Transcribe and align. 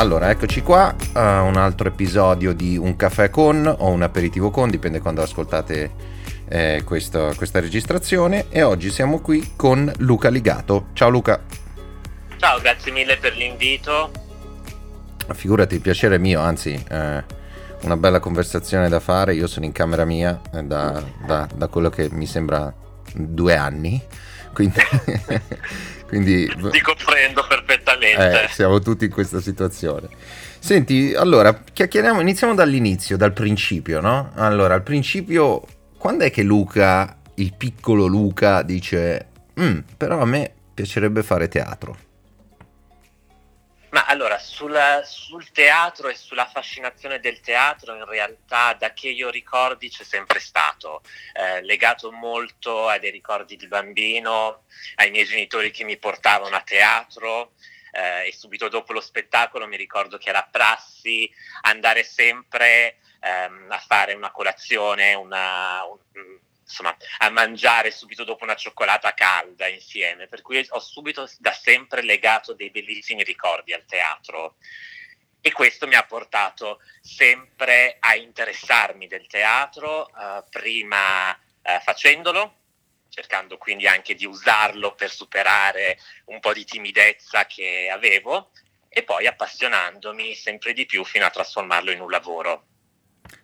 Allora, 0.00 0.30
eccoci 0.30 0.62
qua, 0.62 0.94
uh, 0.98 1.18
un 1.18 1.56
altro 1.58 1.88
episodio 1.88 2.54
di 2.54 2.78
Un 2.78 2.96
caffè 2.96 3.28
con 3.28 3.66
o 3.66 3.90
un 3.90 4.00
aperitivo 4.00 4.50
con, 4.50 4.70
dipende 4.70 4.98
quando 4.98 5.20
ascoltate 5.20 5.90
eh, 6.48 6.80
questa, 6.86 7.34
questa 7.34 7.60
registrazione. 7.60 8.46
E 8.48 8.62
oggi 8.62 8.88
siamo 8.88 9.20
qui 9.20 9.52
con 9.56 9.92
Luca 9.98 10.30
Ligato. 10.30 10.86
Ciao 10.94 11.10
Luca. 11.10 11.42
Ciao, 12.38 12.58
grazie 12.62 12.92
mille 12.92 13.18
per 13.18 13.36
l'invito. 13.36 14.10
Figurati, 15.34 15.74
il 15.74 15.82
piacere 15.82 16.14
è 16.14 16.18
mio, 16.18 16.40
anzi, 16.40 16.82
eh, 16.88 17.22
una 17.82 17.96
bella 17.98 18.20
conversazione 18.20 18.88
da 18.88 19.00
fare. 19.00 19.34
Io 19.34 19.46
sono 19.46 19.66
in 19.66 19.72
camera 19.72 20.06
mia 20.06 20.40
eh, 20.54 20.62
da, 20.62 21.02
da, 21.26 21.46
da 21.54 21.66
quello 21.68 21.90
che 21.90 22.08
mi 22.10 22.24
sembra 22.24 22.72
due 23.12 23.54
anni. 23.54 24.02
Quindi, 24.54 24.80
quindi 26.10 26.46
ti 26.72 26.80
comprendo 26.80 27.46
perfettamente. 27.46 28.44
Eh, 28.44 28.48
siamo 28.48 28.80
tutti 28.80 29.04
in 29.04 29.12
questa 29.12 29.40
situazione. 29.40 30.08
Senti, 30.58 31.14
allora, 31.14 31.62
chiacchieriamo, 31.72 32.20
iniziamo 32.20 32.52
dall'inizio, 32.52 33.16
dal 33.16 33.32
principio, 33.32 34.00
no? 34.00 34.32
Allora, 34.34 34.74
al 34.74 34.82
principio, 34.82 35.62
quando 35.96 36.24
è 36.24 36.32
che 36.32 36.42
Luca, 36.42 37.16
il 37.36 37.54
piccolo 37.56 38.06
Luca, 38.06 38.62
dice, 38.62 39.28
mm, 39.58 39.78
però 39.96 40.20
a 40.20 40.26
me 40.26 40.52
piacerebbe 40.74 41.22
fare 41.22 41.46
teatro? 41.46 41.96
Ma 43.90 44.04
allora, 44.06 44.38
sulla, 44.38 45.02
sul 45.04 45.50
teatro 45.50 46.08
e 46.08 46.14
sulla 46.14 46.46
fascinazione 46.46 47.18
del 47.18 47.40
teatro, 47.40 47.94
in 47.96 48.04
realtà, 48.04 48.72
da 48.74 48.92
che 48.92 49.08
io 49.08 49.30
ricordi, 49.30 49.88
c'è 49.88 50.04
sempre 50.04 50.38
stato, 50.38 51.02
eh, 51.32 51.60
legato 51.62 52.12
molto 52.12 52.86
a 52.88 52.98
dei 52.98 53.10
ricordi 53.10 53.56
di 53.56 53.66
bambino, 53.66 54.64
ai 54.96 55.10
miei 55.10 55.24
genitori 55.24 55.72
che 55.72 55.82
mi 55.84 55.96
portavano 55.96 56.54
a 56.54 56.62
teatro. 56.62 57.52
Eh, 57.92 58.28
e 58.28 58.32
subito 58.32 58.68
dopo 58.68 58.92
lo 58.92 59.00
spettacolo 59.00 59.66
mi 59.66 59.76
ricordo 59.76 60.16
che 60.16 60.28
era 60.28 60.46
prassi 60.48 61.28
andare 61.62 62.04
sempre 62.04 62.98
ehm, 63.18 63.66
a 63.68 63.78
fare 63.78 64.14
una 64.14 64.30
colazione, 64.30 65.14
una, 65.14 65.82
un, 65.84 65.98
insomma, 66.70 66.96
a 67.18 67.30
mangiare 67.30 67.90
subito 67.90 68.24
dopo 68.24 68.44
una 68.44 68.54
cioccolata 68.54 69.12
calda 69.12 69.66
insieme, 69.66 70.28
per 70.28 70.40
cui 70.40 70.64
ho 70.70 70.78
subito 70.78 71.28
da 71.38 71.52
sempre 71.52 72.02
legato 72.02 72.54
dei 72.54 72.70
bellissimi 72.70 73.24
ricordi 73.24 73.74
al 73.74 73.84
teatro. 73.84 74.56
E 75.42 75.52
questo 75.52 75.86
mi 75.86 75.94
ha 75.94 76.04
portato 76.04 76.80
sempre 77.00 77.96
a 77.98 78.14
interessarmi 78.14 79.06
del 79.06 79.26
teatro, 79.26 80.08
eh, 80.08 80.44
prima 80.50 81.34
eh, 81.62 81.80
facendolo, 81.82 82.56
cercando 83.08 83.58
quindi 83.58 83.86
anche 83.86 84.14
di 84.14 84.26
usarlo 84.26 84.94
per 84.94 85.10
superare 85.10 85.98
un 86.26 86.40
po' 86.40 86.52
di 86.52 86.64
timidezza 86.64 87.46
che 87.46 87.88
avevo, 87.90 88.52
e 88.88 89.02
poi 89.02 89.26
appassionandomi 89.26 90.34
sempre 90.34 90.72
di 90.72 90.84
più 90.84 91.04
fino 91.04 91.24
a 91.24 91.30
trasformarlo 91.30 91.90
in 91.90 92.00
un 92.00 92.10
lavoro. 92.10 92.66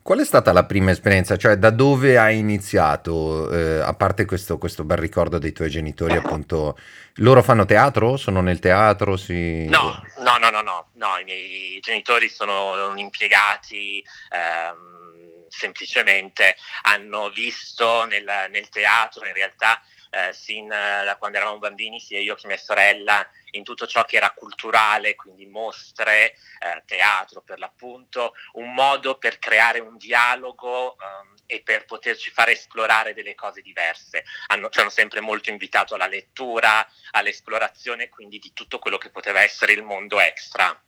Qual 0.06 0.20
è 0.20 0.24
stata 0.24 0.52
la 0.52 0.64
prima 0.64 0.92
esperienza? 0.92 1.36
Cioè, 1.36 1.56
da 1.56 1.70
dove 1.70 2.16
hai 2.16 2.38
iniziato? 2.38 3.50
Eh, 3.50 3.80
a 3.80 3.92
parte 3.92 4.24
questo, 4.24 4.56
questo, 4.56 4.84
bel 4.84 4.98
ricordo 4.98 5.38
dei 5.38 5.50
tuoi 5.50 5.68
genitori, 5.68 6.14
appunto, 6.14 6.78
loro 7.14 7.42
fanno 7.42 7.64
teatro? 7.64 8.16
Sono 8.16 8.40
nel 8.40 8.60
teatro? 8.60 9.16
Si... 9.16 9.66
No, 9.66 10.00
no, 10.18 10.36
no, 10.38 10.50
no, 10.50 10.60
no, 10.60 10.86
no, 10.92 11.18
i 11.18 11.24
miei 11.24 11.80
genitori 11.80 12.28
sono 12.28 12.92
impiegati. 12.94 14.00
Ehm, 14.30 15.48
semplicemente 15.48 16.54
hanno 16.82 17.28
visto 17.30 18.04
nel, 18.04 18.30
nel 18.50 18.68
teatro 18.68 19.26
in 19.26 19.32
realtà 19.32 19.82
eh, 20.16 20.32
sin 20.32 20.68
da 20.68 21.16
quando 21.18 21.36
eravamo 21.36 21.58
bambini, 21.58 22.00
sia 22.00 22.18
io 22.20 22.34
che 22.34 22.46
mia 22.46 22.56
sorella, 22.56 23.26
in 23.50 23.64
tutto 23.64 23.86
ciò 23.86 24.04
che 24.04 24.16
era 24.16 24.30
culturale, 24.30 25.14
quindi 25.14 25.46
mostre, 25.46 26.32
eh, 26.58 26.82
teatro 26.86 27.42
per 27.42 27.58
l'appunto, 27.58 28.34
un 28.52 28.72
modo 28.72 29.18
per 29.18 29.38
creare 29.38 29.78
un 29.80 29.96
dialogo 29.96 30.96
um, 30.98 31.34
e 31.46 31.62
per 31.62 31.84
poterci 31.84 32.30
fare 32.30 32.52
esplorare 32.52 33.14
delle 33.14 33.34
cose 33.34 33.60
diverse. 33.60 34.24
Hanno, 34.48 34.68
ci 34.70 34.80
hanno 34.80 34.90
sempre 34.90 35.20
molto 35.20 35.50
invitato 35.50 35.94
alla 35.94 36.06
lettura, 36.06 36.86
all'esplorazione, 37.12 38.08
quindi 38.08 38.38
di 38.38 38.52
tutto 38.52 38.78
quello 38.78 38.98
che 38.98 39.10
poteva 39.10 39.42
essere 39.42 39.72
il 39.72 39.82
mondo 39.82 40.20
extra. 40.20 40.78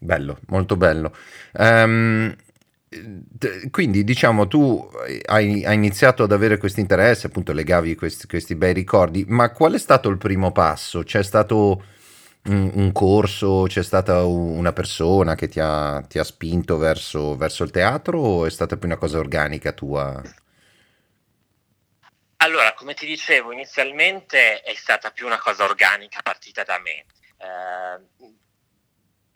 Bello, 0.00 0.38
molto 0.46 0.76
bello. 0.76 1.16
Um, 1.54 2.34
quindi 3.70 4.04
diciamo 4.04 4.46
tu 4.46 4.88
hai, 5.26 5.64
hai, 5.64 5.74
iniziato 5.74 6.22
ad 6.22 6.32
avere 6.32 6.56
questo 6.58 6.80
interesse, 6.80 7.26
appunto 7.26 7.52
legavi 7.52 7.94
questi, 7.94 8.26
questi, 8.26 8.54
bei 8.54 8.72
ricordi, 8.72 9.24
ma 9.28 9.50
qual 9.50 9.74
è 9.74 9.78
stato 9.78 10.08
il 10.08 10.18
primo 10.18 10.52
passo? 10.52 11.02
C'è 11.02 11.22
stato 11.22 11.82
un, 12.44 12.70
un 12.74 12.92
corso, 12.92 13.64
c'è 13.66 13.82
stata 13.82 14.24
una 14.24 14.72
persona 14.72 15.34
che 15.34 15.48
ti 15.48 15.60
ha, 15.60 16.00
ti 16.06 16.18
ha 16.18 16.24
spinto 16.24 16.76
verso, 16.76 17.36
verso, 17.36 17.64
il 17.64 17.70
teatro 17.70 18.18
o 18.20 18.46
è 18.46 18.50
stata 18.50 18.76
più 18.76 18.88
una 18.88 18.96
cosa 18.96 19.18
organica 19.18 19.72
tua? 19.72 20.22
Allora, 22.40 22.72
come 22.74 22.94
ti 22.94 23.04
dicevo, 23.06 23.52
inizialmente 23.52 24.60
è 24.62 24.74
stata 24.74 25.10
più 25.10 25.26
una 25.26 25.38
cosa 25.38 25.64
organica 25.64 26.20
partita 26.22 26.62
da 26.62 26.78
me. 26.78 27.04
Eh, 27.36 28.36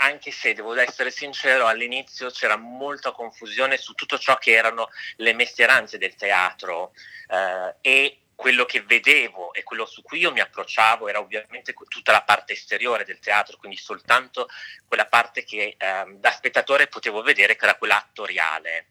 anche 0.02 0.32
se 0.32 0.52
devo 0.52 0.74
essere 0.74 1.10
sincero, 1.10 1.66
all'inizio 1.66 2.28
c'era 2.30 2.56
molta 2.56 3.12
confusione 3.12 3.76
su 3.76 3.94
tutto 3.94 4.18
ciò 4.18 4.36
che 4.36 4.52
erano 4.52 4.88
le 5.16 5.32
mestieranze 5.32 5.96
del 5.96 6.16
teatro 6.16 6.92
eh, 7.28 7.74
e 7.80 8.16
quello 8.34 8.64
che 8.64 8.82
vedevo 8.82 9.52
e 9.52 9.62
quello 9.62 9.86
su 9.86 10.02
cui 10.02 10.18
io 10.18 10.32
mi 10.32 10.40
approcciavo 10.40 11.06
era 11.06 11.20
ovviamente 11.20 11.74
tutta 11.88 12.10
la 12.10 12.22
parte 12.22 12.54
esteriore 12.54 13.04
del 13.04 13.20
teatro, 13.20 13.56
quindi 13.56 13.76
soltanto 13.76 14.48
quella 14.88 15.06
parte 15.06 15.44
che 15.44 15.76
eh, 15.78 16.04
da 16.16 16.30
spettatore 16.32 16.88
potevo 16.88 17.22
vedere 17.22 17.54
che 17.54 17.64
era 17.64 17.76
quella 17.76 17.98
attoriale. 17.98 18.86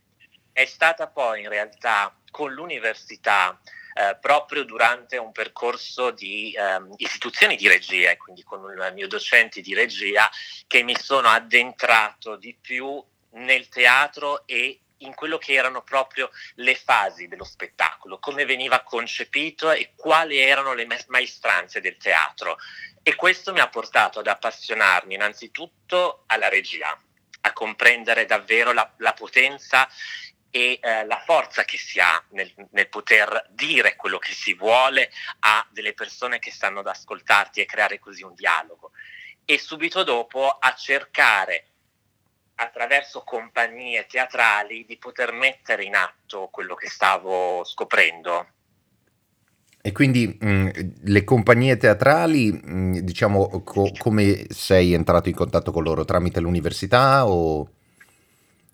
È 0.54 0.64
stata 0.66 1.08
poi 1.08 1.42
in 1.42 1.50
realtà 1.50 2.16
con 2.30 2.54
l'università 2.54 3.60
eh, 3.94 4.18
proprio 4.20 4.64
durante 4.64 5.18
un 5.18 5.32
percorso 5.32 6.12
di 6.12 6.54
ehm, 6.58 6.94
istituzioni 6.98 7.56
di 7.56 7.68
regia, 7.68 8.16
quindi 8.18 8.44
con 8.44 8.62
il 8.62 8.92
mio 8.94 9.08
docente 9.08 9.62
di 9.62 9.74
regia, 9.74 10.30
che 10.68 10.84
mi 10.84 10.96
sono 10.96 11.28
addentrato 11.28 12.36
di 12.36 12.56
più 12.60 13.04
nel 13.32 13.68
teatro 13.70 14.46
e 14.46 14.80
in 15.02 15.14
quello 15.14 15.38
che 15.38 15.54
erano 15.54 15.82
proprio 15.82 16.30
le 16.56 16.76
fasi 16.76 17.28
dello 17.28 17.44
spettacolo, 17.44 18.20
come 18.20 18.46
veniva 18.46 18.82
concepito 18.82 19.72
e 19.72 19.94
quali 19.96 20.38
erano 20.38 20.74
le 20.74 20.88
maestranze 21.08 21.82
del 21.82 21.98
teatro. 21.98 22.58
E 23.04 23.16
questo 23.16 23.52
mi 23.52 23.60
ha 23.60 23.68
portato 23.68 24.20
ad 24.20 24.28
appassionarmi 24.28 25.16
innanzitutto 25.16 26.24
alla 26.28 26.50
regia, 26.50 26.96
a 27.42 27.54
comprendere 27.54 28.26
davvero 28.26 28.74
la, 28.74 28.92
la 28.98 29.14
potenza 29.14 29.90
e 30.52 30.80
eh, 30.82 31.06
la 31.06 31.22
forza 31.26 31.64
che 31.64 31.78
si 31.78 32.00
ha 32.00 32.22
nel, 32.32 32.54
nel, 32.72 32.90
poter 32.90 33.48
dire 33.52 33.96
quello 33.96 34.20
che 34.20 34.34
si 34.34 34.54
vuole 34.54 35.10
a 35.40 35.66
delle 35.72 35.94
persone 35.94 36.40
che 36.40 36.52
stanno 36.52 36.82
ad 36.82 36.88
ascoltarti 36.88 37.62
e 37.62 37.66
creare 37.66 38.00
così 38.00 38.24
un 38.24 38.36
dialogo. 38.36 38.92
E 39.46 39.58
subito 39.58 40.04
dopo 40.04 40.48
a 40.48 40.76
cercare 40.76 41.66
attraverso 42.56 43.24
compagnie 43.24 44.06
teatrali 44.06 44.86
di 44.86 44.98
poter 44.98 45.32
mettere 45.32 45.84
in 45.84 45.96
atto 45.96 46.50
quello 46.52 46.76
che 46.76 46.90
stavo 46.90 47.64
scoprendo. 47.64 48.48
E 49.84 49.92
quindi 49.94 50.38
mh, 50.40 50.70
le 51.04 51.24
compagnie 51.24 51.78
teatrali, 51.78 52.52
mh, 52.52 53.00
diciamo, 53.00 53.64
co- 53.64 53.92
come 53.98 54.46
sei 54.50 54.94
entrato 54.94 55.30
in 55.30 55.36
contatto 55.36 55.72
con 55.72 55.82
loro? 55.82 56.06
Tramite 56.06 56.40
l'università 56.40 57.26
o 57.26 57.68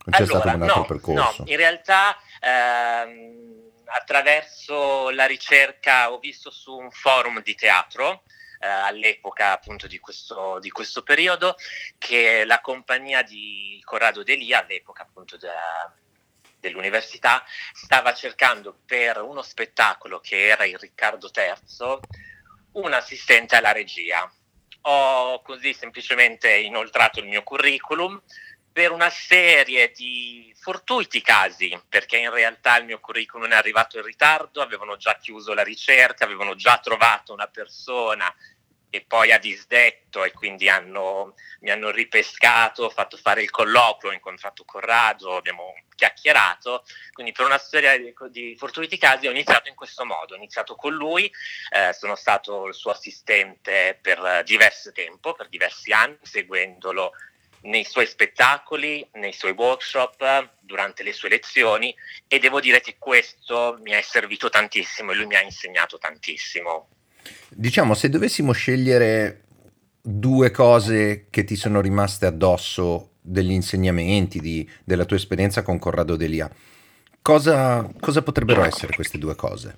c'è 0.09 0.23
allora, 0.23 0.39
stato 0.39 0.55
un 0.55 0.61
altro 0.63 0.79
no, 0.79 0.85
percorso? 0.85 1.43
No, 1.43 1.49
in 1.49 1.57
realtà 1.57 2.17
ehm, 2.41 3.71
attraverso 3.85 5.09
la 5.11 5.25
ricerca 5.25 6.11
ho 6.11 6.19
visto 6.19 6.51
su 6.51 6.75
un 6.75 6.91
forum 6.91 7.41
di 7.41 7.55
teatro 7.55 8.23
eh, 8.59 8.67
all'epoca 8.67 9.51
appunto 9.51 9.87
di 9.87 9.99
questo, 9.99 10.59
di 10.59 10.69
questo, 10.69 11.03
periodo 11.03 11.55
che 11.97 12.43
la 12.45 12.59
compagnia 12.61 13.21
di 13.21 13.79
Corrado 13.83 14.23
Delia 14.23 14.61
all'epoca 14.61 15.03
appunto 15.03 15.37
da, 15.37 15.93
dell'università 16.59 17.43
stava 17.73 18.13
cercando 18.13 18.79
per 18.85 19.21
uno 19.21 19.41
spettacolo 19.41 20.19
che 20.19 20.47
era 20.47 20.65
il 20.65 20.77
Riccardo 20.77 21.29
III 21.33 21.99
un 22.73 22.93
assistente 22.93 23.55
alla 23.55 23.71
regia. 23.71 24.29
Ho 24.81 25.41
così 25.41 25.73
semplicemente 25.73 26.53
inoltrato 26.55 27.19
il 27.19 27.27
mio 27.27 27.43
curriculum 27.43 28.21
per 28.77 28.91
una 28.91 29.09
serie 29.09 29.91
di 29.91 30.53
fortuiti 30.55 31.19
casi, 31.19 31.75
perché 31.89 32.17
in 32.17 32.29
realtà 32.29 32.77
il 32.77 32.85
mio 32.85 32.99
curriculum 32.99 33.49
è 33.49 33.55
arrivato 33.55 33.97
in 33.97 34.03
ritardo, 34.03 34.61
avevano 34.61 34.97
già 34.97 35.17
chiuso 35.17 35.55
la 35.55 35.63
ricerca, 35.63 36.25
avevano 36.25 36.53
già 36.53 36.77
trovato 36.77 37.33
una 37.33 37.47
persona 37.47 38.31
e 38.91 39.01
poi 39.01 39.31
ha 39.31 39.39
disdetto 39.39 40.23
e 40.23 40.31
quindi 40.31 40.69
hanno, 40.69 41.33
mi 41.61 41.71
hanno 41.71 41.89
ripescato, 41.89 42.83
ho 42.83 42.89
fatto 42.91 43.17
fare 43.17 43.41
il 43.41 43.49
colloquio, 43.49 44.11
ho 44.11 44.13
incontrato 44.13 44.63
Corrado, 44.63 45.37
abbiamo 45.37 45.73
chiacchierato, 45.95 46.85
quindi 47.13 47.31
per 47.31 47.47
una 47.47 47.57
serie 47.57 47.97
di, 47.99 48.13
di 48.29 48.55
fortuiti 48.55 48.99
casi 48.99 49.25
ho 49.25 49.31
iniziato 49.31 49.69
in 49.69 49.75
questo 49.75 50.05
modo, 50.05 50.35
ho 50.35 50.37
iniziato 50.37 50.75
con 50.75 50.93
lui, 50.93 51.31
eh, 51.71 51.93
sono 51.93 52.13
stato 52.13 52.67
il 52.67 52.75
suo 52.75 52.91
assistente 52.91 53.97
per 53.99 54.43
diverso 54.45 54.91
tempo, 54.91 55.33
per 55.33 55.49
diversi 55.49 55.91
anni, 55.91 56.19
seguendolo 56.21 57.13
nei 57.61 57.83
suoi 57.83 58.05
spettacoli, 58.05 59.07
nei 59.13 59.33
suoi 59.33 59.51
workshop, 59.51 60.55
durante 60.61 61.03
le 61.03 61.13
sue 61.13 61.29
lezioni 61.29 61.95
e 62.27 62.39
devo 62.39 62.59
dire 62.59 62.81
che 62.81 62.97
questo 62.99 63.79
mi 63.81 63.91
è 63.91 64.01
servito 64.01 64.49
tantissimo 64.49 65.11
e 65.11 65.15
lui 65.15 65.25
mi 65.25 65.35
ha 65.35 65.41
insegnato 65.41 65.97
tantissimo. 65.97 66.89
Diciamo, 67.49 67.93
se 67.93 68.09
dovessimo 68.09 68.51
scegliere 68.51 69.43
due 70.01 70.51
cose 70.51 71.27
che 71.29 71.43
ti 71.43 71.55
sono 71.55 71.81
rimaste 71.81 72.25
addosso 72.25 73.13
degli 73.21 73.51
insegnamenti, 73.51 74.39
di, 74.39 74.69
della 74.83 75.05
tua 75.05 75.17
esperienza 75.17 75.63
con 75.63 75.79
Corrado 75.79 76.15
Delia, 76.15 76.49
cosa, 77.21 77.89
cosa 77.99 78.21
potrebbero 78.21 78.63
essere 78.63 78.93
queste 78.93 79.17
due 79.17 79.35
cose? 79.35 79.77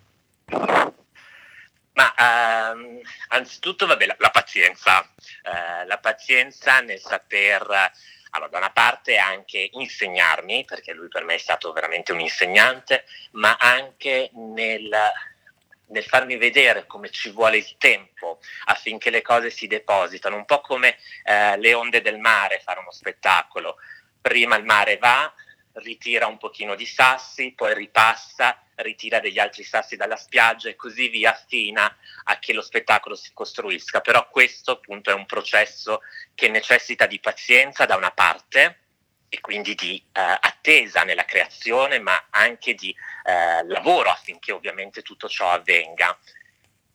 Ma 1.94 2.14
ehm, 2.16 2.99
anzitutto, 3.30 3.86
vabbè, 3.86 4.06
la, 4.06 4.16
la 4.20 4.30
pazienza, 4.30 5.02
eh, 5.02 5.86
la 5.86 5.98
pazienza 5.98 6.82
nel 6.82 7.00
saper, 7.00 7.92
allora, 8.32 8.50
da 8.50 8.58
una 8.58 8.72
parte 8.72 9.18
anche 9.18 9.70
insegnarmi, 9.72 10.66
perché 10.66 10.94
lui 10.94 11.08
per 11.08 11.24
me 11.24 11.36
è 11.36 11.40
stato 11.40 11.72
veramente 11.72 12.12
un 12.12 12.20
insegnante, 12.20 13.06
ma 13.32 13.58
anche 13.60 14.30
nel, 14.34 14.96
nel 15.88 16.04
farmi 16.04 16.38
vedere 16.38 16.86
come 16.86 17.10
ci 17.10 17.32
vuole 17.32 17.58
il 17.58 17.76
tempo 17.78 18.40
affinché 18.66 19.10
le 19.10 19.22
cose 19.22 19.50
si 19.50 19.68
depositano, 19.68 20.36
un 20.36 20.46
po' 20.46 20.62
come 20.62 20.98
eh, 21.24 21.58
le 21.58 21.74
onde 21.74 22.02
del 22.02 22.20
mare 22.20 22.62
fare 22.64 22.80
uno 22.80 22.92
spettacolo. 22.92 23.78
Prima 24.22 24.58
il 24.58 24.66
mare 24.66 24.98
va, 24.98 25.34
ritira 25.74 26.28
un 26.28 26.38
pochino 26.38 26.76
di 26.76 26.86
sassi, 26.86 27.54
poi 27.56 27.74
ripassa, 27.74 28.62
ritira 28.82 29.20
degli 29.20 29.40
altri 29.40 29.64
sassi 29.64 29.96
dalla 29.96 30.16
spiaggia 30.16 30.70
e 30.70 30.76
così 30.76 31.10
via 31.10 31.34
fino 31.48 31.82
a 31.82 32.40
che 32.40 32.54
lo 32.54 32.62
spettacolo 32.62 33.16
si 33.16 33.32
costruisca. 33.34 34.02
Però 34.02 34.28
questo 34.30 34.72
appunto 34.72 35.10
è 35.10 35.14
un 35.14 35.26
processo 35.26 36.02
che 36.36 36.50
necessita 36.50 37.06
di 37.06 37.20
pazienza 37.20 37.86
da 37.86 37.96
una 37.96 38.12
parte 38.12 38.80
e 39.30 39.40
quindi 39.42 39.76
di 39.76 39.98
eh, 40.12 40.22
attesa 40.22 41.04
nella 41.04 41.26
creazione, 41.26 42.00
ma 42.00 42.28
anche 42.32 42.74
di 42.74 42.94
eh, 43.24 43.66
lavoro 43.68 44.10
affinché 44.10 44.52
ovviamente 44.52 45.02
tutto 45.02 45.30
ciò 45.30 45.52
avvenga. 45.52 46.18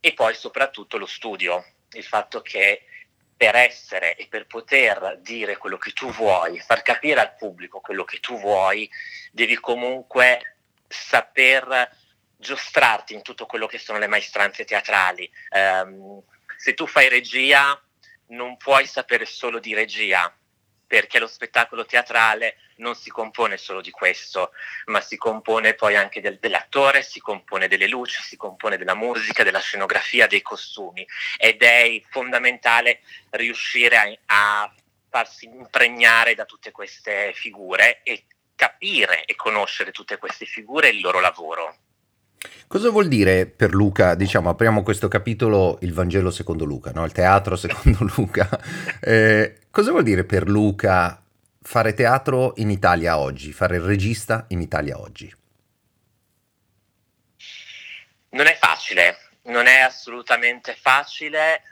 E 0.00 0.12
poi 0.12 0.34
soprattutto 0.34 0.98
lo 0.98 1.06
studio, 1.06 1.64
il 1.92 2.04
fatto 2.04 2.42
che 2.42 2.86
per 3.36 3.56
essere 3.56 4.16
e 4.16 4.26
per 4.28 4.46
poter 4.46 5.18
dire 5.20 5.56
quello 5.56 5.76
che 5.76 5.92
tu 5.92 6.10
vuoi, 6.10 6.58
far 6.60 6.82
capire 6.82 7.20
al 7.20 7.34
pubblico 7.36 7.80
quello 7.80 8.04
che 8.04 8.20
tu 8.20 8.38
vuoi, 8.38 8.88
devi 9.32 9.56
comunque 9.56 10.53
saper 10.88 11.90
giostrarti 12.36 13.14
in 13.14 13.22
tutto 13.22 13.46
quello 13.46 13.66
che 13.66 13.78
sono 13.78 13.98
le 13.98 14.06
maestranze 14.06 14.64
teatrali. 14.64 15.30
Um, 15.50 16.22
se 16.56 16.74
tu 16.74 16.86
fai 16.86 17.08
regia, 17.08 17.80
non 18.28 18.56
puoi 18.56 18.86
sapere 18.86 19.24
solo 19.26 19.58
di 19.58 19.74
regia, 19.74 20.32
perché 20.86 21.18
lo 21.18 21.26
spettacolo 21.26 21.84
teatrale 21.84 22.56
non 22.76 22.94
si 22.94 23.10
compone 23.10 23.56
solo 23.56 23.80
di 23.80 23.90
questo, 23.90 24.52
ma 24.86 25.00
si 25.00 25.16
compone 25.16 25.74
poi 25.74 25.96
anche 25.96 26.20
del, 26.20 26.38
dell'attore, 26.38 27.02
si 27.02 27.20
compone 27.20 27.68
delle 27.68 27.88
luci, 27.88 28.22
si 28.22 28.36
compone 28.36 28.76
della 28.76 28.94
musica, 28.94 29.42
della 29.42 29.60
scenografia, 29.60 30.26
dei 30.26 30.42
costumi 30.42 31.06
ed 31.36 31.62
è 31.62 32.00
fondamentale 32.10 33.00
riuscire 33.30 33.96
a, 34.26 34.62
a 34.62 34.74
farsi 35.08 35.46
impregnare 35.46 36.34
da 36.34 36.44
tutte 36.44 36.70
queste 36.70 37.32
figure 37.34 38.00
e 38.02 38.24
capire 38.54 39.24
e 39.24 39.34
conoscere 39.34 39.90
tutte 39.90 40.18
queste 40.18 40.44
figure 40.44 40.88
e 40.88 40.92
il 40.92 41.00
loro 41.00 41.20
lavoro. 41.20 41.76
Cosa 42.66 42.90
vuol 42.90 43.08
dire 43.08 43.46
per 43.46 43.72
Luca, 43.72 44.14
diciamo, 44.14 44.50
apriamo 44.50 44.82
questo 44.82 45.08
capitolo 45.08 45.78
il 45.82 45.92
Vangelo 45.92 46.30
secondo 46.30 46.64
Luca, 46.64 46.90
no? 46.92 47.04
il 47.04 47.12
teatro 47.12 47.56
secondo 47.56 47.98
Luca. 48.16 48.48
Eh, 49.00 49.60
cosa 49.70 49.90
vuol 49.90 50.02
dire 50.02 50.24
per 50.24 50.48
Luca 50.48 51.22
fare 51.62 51.94
teatro 51.94 52.52
in 52.56 52.70
Italia 52.70 53.18
oggi, 53.18 53.52
fare 53.52 53.76
il 53.76 53.82
regista 53.82 54.44
in 54.48 54.60
Italia 54.60 54.98
oggi? 54.98 55.34
Non 58.30 58.46
è 58.46 58.56
facile, 58.56 59.18
non 59.44 59.66
è 59.66 59.78
assolutamente 59.80 60.76
facile 60.78 61.62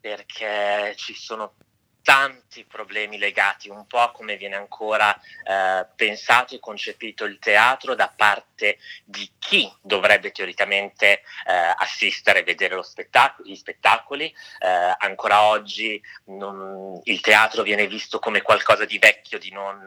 perché 0.00 0.94
ci 0.96 1.14
sono 1.14 1.54
tanti 2.02 2.64
problemi 2.64 3.18
legati 3.18 3.68
un 3.68 3.86
po' 3.86 3.98
a 3.98 4.10
come 4.10 4.36
viene 4.36 4.56
ancora 4.56 5.14
eh, 5.14 5.86
pensato 5.94 6.54
e 6.54 6.60
concepito 6.60 7.24
il 7.24 7.38
teatro 7.38 7.94
da 7.94 8.12
parte 8.14 8.78
di 9.04 9.30
chi 9.38 9.72
dovrebbe 9.80 10.32
teoricamente 10.32 11.22
eh, 11.46 11.74
assistere 11.76 12.40
e 12.40 12.44
vedere 12.44 12.80
spettacolo, 12.82 13.48
gli 13.48 13.54
spettacoli. 13.54 14.34
Eh, 14.58 14.96
ancora 14.98 15.42
oggi 15.42 16.00
non, 16.26 17.00
il 17.04 17.20
teatro 17.20 17.62
viene 17.62 17.86
visto 17.86 18.18
come 18.18 18.42
qualcosa 18.42 18.84
di 18.84 18.98
vecchio, 18.98 19.38
di, 19.38 19.50
non, 19.50 19.84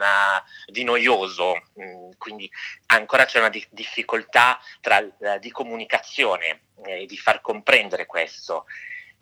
di 0.66 0.84
noioso, 0.84 1.62
mm, 1.80 2.12
quindi 2.18 2.50
ancora 2.88 3.26
c'è 3.26 3.40
una 3.40 3.50
di- 3.50 3.66
difficoltà 3.70 4.60
tra, 4.82 5.00
eh, 5.00 5.40
di 5.40 5.52
comunicazione 5.52 6.62
e 6.86 7.06
di 7.06 7.18
far 7.18 7.42
comprendere 7.42 8.06
questo. 8.06 8.66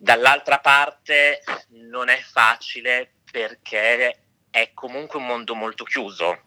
Dall'altra 0.04 0.58
parte 0.58 1.40
non 1.68 2.10
è 2.10 2.18
facile 2.18 3.14
perché 3.32 4.24
è 4.50 4.72
comunque 4.74 5.18
un 5.18 5.24
mondo 5.24 5.54
molto 5.54 5.84
chiuso 5.84 6.42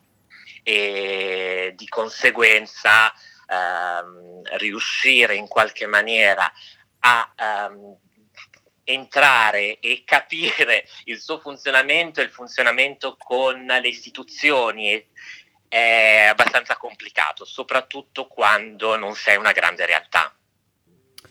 e 0.61 1.73
di 1.75 1.87
conseguenza 1.87 3.11
ehm, 3.47 4.43
riuscire 4.57 5.33
in 5.33 5.47
qualche 5.47 5.87
maniera 5.87 6.53
a 6.99 7.33
ehm, 7.35 7.97
entrare 8.83 9.79
e 9.79 10.03
capire 10.05 10.87
il 11.05 11.19
suo 11.19 11.39
funzionamento 11.39 12.21
e 12.21 12.25
il 12.25 12.29
funzionamento 12.29 13.17
con 13.17 13.65
le 13.65 13.87
istituzioni 13.87 15.03
è 15.67 16.27
abbastanza 16.29 16.77
complicato, 16.77 17.43
soprattutto 17.43 18.27
quando 18.27 18.95
non 18.97 19.15
sei 19.15 19.35
una 19.35 19.51
grande 19.51 19.87
realtà. 19.87 20.36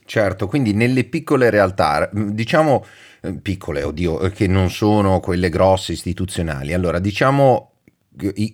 Certo, 0.07 0.47
quindi 0.47 0.73
nelle 0.73 1.03
piccole 1.03 1.51
realtà, 1.51 2.09
diciamo 2.13 2.85
eh, 3.23 3.35
piccole, 3.35 3.83
oddio, 3.83 4.21
eh, 4.21 4.31
che 4.31 4.47
non 4.47 4.71
sono 4.71 5.19
quelle 5.19 5.49
grosse 5.49 5.93
istituzionali. 5.93 6.73
Allora, 6.73 7.01
diciamo 7.01 7.73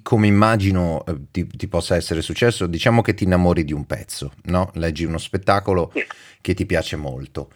come 0.02 0.26
immagino 0.26 1.04
eh, 1.06 1.14
ti, 1.30 1.46
ti, 1.46 1.68
possa 1.68 1.94
essere 1.94 2.20
successo, 2.20 2.66
diciamo 2.66 3.00
che 3.00 3.14
ti 3.14 3.24
innamori 3.24 3.64
di 3.64 3.72
un 3.72 3.84
pezzo, 3.84 4.32
no? 4.44 4.70
Leggi 4.74 5.04
uno 5.04 5.18
spettacolo 5.18 5.92
che 6.40 6.54
ti 6.54 6.66
piace 6.66 6.96
molto. 6.96 7.50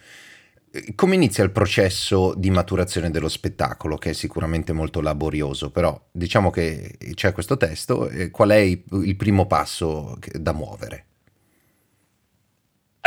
Come 0.95 1.15
inizia 1.15 1.43
il 1.43 1.51
processo 1.51 2.35
di 2.37 2.51
maturazione 2.51 3.09
dello 3.09 3.29
spettacolo, 3.29 3.97
che 3.97 4.11
è 4.11 4.13
sicuramente 4.13 4.73
molto 4.73 5.01
laborioso, 5.01 5.71
però 5.71 5.99
diciamo 6.11 6.51
che 6.51 6.97
c'è 7.15 7.31
questo 7.33 7.57
testo, 7.57 8.09
qual 8.29 8.49
è 8.49 8.57
il 8.57 9.15
primo 9.17 9.47
passo 9.47 10.17
da 10.33 10.53
muovere? 10.53 11.05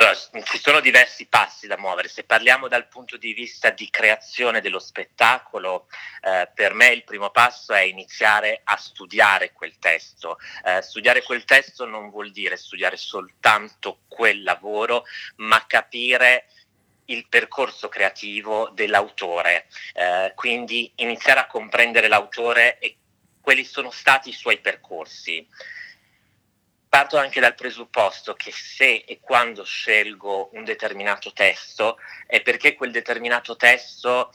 Allora, 0.01 0.17
ci 0.45 0.59
sono 0.59 0.81
diversi 0.81 1.27
passi 1.27 1.67
da 1.67 1.77
muovere. 1.77 2.09
Se 2.09 2.25
parliamo 2.25 2.69
dal 2.69 2.89
punto 2.89 3.19
di 3.19 3.35
vista 3.35 3.69
di 3.69 3.91
creazione 3.91 4.63
dello 4.63 4.79
spettacolo, 4.79 5.89
eh, 6.23 6.51
per 6.55 6.73
me 6.73 6.87
il 6.87 7.05
primo 7.05 7.29
passo 7.29 7.75
è 7.75 7.83
iniziare 7.83 8.63
a 8.65 8.79
studiare 8.79 9.53
quel 9.53 9.79
testo. 9.79 10.39
Eh, 10.65 10.81
studiare 10.81 11.23
quel 11.23 11.45
testo 11.45 11.85
non 11.85 12.09
vuol 12.09 12.31
dire 12.31 12.57
studiare 12.57 12.97
soltanto 12.97 14.01
quel 14.09 14.43
lavoro, 14.43 15.05
ma 15.37 15.67
capire 15.67 16.47
il 17.05 17.27
percorso 17.29 17.91
creativo 17.91 18.71
dell'autore. 18.71 19.67
Eh, 19.93 20.33
quindi 20.35 20.91
iniziare 20.95 21.41
a 21.41 21.47
comprendere 21.47 22.09
l'autore 22.09 22.79
e 22.79 22.97
quali 23.39 23.65
sono 23.65 23.91
stati 23.91 24.31
i 24.31 24.33
suoi 24.33 24.61
percorsi 24.61 25.47
parto 26.91 27.17
anche 27.19 27.39
dal 27.39 27.55
presupposto 27.55 28.35
che 28.35 28.51
se 28.51 29.05
e 29.07 29.21
quando 29.21 29.63
scelgo 29.63 30.51
un 30.55 30.65
determinato 30.65 31.33
testo 31.33 31.99
è 32.27 32.43
perché 32.43 32.75
quel 32.75 32.91
determinato 32.91 33.55
testo 33.55 34.33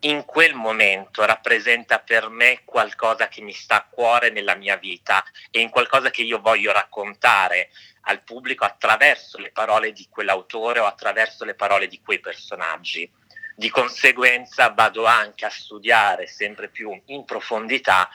in 0.00 0.24
quel 0.24 0.54
momento 0.54 1.26
rappresenta 1.26 1.98
per 1.98 2.30
me 2.30 2.62
qualcosa 2.64 3.28
che 3.28 3.42
mi 3.42 3.52
sta 3.52 3.76
a 3.76 3.86
cuore 3.90 4.30
nella 4.30 4.54
mia 4.54 4.76
vita 4.76 5.22
e 5.50 5.60
in 5.60 5.68
qualcosa 5.68 6.08
che 6.08 6.22
io 6.22 6.40
voglio 6.40 6.72
raccontare 6.72 7.68
al 8.02 8.22
pubblico 8.22 8.64
attraverso 8.64 9.36
le 9.36 9.50
parole 9.50 9.92
di 9.92 10.06
quell'autore 10.08 10.78
o 10.78 10.86
attraverso 10.86 11.44
le 11.44 11.54
parole 11.54 11.88
di 11.88 12.00
quei 12.00 12.20
personaggi. 12.20 13.10
Di 13.54 13.68
conseguenza 13.68 14.70
vado 14.70 15.04
anche 15.04 15.44
a 15.44 15.50
studiare 15.50 16.26
sempre 16.26 16.68
più 16.68 16.98
in 17.06 17.26
profondità 17.26 18.08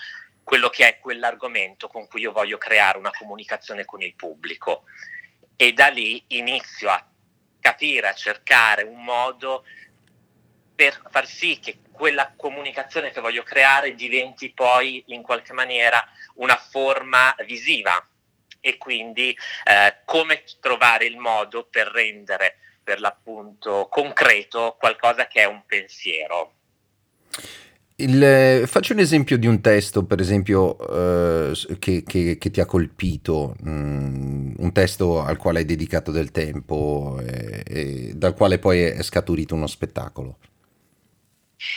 quello 0.43 0.69
che 0.69 0.87
è 0.87 0.99
quell'argomento 0.99 1.87
con 1.87 2.07
cui 2.07 2.21
io 2.21 2.31
voglio 2.31 2.57
creare 2.57 2.97
una 2.97 3.11
comunicazione 3.17 3.85
con 3.85 4.01
il 4.01 4.15
pubblico 4.15 4.83
e 5.55 5.73
da 5.73 5.87
lì 5.87 6.23
inizio 6.27 6.89
a 6.89 7.07
capire, 7.59 8.09
a 8.09 8.13
cercare 8.13 8.83
un 8.83 9.03
modo 9.03 9.63
per 10.75 11.01
far 11.09 11.27
sì 11.27 11.59
che 11.59 11.79
quella 11.91 12.33
comunicazione 12.35 13.11
che 13.11 13.21
voglio 13.21 13.43
creare 13.43 13.95
diventi 13.95 14.51
poi 14.51 15.03
in 15.07 15.21
qualche 15.21 15.53
maniera 15.53 16.03
una 16.35 16.57
forma 16.57 17.33
visiva 17.45 18.05
e 18.59 18.77
quindi 18.77 19.37
eh, 19.65 19.97
come 20.05 20.43
trovare 20.59 21.05
il 21.05 21.17
modo 21.17 21.65
per 21.65 21.87
rendere 21.87 22.57
per 22.83 22.99
l'appunto 22.99 23.87
concreto 23.89 24.75
qualcosa 24.77 25.27
che 25.27 25.41
è 25.41 25.45
un 25.45 25.63
pensiero. 25.65 26.55
Il, 27.95 28.63
faccio 28.65 28.93
un 28.93 28.99
esempio 28.99 29.37
di 29.37 29.45
un 29.45 29.61
testo, 29.61 30.03
per 30.05 30.19
esempio, 30.19 30.77
eh, 31.51 31.77
che, 31.79 32.03
che- 32.03 32.37
che 32.39 32.49
ti 32.51 32.59
ha 32.59 32.65
colpito, 32.65 33.55
mm, 33.67 34.53
un 34.57 34.71
testo 34.73 35.21
al 35.21 35.37
quale 35.37 35.59
hai 35.59 35.65
dedicato 35.65 36.11
del 36.11 36.31
tempo 36.31 37.19
e, 37.23 37.63
e 37.65 38.11
dal 38.15 38.33
quale 38.33 38.57
poi 38.59 38.81
è 38.81 39.01
scaturito 39.03 39.53
uno 39.55 39.67
spettacolo. 39.67 40.37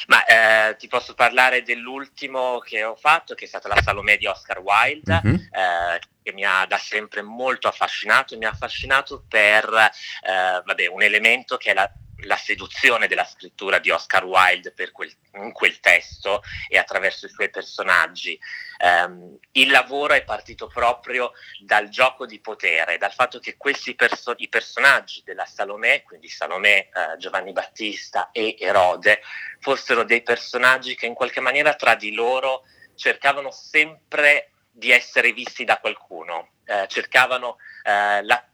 Ma 0.09 0.25
eh, 0.25 0.77
ti 0.77 0.89
posso 0.89 1.15
parlare 1.15 1.63
dell'ultimo 1.63 2.59
che 2.59 2.83
ho 2.83 2.97
fatto, 2.97 3.35
che 3.35 3.45
è 3.45 3.49
stata 3.49 3.69
la 3.69 3.81
Salomè 3.81 4.19
di 4.19 4.27
Oscar 4.27 4.59
Wilde, 4.59 5.21
Mhm. 5.23 5.35
eh, 5.35 5.99
che 6.23 6.33
mi 6.33 6.45
ha 6.45 6.67
da 6.67 6.77
sempre 6.79 7.23
molto 7.23 7.69
affascinato 7.69 8.37
mi 8.37 8.47
ha 8.47 8.51
affascinato 8.51 9.25
per 9.29 9.65
eh, 9.75 10.63
vabbè, 10.65 10.89
un 10.89 11.03
elemento 11.03 11.57
che 11.57 11.71
è 11.71 11.75
la, 11.75 11.89
la 12.21 12.37
seduzione 12.37 13.07
della 13.09 13.25
scrittura 13.25 13.79
di 13.79 13.91
Oscar 13.91 14.25
Wilde 14.25 14.73
per 14.73 14.93
quel, 14.93 15.13
in 15.35 15.53
quel 15.53 15.81
testo 15.81 16.43
e 16.69 16.79
attraverso 16.79 17.27
i 17.27 17.31
suoi 17.31 17.51
personaggi. 17.51 18.39
Ehm, 18.79 19.39
il 19.53 19.71
lavoro 19.71 20.15
è 20.15 20.25
partito 20.25 20.67
proprio 20.67 21.33
dal 21.61 21.89
gioco 21.89 22.27
di 22.27 22.41
potere, 22.41 22.99
dal 22.99 23.13
fatto 23.13 23.39
che 23.39 23.57
questi 23.57 23.95
perso- 23.95 24.35
i 24.39 24.49
personaggi 24.49 25.23
della 25.25 25.47
Salomè, 25.47 26.03
quindi 26.03 26.29
Salomè, 26.29 26.89
eh, 26.93 27.17
Giovanni 27.19 27.53
Battista 27.53 28.31
e 28.33 28.57
Erode, 28.59 29.21
fossero 29.61 30.05
dei 30.05 30.23
personaggi 30.23 30.95
che 30.95 31.07
in 31.07 31.15
qualche 31.15 31.41
maniera 31.41 31.75
tra 31.75 31.95
di 31.95 32.13
loro 32.13 32.63
cercavano 32.95 33.51
sempre 33.51 34.53
di 34.71 34.91
essere 34.91 35.33
visti 35.33 35.65
da 35.65 35.79
qualcuno, 35.79 36.53
eh, 36.65 36.87
cercavano 36.89 37.57
eh, 37.83 38.23
la- 38.25 38.45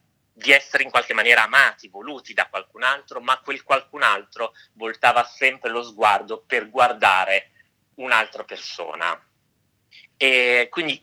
di 0.42 0.52
essere 0.52 0.82
in 0.82 0.90
qualche 0.90 1.14
maniera 1.14 1.44
amati, 1.44 1.88
voluti 1.88 2.34
da 2.34 2.48
qualcun 2.48 2.82
altro, 2.82 3.20
ma 3.20 3.38
quel 3.38 3.62
qualcun 3.62 4.02
altro 4.02 4.52
voltava 4.74 5.24
sempre 5.24 5.70
lo 5.70 5.82
sguardo 5.82 6.42
per 6.46 6.68
guardare 6.68 7.52
un'altra 7.94 8.44
persona. 8.44 9.18
E 10.16 10.68
quindi 10.70 11.02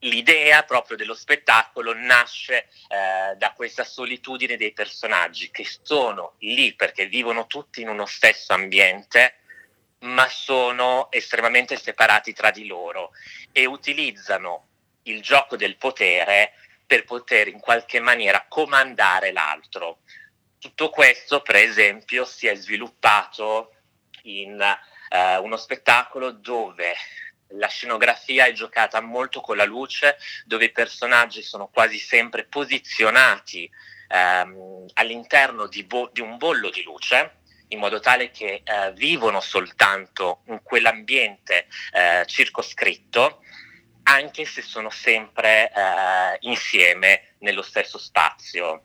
l'idea 0.00 0.62
proprio 0.62 0.96
dello 0.96 1.14
spettacolo 1.14 1.94
nasce 1.94 2.68
eh, 2.88 3.36
da 3.36 3.52
questa 3.52 3.84
solitudine 3.84 4.56
dei 4.56 4.72
personaggi 4.72 5.50
che 5.50 5.66
sono 5.82 6.34
lì 6.38 6.74
perché 6.74 7.06
vivono 7.06 7.46
tutti 7.46 7.82
in 7.82 7.88
uno 7.88 8.06
stesso 8.06 8.52
ambiente, 8.52 9.36
ma 10.00 10.26
sono 10.28 11.10
estremamente 11.10 11.76
separati 11.76 12.32
tra 12.32 12.50
di 12.50 12.66
loro 12.66 13.10
e 13.52 13.66
utilizzano 13.66 14.68
il 15.04 15.20
gioco 15.20 15.56
del 15.56 15.76
potere 15.76 16.52
per 16.90 17.04
poter 17.04 17.46
in 17.46 17.60
qualche 17.60 18.00
maniera 18.00 18.46
comandare 18.48 19.30
l'altro. 19.30 20.00
Tutto 20.58 20.90
questo, 20.90 21.40
per 21.40 21.54
esempio, 21.54 22.24
si 22.24 22.48
è 22.48 22.56
sviluppato 22.56 23.76
in 24.22 24.60
eh, 24.60 25.36
uno 25.36 25.56
spettacolo 25.56 26.32
dove 26.32 26.92
la 27.50 27.68
scenografia 27.68 28.46
è 28.46 28.52
giocata 28.52 29.00
molto 29.00 29.40
con 29.40 29.56
la 29.56 29.64
luce, 29.64 30.16
dove 30.44 30.64
i 30.64 30.72
personaggi 30.72 31.42
sono 31.42 31.68
quasi 31.68 31.96
sempre 31.96 32.46
posizionati 32.46 33.70
ehm, 34.08 34.86
all'interno 34.94 35.68
di, 35.68 35.84
bo- 35.84 36.10
di 36.12 36.20
un 36.20 36.38
bollo 36.38 36.70
di 36.70 36.82
luce 36.82 37.36
in 37.68 37.78
modo 37.78 38.00
tale 38.00 38.32
che 38.32 38.62
eh, 38.64 38.92
vivono 38.94 39.40
soltanto 39.40 40.42
in 40.46 40.60
quell'ambiente 40.64 41.68
eh, 41.92 42.24
circoscritto, 42.26 43.42
anche 44.10 44.44
se 44.44 44.60
sono 44.60 44.90
sempre 44.90 45.70
eh, 45.70 46.36
insieme 46.40 47.34
nello 47.38 47.62
stesso 47.62 47.96
spazio. 47.96 48.82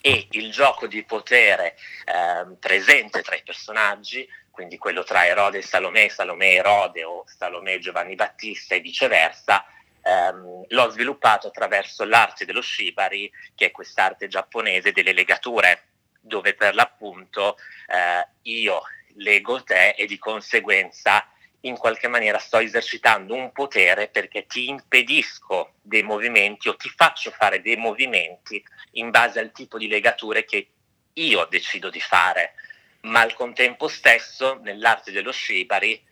E 0.00 0.26
il 0.30 0.50
gioco 0.50 0.86
di 0.86 1.04
potere 1.04 1.76
ehm, 2.06 2.56
presente 2.58 3.22
tra 3.22 3.36
i 3.36 3.42
personaggi, 3.44 4.26
quindi 4.50 4.76
quello 4.76 5.04
tra 5.04 5.26
Erode 5.26 5.58
e 5.58 5.62
Salomè, 5.62 6.08
Salomè 6.08 6.54
Erode 6.54 7.04
o 7.04 7.24
Salomè 7.26 7.78
Giovanni 7.78 8.16
Battista 8.16 8.74
e 8.74 8.80
viceversa, 8.80 9.64
ehm, 10.02 10.64
l'ho 10.66 10.88
sviluppato 10.90 11.48
attraverso 11.48 12.04
l'arte 12.04 12.44
dello 12.44 12.62
shibari, 12.62 13.30
che 13.54 13.66
è 13.66 13.70
quest'arte 13.70 14.26
giapponese 14.26 14.92
delle 14.92 15.12
legature 15.12 15.84
dove 16.20 16.54
per 16.54 16.74
l'appunto 16.74 17.56
eh, 17.88 18.26
io 18.42 18.82
leggo 19.16 19.62
te 19.62 19.90
e 19.90 20.06
di 20.06 20.18
conseguenza 20.18 21.31
in 21.62 21.76
qualche 21.76 22.08
maniera 22.08 22.38
sto 22.38 22.58
esercitando 22.58 23.34
un 23.34 23.52
potere 23.52 24.08
perché 24.08 24.46
ti 24.46 24.68
impedisco 24.68 25.74
dei 25.82 26.02
movimenti 26.02 26.68
o 26.68 26.76
ti 26.76 26.88
faccio 26.88 27.30
fare 27.30 27.60
dei 27.60 27.76
movimenti 27.76 28.62
in 28.92 29.10
base 29.10 29.38
al 29.38 29.52
tipo 29.52 29.78
di 29.78 29.88
legature 29.88 30.44
che 30.44 30.68
io 31.14 31.46
decido 31.46 31.90
di 31.90 32.00
fare, 32.00 32.54
ma 33.02 33.20
al 33.20 33.34
contempo 33.34 33.88
stesso 33.88 34.58
nell'arte 34.62 35.12
dello 35.12 35.32
shibari 35.32 36.10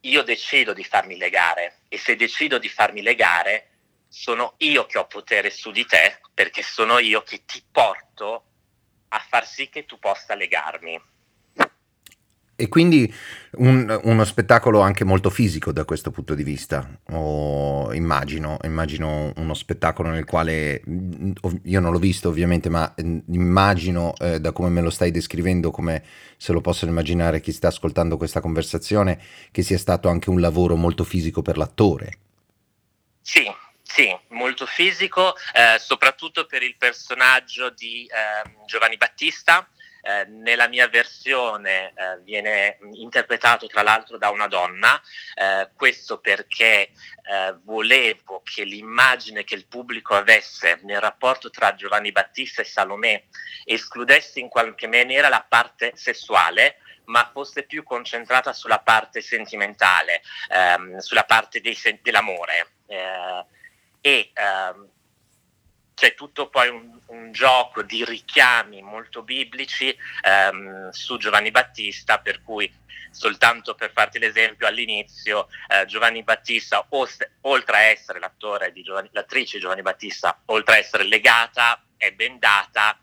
io 0.00 0.22
decido 0.22 0.72
di 0.72 0.82
farmi 0.82 1.16
legare 1.16 1.82
e 1.88 1.98
se 1.98 2.16
decido 2.16 2.58
di 2.58 2.68
farmi 2.68 3.02
legare 3.02 3.68
sono 4.08 4.54
io 4.58 4.84
che 4.86 4.98
ho 4.98 5.06
potere 5.06 5.50
su 5.50 5.70
di 5.70 5.86
te 5.86 6.20
perché 6.34 6.62
sono 6.62 6.98
io 6.98 7.22
che 7.22 7.44
ti 7.44 7.62
porto 7.70 8.44
a 9.08 9.18
far 9.20 9.46
sì 9.46 9.68
che 9.68 9.84
tu 9.84 9.98
possa 9.98 10.34
legarmi. 10.34 11.00
E 12.54 12.68
quindi 12.68 13.12
un- 13.56 14.00
uno 14.04 14.24
spettacolo 14.24 14.80
anche 14.80 15.04
molto 15.04 15.30
fisico 15.30 15.72
da 15.72 15.84
questo 15.84 16.10
punto 16.10 16.34
di 16.34 16.44
vista, 16.44 16.88
o 17.10 17.92
immagino, 17.94 18.58
immagino 18.62 19.32
uno 19.36 19.54
spettacolo 19.54 20.10
nel 20.10 20.24
quale 20.26 20.82
io 21.64 21.80
non 21.80 21.90
l'ho 21.92 21.98
visto 21.98 22.28
ovviamente, 22.28 22.68
ma 22.68 22.94
mm, 23.02 23.18
immagino 23.32 24.14
eh, 24.18 24.38
da 24.38 24.52
come 24.52 24.68
me 24.68 24.80
lo 24.80 24.90
stai 24.90 25.10
descrivendo, 25.10 25.70
come 25.70 26.04
se 26.36 26.52
lo 26.52 26.60
possono 26.60 26.90
immaginare 26.92 27.40
chi 27.40 27.52
sta 27.52 27.68
ascoltando 27.68 28.16
questa 28.16 28.40
conversazione, 28.40 29.18
che 29.50 29.62
sia 29.62 29.78
stato 29.78 30.08
anche 30.08 30.30
un 30.30 30.40
lavoro 30.40 30.76
molto 30.76 31.04
fisico 31.04 31.42
per 31.42 31.56
l'attore. 31.56 32.18
Sì, 33.20 33.44
sì, 33.82 34.14
molto 34.28 34.66
fisico, 34.66 35.34
eh, 35.54 35.78
soprattutto 35.78 36.46
per 36.46 36.62
il 36.62 36.76
personaggio 36.76 37.70
di 37.70 38.08
ehm, 38.08 38.66
Giovanni 38.66 38.96
Battista. 38.96 39.66
Eh, 40.04 40.24
nella 40.24 40.66
mia 40.66 40.88
versione 40.88 41.92
eh, 41.94 42.18
viene 42.24 42.78
interpretato 42.94 43.68
tra 43.68 43.82
l'altro 43.82 44.18
da 44.18 44.30
una 44.30 44.48
donna, 44.48 45.00
eh, 45.34 45.70
questo 45.76 46.18
perché 46.18 46.90
eh, 47.22 47.56
volevo 47.62 48.42
che 48.42 48.64
l'immagine 48.64 49.44
che 49.44 49.54
il 49.54 49.66
pubblico 49.66 50.16
avesse 50.16 50.80
nel 50.82 51.00
rapporto 51.00 51.50
tra 51.50 51.76
Giovanni 51.76 52.10
Battista 52.10 52.62
e 52.62 52.64
Salomè 52.64 53.22
escludesse 53.64 54.40
in 54.40 54.48
qualche 54.48 54.88
maniera 54.88 55.28
la 55.28 55.46
parte 55.48 55.92
sessuale, 55.94 56.78
ma 57.04 57.30
fosse 57.32 57.62
più 57.62 57.84
concentrata 57.84 58.52
sulla 58.52 58.80
parte 58.80 59.20
sentimentale, 59.20 60.22
ehm, 60.50 60.98
sulla 60.98 61.24
parte 61.24 61.60
dei 61.60 61.78
dell'amore. 62.02 62.72
Eh, 62.86 63.44
e 64.00 64.32
ehm, 64.34 64.88
c'è 66.02 66.16
tutto 66.16 66.48
poi 66.48 66.68
un, 66.68 66.98
un 67.06 67.30
gioco 67.30 67.82
di 67.82 68.04
richiami 68.04 68.82
molto 68.82 69.22
biblici 69.22 69.96
ehm, 70.24 70.90
su 70.90 71.16
Giovanni 71.16 71.52
Battista, 71.52 72.18
per 72.18 72.42
cui 72.42 72.68
soltanto 73.12 73.76
per 73.76 73.92
farti 73.92 74.18
l'esempio 74.18 74.66
all'inizio, 74.66 75.46
eh, 75.68 75.86
Giovanni 75.86 76.24
Battista, 76.24 76.84
os- 76.88 77.24
oltre 77.42 77.76
a 77.76 77.80
essere 77.82 78.18
l'attore 78.18 78.72
di 78.72 78.82
Giovanni, 78.82 79.10
l'attrice 79.12 79.60
Giovanni 79.60 79.82
Battista, 79.82 80.42
oltre 80.46 80.74
a 80.74 80.78
essere 80.78 81.04
legata, 81.04 81.80
è 81.96 82.10
bendata 82.10 82.98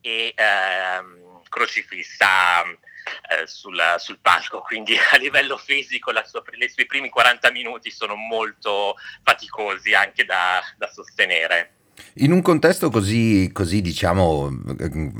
e 0.00 0.32
ehm, 0.36 1.42
crocifissa 1.48 2.62
eh, 2.62 3.48
sul, 3.48 3.82
sul 3.98 4.20
palco, 4.20 4.60
quindi 4.60 4.96
a 5.10 5.16
livello 5.16 5.56
fisico 5.56 6.12
la 6.12 6.24
sua- 6.24 6.44
le- 6.52 6.70
suoi 6.70 6.86
primi 6.86 7.08
40 7.08 7.50
minuti 7.50 7.90
sono 7.90 8.14
molto 8.14 8.94
faticosi 9.24 9.92
anche 9.92 10.24
da, 10.24 10.62
da 10.76 10.86
sostenere. 10.86 11.78
In 12.14 12.32
un 12.32 12.42
contesto 12.42 12.90
così, 12.90 13.50
così 13.52 13.80
diciamo, 13.80 14.50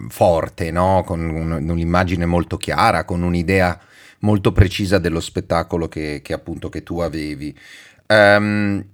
forte, 0.09 0.71
no? 0.71 1.02
Con 1.04 1.21
un- 1.21 1.69
un'immagine 1.69 2.26
molto 2.26 2.57
chiara, 2.57 3.04
con 3.04 3.23
un'idea 3.23 3.78
molto 4.21 4.52
precisa 4.52 4.99
dello 4.99 5.21
spettacolo 5.21 5.88
che, 5.88 6.21
che 6.23 6.33
appunto 6.33 6.69
che 6.69 6.83
tu 6.83 7.00
avevi. 7.00 7.57
Ehm, 8.07 8.85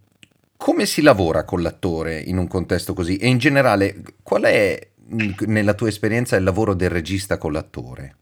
come 0.56 0.86
si 0.86 1.02
lavora 1.02 1.44
con 1.44 1.62
l'attore 1.62 2.18
in 2.20 2.36
un 2.36 2.46
contesto 2.46 2.92
così? 2.94 3.16
E 3.16 3.28
in 3.28 3.38
generale, 3.38 4.02
qual 4.22 4.42
è, 4.42 4.88
nella 5.46 5.74
tua 5.74 5.88
esperienza, 5.88 6.36
il 6.36 6.44
lavoro 6.44 6.74
del 6.74 6.90
regista 6.90 7.38
con 7.38 7.52
l'attore? 7.52 8.16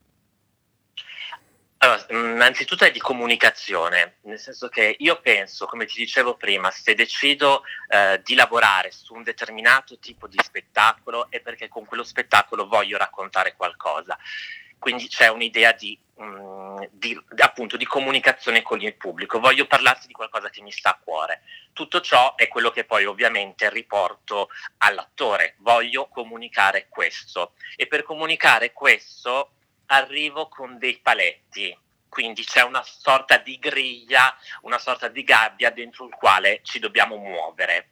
Allora, 2.10 2.32
innanzitutto 2.32 2.84
è 2.84 2.90
di 2.90 2.98
comunicazione, 3.00 4.16
nel 4.22 4.38
senso 4.38 4.68
che 4.68 4.96
io 4.98 5.20
penso, 5.20 5.66
come 5.66 5.84
ti 5.84 5.98
dicevo 5.98 6.36
prima, 6.36 6.70
se 6.70 6.94
decido 6.94 7.64
eh, 7.88 8.20
di 8.24 8.34
lavorare 8.34 8.90
su 8.90 9.14
un 9.14 9.22
determinato 9.22 9.98
tipo 9.98 10.26
di 10.26 10.38
spettacolo 10.42 11.30
è 11.30 11.40
perché 11.40 11.68
con 11.68 11.84
quello 11.84 12.04
spettacolo 12.04 12.66
voglio 12.66 12.96
raccontare 12.96 13.54
qualcosa. 13.56 14.18
Quindi 14.78 15.08
c'è 15.08 15.28
un'idea 15.28 15.72
di, 15.72 15.98
mm, 16.22 16.82
di- 16.92 17.20
appunto, 17.38 17.76
di 17.76 17.84
comunicazione 17.84 18.62
con 18.62 18.80
il 18.80 18.94
pubblico, 18.94 19.40
voglio 19.40 19.66
parlarti 19.66 20.06
di 20.06 20.12
qualcosa 20.12 20.48
che 20.50 20.62
mi 20.62 20.70
sta 20.70 20.90
a 20.90 21.00
cuore. 21.02 21.42
Tutto 21.72 22.00
ciò 22.00 22.36
è 22.36 22.48
quello 22.48 22.70
che 22.70 22.84
poi 22.84 23.04
ovviamente 23.04 23.68
riporto 23.70 24.48
all'attore, 24.78 25.56
voglio 25.58 26.08
comunicare 26.08 26.86
questo 26.88 27.54
e 27.76 27.86
per 27.86 28.02
comunicare 28.02 28.72
questo 28.72 29.52
arrivo 29.86 30.48
con 30.48 30.78
dei 30.78 30.98
paletti 30.98 31.76
quindi 32.08 32.44
c'è 32.44 32.62
una 32.62 32.82
sorta 32.82 33.38
di 33.38 33.58
griglia, 33.58 34.36
una 34.62 34.78
sorta 34.78 35.08
di 35.08 35.22
gabbia 35.22 35.70
dentro 35.70 36.06
il 36.06 36.14
quale 36.14 36.60
ci 36.62 36.78
dobbiamo 36.78 37.16
muovere. 37.16 37.88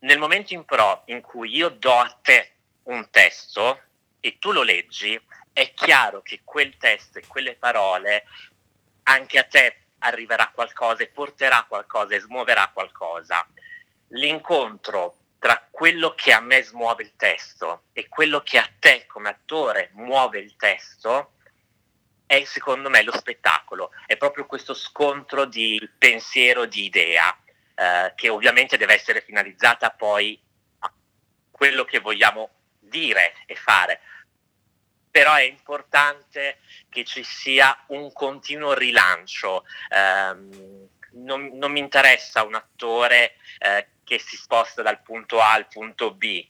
Nel 0.00 0.18
momento 0.18 0.54
in, 0.54 0.64
pro, 0.64 1.02
in 1.06 1.20
cui 1.20 1.54
io 1.54 1.68
do 1.68 1.94
a 1.94 2.18
te 2.22 2.52
un 2.84 3.08
testo 3.10 3.82
e 4.20 4.38
tu 4.38 4.52
lo 4.52 4.62
leggi, 4.62 5.20
è 5.52 5.72
chiaro 5.74 6.22
che 6.22 6.40
quel 6.44 6.76
testo 6.76 7.18
e 7.18 7.26
quelle 7.26 7.54
parole 7.54 8.24
anche 9.04 9.38
a 9.38 9.44
te 9.44 9.76
arriverà 9.98 10.50
qualcosa 10.54 11.02
e 11.02 11.08
porterà 11.08 11.64
qualcosa 11.68 12.14
e 12.14 12.20
smuoverà 12.20 12.70
qualcosa. 12.72 13.46
L'incontro 14.08 15.16
tra 15.38 15.66
quello 15.70 16.14
che 16.14 16.32
a 16.32 16.40
me 16.40 16.62
smuove 16.62 17.02
il 17.02 17.12
testo 17.16 17.84
e 17.92 18.08
quello 18.08 18.40
che 18.42 18.58
a 18.58 18.68
te 18.78 19.06
come 19.06 19.30
attore 19.30 19.90
muove 19.94 20.38
il 20.38 20.54
testo 20.56 21.32
è 22.30 22.44
secondo 22.44 22.88
me 22.90 23.02
lo 23.02 23.10
spettacolo, 23.10 23.90
è 24.06 24.16
proprio 24.16 24.46
questo 24.46 24.72
scontro 24.72 25.46
di 25.46 25.80
pensiero, 25.98 26.64
di 26.64 26.84
idea, 26.84 27.36
eh, 27.74 28.12
che 28.14 28.28
ovviamente 28.28 28.76
deve 28.76 28.94
essere 28.94 29.20
finalizzata 29.20 29.90
poi 29.90 30.40
a 30.78 30.92
quello 31.50 31.84
che 31.84 31.98
vogliamo 31.98 32.50
dire 32.78 33.34
e 33.46 33.56
fare, 33.56 34.00
però 35.10 35.34
è 35.34 35.42
importante 35.42 36.60
che 36.88 37.04
ci 37.04 37.24
sia 37.24 37.76
un 37.88 38.12
continuo 38.12 38.74
rilancio. 38.74 39.64
Um, 39.90 40.88
non, 41.14 41.50
non, 41.54 41.72
mi 41.72 41.80
interessa 41.80 42.44
un 42.44 42.54
attore 42.54 43.34
eh, 43.58 43.88
che 44.04 44.20
si 44.20 44.36
sposta 44.36 44.82
dal 44.82 45.02
punto 45.02 45.40
A 45.40 45.50
al 45.50 45.66
punto 45.66 46.14
B, 46.14 46.48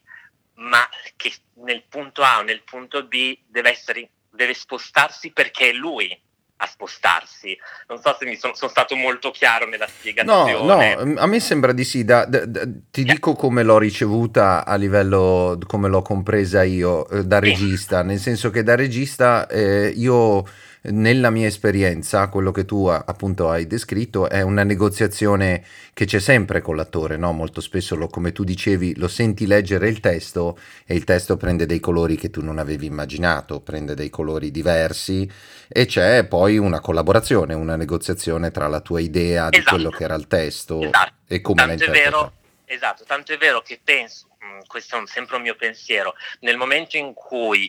ma 0.56 0.86
che 1.16 1.32
nel 1.54 1.84
punto 1.84 2.22
A 2.22 2.40
o 2.40 2.42
nel 2.42 2.62
punto 2.64 3.02
B 3.04 3.38
deve, 3.46 3.70
essere, 3.70 4.10
deve 4.30 4.54
spostarsi 4.54 5.32
perché 5.32 5.70
è 5.70 5.72
lui 5.72 6.18
a 6.62 6.66
spostarsi. 6.66 7.56
Non 7.88 8.00
so 8.00 8.14
se 8.18 8.26
mi 8.26 8.36
sono, 8.36 8.54
sono 8.54 8.70
stato 8.70 8.94
molto 8.94 9.30
chiaro 9.30 9.66
nella 9.66 9.86
spiegazione. 9.86 10.52
No, 10.52 11.04
no, 11.04 11.20
a 11.20 11.26
me 11.26 11.40
sembra 11.40 11.72
di 11.72 11.84
sì. 11.84 12.04
Da, 12.04 12.24
da, 12.24 12.44
da, 12.44 12.64
ti 12.90 13.02
yeah. 13.02 13.14
dico 13.14 13.34
come 13.34 13.62
l'ho 13.62 13.78
ricevuta 13.78 14.64
a 14.64 14.74
livello, 14.76 15.58
come 15.66 15.88
l'ho 15.88 16.02
compresa 16.02 16.62
io 16.62 17.08
eh, 17.08 17.24
da 17.24 17.38
regista, 17.38 18.02
nel 18.02 18.18
senso 18.18 18.50
che 18.50 18.62
da 18.62 18.74
regista 18.74 19.46
eh, 19.48 19.88
io 19.88 20.44
nella 20.82 21.30
mia 21.30 21.46
esperienza, 21.46 22.28
quello 22.28 22.52
che 22.52 22.64
tu 22.64 22.86
appunto 22.86 23.50
hai 23.50 23.66
descritto 23.66 24.28
è 24.28 24.40
una 24.40 24.64
negoziazione 24.64 25.64
che 25.92 26.06
c'è 26.06 26.18
sempre 26.18 26.62
con 26.62 26.76
l'attore, 26.76 27.16
no? 27.16 27.32
Molto 27.32 27.60
spesso, 27.60 27.96
lo, 27.96 28.08
come 28.08 28.32
tu 28.32 28.44
dicevi, 28.44 28.96
lo 28.96 29.08
senti 29.08 29.46
leggere 29.46 29.88
il 29.88 30.00
testo 30.00 30.58
e 30.86 30.94
il 30.94 31.04
testo 31.04 31.36
prende 31.36 31.66
dei 31.66 31.80
colori 31.80 32.16
che 32.16 32.30
tu 32.30 32.42
non 32.42 32.58
avevi 32.58 32.86
immaginato, 32.86 33.60
prende 33.60 33.94
dei 33.94 34.08
colori 34.08 34.50
diversi 34.50 35.30
e 35.68 35.86
c'è 35.86 36.24
poi 36.24 36.56
una 36.56 36.80
collaborazione, 36.80 37.54
una 37.54 37.76
negoziazione 37.76 38.50
tra 38.50 38.66
la 38.68 38.80
tua 38.80 39.00
idea 39.00 39.50
di 39.50 39.58
esatto. 39.58 39.74
quello 39.74 39.90
che 39.90 40.04
era 40.04 40.14
il 40.14 40.26
testo 40.26 40.80
esatto. 40.80 41.12
e 41.26 41.40
come 41.40 41.76
tanto 41.76 41.90
la. 41.90 42.32
Esatto, 42.72 43.02
tanto 43.04 43.32
è 43.32 43.36
vero 43.36 43.62
che 43.62 43.80
penso, 43.82 44.28
mm, 44.44 44.60
questo 44.68 44.96
è 44.96 45.02
sempre 45.06 45.34
un 45.34 45.42
mio 45.42 45.56
pensiero, 45.56 46.14
nel 46.40 46.56
momento 46.56 46.96
in 46.96 47.14
cui 47.14 47.68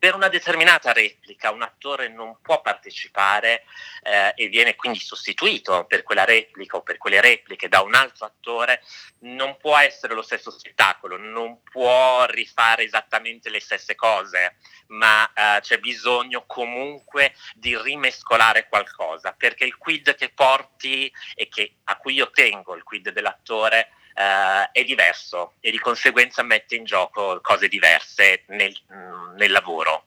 per 0.00 0.14
una 0.14 0.28
determinata 0.28 0.92
replica 0.92 1.50
un 1.50 1.60
attore 1.60 2.08
non 2.08 2.38
può 2.40 2.62
partecipare 2.62 3.64
eh, 4.02 4.32
e 4.34 4.48
viene 4.48 4.74
quindi 4.74 4.98
sostituito 4.98 5.84
per 5.84 6.02
quella 6.02 6.24
replica 6.24 6.78
o 6.78 6.82
per 6.82 6.96
quelle 6.96 7.20
repliche 7.20 7.68
da 7.68 7.82
un 7.82 7.94
altro 7.94 8.24
attore, 8.24 8.82
non 9.20 9.58
può 9.58 9.76
essere 9.76 10.14
lo 10.14 10.22
stesso 10.22 10.50
spettacolo, 10.50 11.18
non 11.18 11.62
può 11.62 12.24
rifare 12.24 12.84
esattamente 12.84 13.50
le 13.50 13.60
stesse 13.60 13.94
cose, 13.94 14.56
ma 14.86 15.30
eh, 15.34 15.60
c'è 15.60 15.78
bisogno 15.78 16.44
comunque 16.46 17.34
di 17.52 17.76
rimescolare 17.76 18.68
qualcosa, 18.70 19.34
perché 19.36 19.66
il 19.66 19.76
quid 19.76 20.14
che 20.14 20.30
porti 20.30 21.12
e 21.34 21.48
che, 21.48 21.74
a 21.84 21.98
cui 21.98 22.14
io 22.14 22.30
tengo, 22.30 22.74
il 22.74 22.84
quid 22.84 23.10
dell'attore, 23.10 23.90
uh, 24.14 24.70
è 24.72 24.84
diverso 24.84 25.54
e 25.60 25.70
di 25.70 25.78
conseguenza 25.78 26.42
mette 26.42 26.76
in 26.76 26.84
gioco 26.84 27.38
cose 27.42 27.68
diverse 27.68 28.42
nel, 28.48 28.74
mm, 28.92 29.36
nel 29.36 29.50
lavoro. 29.50 30.04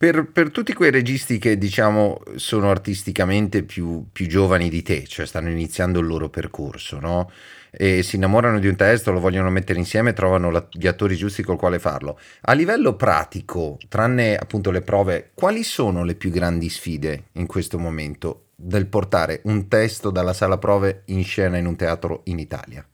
Per, 0.00 0.30
per, 0.32 0.50
tutti 0.50 0.72
quei 0.72 0.90
registi 0.90 1.36
che 1.38 1.58
diciamo 1.58 2.22
sono 2.36 2.70
artisticamente 2.70 3.62
più, 3.64 4.06
più, 4.10 4.26
giovani 4.26 4.70
di 4.70 4.80
te, 4.80 5.06
cioè 5.06 5.26
stanno 5.26 5.50
iniziando 5.50 6.00
il 6.00 6.06
loro 6.06 6.30
percorso, 6.30 6.98
no? 6.98 7.30
E 7.70 8.02
si 8.02 8.16
innamorano 8.16 8.58
di 8.58 8.66
un 8.66 8.76
testo, 8.76 9.12
lo 9.12 9.20
vogliono 9.20 9.50
mettere 9.50 9.78
insieme, 9.78 10.14
trovano 10.14 10.50
la, 10.50 10.66
gli 10.70 10.86
attori 10.86 11.16
giusti 11.16 11.42
col 11.42 11.58
quale 11.58 11.78
farlo. 11.78 12.18
A 12.42 12.54
livello 12.54 12.96
pratico, 12.96 13.76
tranne 13.90 14.36
appunto 14.36 14.70
le 14.70 14.80
prove, 14.80 15.32
quali 15.34 15.62
sono 15.62 16.02
le 16.02 16.14
più 16.14 16.30
grandi 16.30 16.70
sfide 16.70 17.24
in 17.32 17.46
questo 17.46 17.78
momento 17.78 18.46
del 18.62 18.86
portare 18.86 19.40
un 19.44 19.68
testo 19.68 20.10
dalla 20.10 20.34
sala 20.34 20.58
prove 20.58 21.04
in 21.06 21.24
scena 21.24 21.56
in 21.56 21.66
un 21.66 21.76
teatro 21.76 22.20
in 22.24 22.38
Italia? 22.38 22.86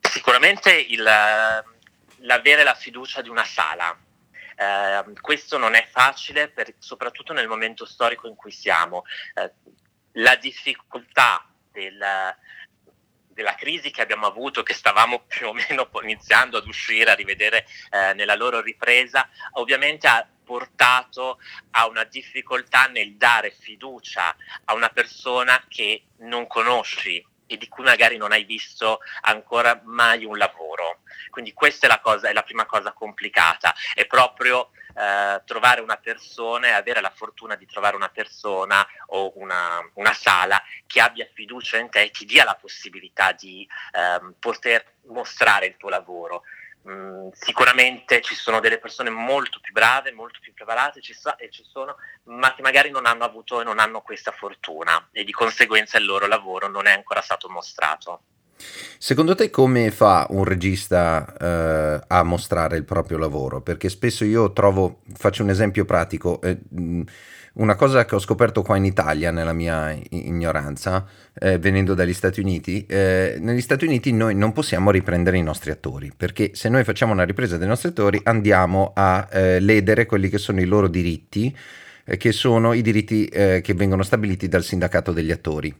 Sicuramente 0.00 0.72
il, 0.72 1.02
l'avere 1.02 2.62
la 2.62 2.74
fiducia 2.74 3.20
di 3.20 3.28
una 3.28 3.44
sala. 3.44 3.98
Eh, 4.58 5.12
questo 5.20 5.58
non 5.58 5.74
è 5.74 5.86
facile, 5.90 6.48
per, 6.48 6.74
soprattutto 6.78 7.32
nel 7.32 7.48
momento 7.48 7.84
storico 7.84 8.28
in 8.28 8.36
cui 8.36 8.52
siamo. 8.52 9.04
Eh, 9.34 9.52
la 10.12 10.36
difficoltà 10.36 11.44
del, 11.72 11.98
della 13.28 13.54
crisi 13.54 13.90
che 13.90 14.02
abbiamo 14.02 14.26
avuto, 14.26 14.62
che 14.62 14.72
stavamo 14.72 15.24
più 15.26 15.48
o 15.48 15.52
meno 15.52 15.90
iniziando 16.02 16.56
ad 16.56 16.66
uscire, 16.66 17.10
a 17.10 17.14
rivedere 17.14 17.66
eh, 17.90 18.14
nella 18.14 18.36
loro 18.36 18.60
ripresa, 18.60 19.28
ovviamente 19.54 20.06
ha 20.06 20.26
portato 20.46 21.40
a 21.72 21.88
una 21.88 22.04
difficoltà 22.04 22.86
nel 22.86 23.16
dare 23.16 23.50
fiducia 23.50 24.34
a 24.64 24.74
una 24.74 24.88
persona 24.88 25.62
che 25.68 26.04
non 26.18 26.46
conosci 26.46 27.22
e 27.46 27.56
di 27.56 27.68
cui 27.68 27.84
magari 27.84 28.16
non 28.16 28.32
hai 28.32 28.44
visto 28.44 29.00
ancora 29.22 29.80
mai 29.84 30.24
un 30.24 30.38
lavoro. 30.38 31.00
Quindi 31.30 31.52
questa 31.52 31.86
è 31.86 31.88
la, 31.88 32.00
cosa, 32.00 32.28
è 32.28 32.32
la 32.32 32.42
prima 32.42 32.64
cosa 32.64 32.92
complicata, 32.92 33.74
è 33.94 34.06
proprio 34.06 34.70
eh, 34.96 35.42
trovare 35.44 35.80
una 35.80 35.96
persona 35.96 36.68
e 36.68 36.70
avere 36.70 37.00
la 37.00 37.12
fortuna 37.14 37.54
di 37.54 37.66
trovare 37.66 37.96
una 37.96 38.08
persona 38.08 38.86
o 39.08 39.32
una, 39.36 39.78
una 39.94 40.12
sala 40.12 40.62
che 40.86 41.00
abbia 41.00 41.28
fiducia 41.32 41.78
in 41.78 41.90
te 41.90 42.02
e 42.02 42.10
ti 42.10 42.24
dia 42.24 42.44
la 42.44 42.54
possibilità 42.54 43.32
di 43.32 43.68
eh, 43.92 44.34
poter 44.38 44.94
mostrare 45.08 45.66
il 45.66 45.76
tuo 45.76 45.88
lavoro. 45.88 46.42
Mm, 46.88 47.30
sicuramente 47.32 48.20
ci 48.20 48.36
sono 48.36 48.60
delle 48.60 48.78
persone 48.78 49.10
molto 49.10 49.58
più 49.60 49.72
brave, 49.72 50.12
molto 50.12 50.38
più 50.40 50.54
preparate, 50.54 51.00
ci, 51.00 51.14
so, 51.14 51.34
ci 51.50 51.64
sono, 51.68 51.96
ma 52.24 52.54
che 52.54 52.62
magari 52.62 52.90
non 52.90 53.06
hanno 53.06 53.24
avuto 53.24 53.60
e 53.60 53.64
non 53.64 53.80
hanno 53.80 54.02
questa 54.02 54.30
fortuna 54.30 55.08
e 55.10 55.24
di 55.24 55.32
conseguenza 55.32 55.98
il 55.98 56.04
loro 56.04 56.28
lavoro 56.28 56.68
non 56.68 56.86
è 56.86 56.92
ancora 56.92 57.20
stato 57.22 57.48
mostrato. 57.48 58.20
Secondo 58.98 59.34
te 59.34 59.50
come 59.50 59.90
fa 59.90 60.26
un 60.30 60.44
regista 60.44 61.26
eh, 61.38 62.00
a 62.06 62.22
mostrare 62.22 62.76
il 62.76 62.84
proprio 62.84 63.18
lavoro? 63.18 63.60
Perché 63.60 63.88
spesso 63.88 64.24
io 64.24 64.52
trovo, 64.52 65.00
faccio 65.14 65.42
un 65.42 65.50
esempio 65.50 65.84
pratico, 65.84 66.40
eh, 66.40 66.58
una 67.56 67.74
cosa 67.74 68.04
che 68.04 68.14
ho 68.14 68.18
scoperto 68.18 68.62
qua 68.62 68.76
in 68.76 68.84
Italia, 68.84 69.30
nella 69.30 69.52
mia 69.52 69.96
ignoranza, 70.10 71.06
eh, 71.34 71.58
venendo 71.58 71.94
dagli 71.94 72.12
Stati 72.12 72.40
Uniti, 72.40 72.84
eh, 72.86 73.36
negli 73.40 73.60
Stati 73.60 73.84
Uniti 73.84 74.12
noi 74.12 74.34
non 74.34 74.52
possiamo 74.52 74.90
riprendere 74.90 75.38
i 75.38 75.42
nostri 75.42 75.70
attori, 75.70 76.12
perché 76.14 76.50
se 76.54 76.68
noi 76.68 76.84
facciamo 76.84 77.12
una 77.12 77.24
ripresa 77.24 77.56
dei 77.56 77.68
nostri 77.68 77.88
attori 77.90 78.20
andiamo 78.24 78.92
a 78.94 79.28
eh, 79.30 79.60
ledere 79.60 80.06
quelli 80.06 80.28
che 80.28 80.38
sono 80.38 80.60
i 80.60 80.66
loro 80.66 80.88
diritti, 80.88 81.54
eh, 82.04 82.16
che 82.16 82.32
sono 82.32 82.72
i 82.72 82.82
diritti 82.82 83.26
eh, 83.26 83.60
che 83.62 83.74
vengono 83.74 84.02
stabiliti 84.02 84.48
dal 84.48 84.62
sindacato 84.62 85.12
degli 85.12 85.30
attori. 85.30 85.74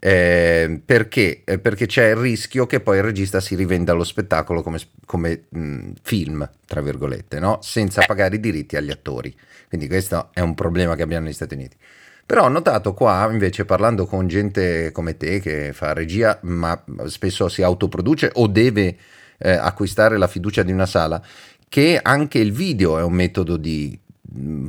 Eh, 0.00 0.80
perché? 0.84 1.42
Perché 1.44 1.86
c'è 1.86 2.10
il 2.10 2.16
rischio 2.16 2.66
che 2.66 2.80
poi 2.80 2.98
il 2.98 3.02
regista 3.02 3.40
si 3.40 3.54
rivenda 3.54 3.92
lo 3.92 4.04
spettacolo 4.04 4.62
come, 4.62 4.78
come 5.04 5.44
mh, 5.48 5.90
film, 6.02 6.48
tra 6.66 6.80
virgolette, 6.80 7.38
no? 7.40 7.58
senza 7.62 8.02
pagare 8.06 8.36
i 8.36 8.40
diritti 8.40 8.76
agli 8.76 8.90
attori. 8.90 9.34
Quindi 9.68 9.88
questo 9.88 10.30
è 10.32 10.40
un 10.40 10.54
problema 10.54 10.94
che 10.94 11.02
abbiamo 11.02 11.24
negli 11.24 11.34
Stati 11.34 11.54
Uniti. 11.54 11.76
Però 12.24 12.44
ho 12.44 12.48
notato 12.48 12.92
qua, 12.92 13.26
invece, 13.30 13.64
parlando 13.64 14.04
con 14.04 14.28
gente 14.28 14.92
come 14.92 15.16
te 15.16 15.40
che 15.40 15.72
fa 15.72 15.94
regia, 15.94 16.38
ma 16.42 16.78
spesso 17.06 17.48
si 17.48 17.62
autoproduce 17.62 18.30
o 18.34 18.46
deve 18.46 18.96
eh, 19.38 19.52
acquistare 19.52 20.18
la 20.18 20.26
fiducia 20.26 20.62
di 20.62 20.70
una 20.70 20.84
sala, 20.84 21.22
che 21.68 21.98
anche 22.00 22.38
il 22.38 22.52
video 22.52 22.98
è 22.98 23.02
un 23.02 23.14
metodo 23.14 23.56
di 23.56 23.98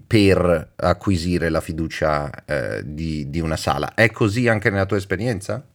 per 0.08 0.72
acquisire 0.76 1.50
la 1.50 1.62
fiducia 1.62 2.30
eh, 2.46 2.82
di, 2.84 3.30
di, 3.30 3.40
una 3.40 3.58
sala. 3.58 3.94
È 3.94 4.10
così 4.12 4.48
anche 4.48 4.70
nella 4.70 4.86
tua 4.86 4.98
esperienza? 4.98 5.66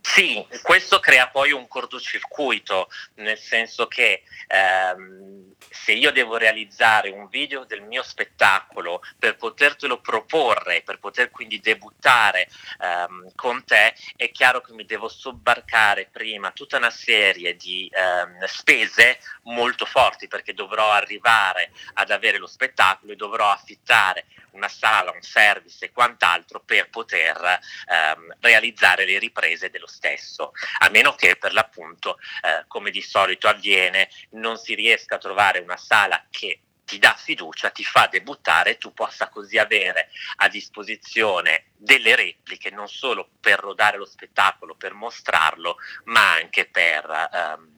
Sì, 0.00 0.46
questo 0.62 1.00
crea 1.00 1.28
poi 1.28 1.52
un 1.52 1.66
cortocircuito, 1.66 2.88
nel 3.16 3.38
senso 3.38 3.86
che 3.88 4.22
ehm, 4.46 5.54
se 5.70 5.92
io 5.92 6.10
devo 6.10 6.36
realizzare 6.36 7.10
un 7.10 7.28
video 7.28 7.64
del 7.64 7.82
mio 7.82 8.02
spettacolo 8.02 9.02
per 9.18 9.36
potertelo 9.36 10.00
proporre, 10.00 10.82
per 10.82 10.98
poter 10.98 11.30
quindi 11.30 11.60
debuttare 11.60 12.48
ehm, 12.80 13.32
con 13.34 13.64
te, 13.64 13.94
è 14.16 14.30
chiaro 14.30 14.60
che 14.60 14.72
mi 14.72 14.84
devo 14.84 15.08
sobbarcare 15.08 16.08
prima 16.10 16.50
tutta 16.50 16.76
una 16.76 16.90
serie 16.90 17.56
di 17.56 17.90
ehm, 17.92 18.44
spese 18.46 19.18
molto 19.44 19.86
forti 19.86 20.28
perché 20.28 20.54
dovrò 20.54 20.90
arrivare 20.90 21.70
ad 21.94 22.10
avere 22.10 22.38
lo 22.38 22.46
spettacolo 22.46 23.12
e 23.12 23.16
dovrò 23.16 23.50
affittare 23.50 24.26
una 24.56 24.68
sala, 24.68 25.12
un 25.12 25.22
service 25.22 25.84
e 25.84 25.92
quant'altro 25.92 26.60
per 26.60 26.88
poter 26.88 27.60
ehm, 27.86 28.36
realizzare 28.40 29.04
le 29.04 29.18
riprese 29.18 29.70
dello 29.70 29.86
stesso, 29.86 30.52
a 30.78 30.88
meno 30.88 31.14
che 31.14 31.36
per 31.36 31.52
l'appunto, 31.52 32.18
eh, 32.42 32.64
come 32.66 32.90
di 32.90 33.02
solito 33.02 33.48
avviene, 33.48 34.08
non 34.30 34.56
si 34.56 34.74
riesca 34.74 35.16
a 35.16 35.18
trovare 35.18 35.45
una 35.60 35.76
sala 35.76 36.26
che 36.30 36.60
ti 36.86 36.98
dà 36.98 37.14
fiducia, 37.14 37.70
ti 37.70 37.84
fa 37.84 38.06
debuttare 38.06 38.78
tu 38.78 38.94
possa 38.94 39.28
così 39.28 39.58
avere 39.58 40.08
a 40.36 40.48
disposizione 40.48 41.72
delle 41.76 42.14
repliche 42.14 42.70
non 42.70 42.88
solo 42.88 43.30
per 43.40 43.58
rodare 43.58 43.98
lo 43.98 44.06
spettacolo, 44.06 44.76
per 44.76 44.94
mostrarlo, 44.94 45.78
ma 46.04 46.32
anche 46.34 46.66
per 46.66 47.28
ehm, 47.32 47.76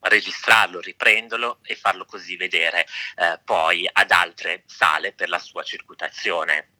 registrarlo, 0.00 0.80
riprenderlo 0.80 1.58
e 1.62 1.76
farlo 1.76 2.04
così 2.06 2.36
vedere 2.36 2.86
eh, 3.16 3.38
poi 3.44 3.88
ad 3.90 4.10
altre 4.10 4.64
sale 4.66 5.12
per 5.12 5.28
la 5.28 5.38
sua 5.38 5.62
circuitazione. 5.62 6.70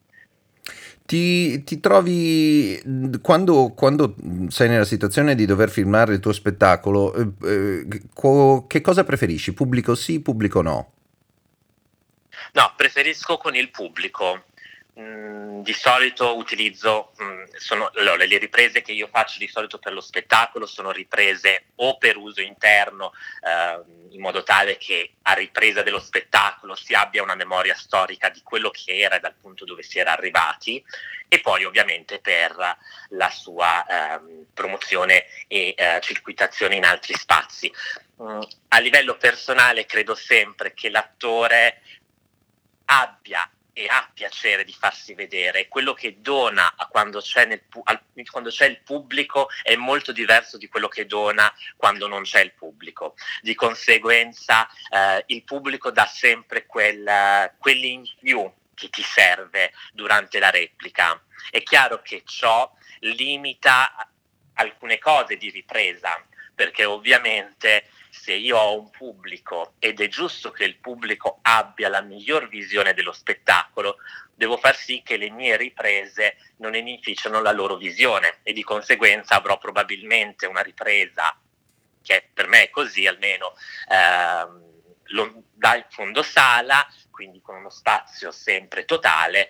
Ti, 1.10 1.64
ti 1.64 1.80
trovi 1.80 2.80
quando, 3.20 3.72
quando, 3.74 4.14
sei 4.46 4.68
nella 4.68 4.84
situazione 4.84 5.34
di 5.34 5.44
dover 5.44 5.68
filmare 5.68 6.14
il 6.14 6.20
tuo 6.20 6.32
spettacolo, 6.32 7.12
eh, 7.14 7.32
eh, 7.42 8.02
co, 8.14 8.64
che 8.68 8.80
cosa 8.80 9.02
preferisci? 9.02 9.52
Pubblico 9.52 9.96
sì, 9.96 10.20
pubblico 10.20 10.62
no? 10.62 10.92
No, 12.52 12.72
preferisco 12.76 13.38
con 13.38 13.56
il 13.56 13.72
pubblico. 13.72 14.44
Mm, 15.00 15.62
di 15.62 15.72
solito 15.72 16.36
utilizzo, 16.36 17.12
mm, 17.22 17.44
sono, 17.56 17.90
allora, 17.94 18.26
le 18.26 18.36
riprese 18.36 18.82
che 18.82 18.92
io 18.92 19.08
faccio 19.10 19.38
di 19.38 19.48
solito 19.48 19.78
per 19.78 19.94
lo 19.94 20.02
spettacolo 20.02 20.66
sono 20.66 20.90
riprese 20.90 21.68
o 21.76 21.96
per 21.96 22.18
uso 22.18 22.42
interno, 22.42 23.12
eh, 23.42 23.80
in 24.10 24.20
modo 24.20 24.42
tale 24.42 24.76
che 24.76 25.12
a 25.22 25.32
ripresa 25.32 25.82
dello 25.82 26.00
spettacolo 26.00 26.74
si 26.74 26.92
abbia 26.92 27.22
una 27.22 27.34
memoria 27.34 27.74
storica 27.74 28.28
di 28.28 28.42
quello 28.42 28.68
che 28.70 28.98
era 28.98 29.16
e 29.16 29.20
dal 29.20 29.34
punto 29.40 29.64
dove 29.64 29.82
si 29.82 29.98
era 29.98 30.12
arrivati, 30.12 30.84
e 31.28 31.40
poi 31.40 31.64
ovviamente 31.64 32.18
per 32.18 32.76
la 33.10 33.30
sua 33.30 33.86
eh, 33.86 34.20
promozione 34.52 35.24
e 35.46 35.74
eh, 35.76 36.00
circuitazione 36.02 36.76
in 36.76 36.84
altri 36.84 37.14
spazi. 37.14 37.72
Mm, 38.22 38.40
a 38.68 38.78
livello 38.80 39.16
personale 39.16 39.86
credo 39.86 40.14
sempre 40.14 40.74
che 40.74 40.90
l'attore 40.90 41.80
abbia 42.86 43.48
e 43.80 43.86
ha 43.88 44.10
piacere 44.12 44.62
di 44.64 44.74
farsi 44.74 45.14
vedere. 45.14 45.66
Quello 45.68 45.94
che 45.94 46.20
dona 46.20 46.74
quando 46.90 47.20
c'è, 47.20 47.46
nel, 47.46 47.62
al, 47.84 48.02
quando 48.30 48.50
c'è, 48.50 48.66
il 48.66 48.82
pubblico 48.82 49.48
è 49.62 49.74
molto 49.74 50.12
diverso 50.12 50.58
di 50.58 50.68
quello 50.68 50.88
che 50.88 51.06
dona 51.06 51.50
quando 51.76 52.06
non 52.06 52.22
c'è 52.22 52.42
il 52.42 52.52
pubblico. 52.52 53.14
Di 53.40 53.54
conseguenza 53.54 54.68
eh, 54.90 55.24
il 55.28 55.44
pubblico 55.44 55.90
dà 55.90 56.04
sempre 56.04 56.66
quel, 56.66 57.54
quell'in 57.58 58.06
più 58.20 58.52
che 58.74 58.90
ti 58.90 59.02
serve 59.02 59.72
durante 59.94 60.38
la 60.38 60.50
replica. 60.50 61.18
È 61.50 61.62
chiaro 61.62 62.02
che 62.02 62.22
ciò 62.26 62.70
limita 63.00 64.10
alcune 64.54 64.98
cose 64.98 65.38
di 65.38 65.48
ripresa, 65.48 66.22
perché 66.60 66.84
ovviamente 66.84 67.84
se 68.10 68.34
io 68.34 68.58
ho 68.58 68.78
un 68.78 68.90
pubblico 68.90 69.76
ed 69.78 69.98
è 69.98 70.08
giusto 70.08 70.50
che 70.50 70.64
il 70.64 70.76
pubblico 70.76 71.38
abbia 71.40 71.88
la 71.88 72.02
miglior 72.02 72.48
visione 72.48 72.92
dello 72.92 73.12
spettacolo, 73.12 73.96
devo 74.34 74.58
far 74.58 74.76
sì 74.76 75.00
che 75.02 75.16
le 75.16 75.30
mie 75.30 75.56
riprese 75.56 76.36
non 76.58 76.74
inficiano 76.74 77.40
la 77.40 77.52
loro 77.52 77.76
visione 77.76 78.40
e 78.42 78.52
di 78.52 78.62
conseguenza 78.62 79.36
avrò 79.36 79.56
probabilmente 79.56 80.44
una 80.44 80.60
ripresa 80.60 81.34
che 82.02 82.28
per 82.30 82.46
me 82.46 82.64
è 82.64 82.68
così 82.68 83.06
almeno 83.06 83.54
ehm, 83.88 84.62
dal 85.54 85.86
fondo 85.88 86.22
sala, 86.22 86.86
quindi 87.10 87.40
con 87.40 87.56
uno 87.56 87.70
spazio 87.70 88.32
sempre 88.32 88.84
totale 88.84 89.48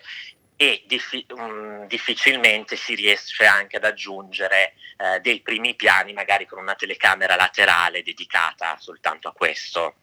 e 0.61 0.83
diffi- 0.85 1.25
um, 1.35 1.87
difficilmente 1.87 2.75
si 2.75 2.93
riesce 2.93 3.45
anche 3.45 3.77
ad 3.77 3.83
aggiungere 3.83 4.73
eh, 4.97 5.19
dei 5.19 5.39
primi 5.41 5.73
piani, 5.73 6.13
magari 6.13 6.45
con 6.45 6.59
una 6.59 6.75
telecamera 6.75 7.35
laterale 7.35 8.03
dedicata 8.03 8.77
soltanto 8.79 9.27
a 9.27 9.31
questo. 9.31 9.95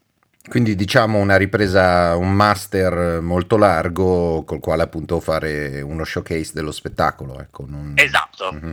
Quindi 0.48 0.74
diciamo 0.74 1.18
una 1.18 1.36
ripresa, 1.36 2.16
un 2.16 2.32
master 2.32 3.20
molto 3.20 3.56
largo 3.56 4.42
col 4.42 4.58
quale 4.58 4.82
appunto 4.82 5.20
fare 5.20 5.80
uno 5.80 6.02
showcase 6.02 6.50
dello 6.54 6.72
spettacolo. 6.72 7.38
Ecco, 7.38 7.64
non... 7.64 7.94
Esatto. 7.96 8.52
Mm-hmm. 8.52 8.72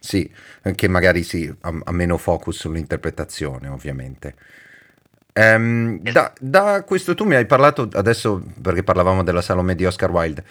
Sì, 0.00 0.28
che 0.74 0.88
magari 0.88 1.22
sì, 1.22 1.48
ha, 1.60 1.80
ha, 1.84 1.92
meno 1.92 2.16
focus 2.16 2.58
sull'interpretazione 2.58 3.68
ovviamente. 3.68 4.34
Um, 5.40 6.00
da, 6.00 6.32
da, 6.38 6.82
questo 6.84 7.14
tu 7.14 7.24
mi 7.24 7.34
hai 7.34 7.46
parlato 7.46 7.88
adesso 7.92 8.42
perché 8.60 8.82
parlavamo 8.82 9.22
della 9.22 9.40
Salome 9.40 9.74
di 9.74 9.86
Oscar 9.86 10.10
Wilde 10.10 10.44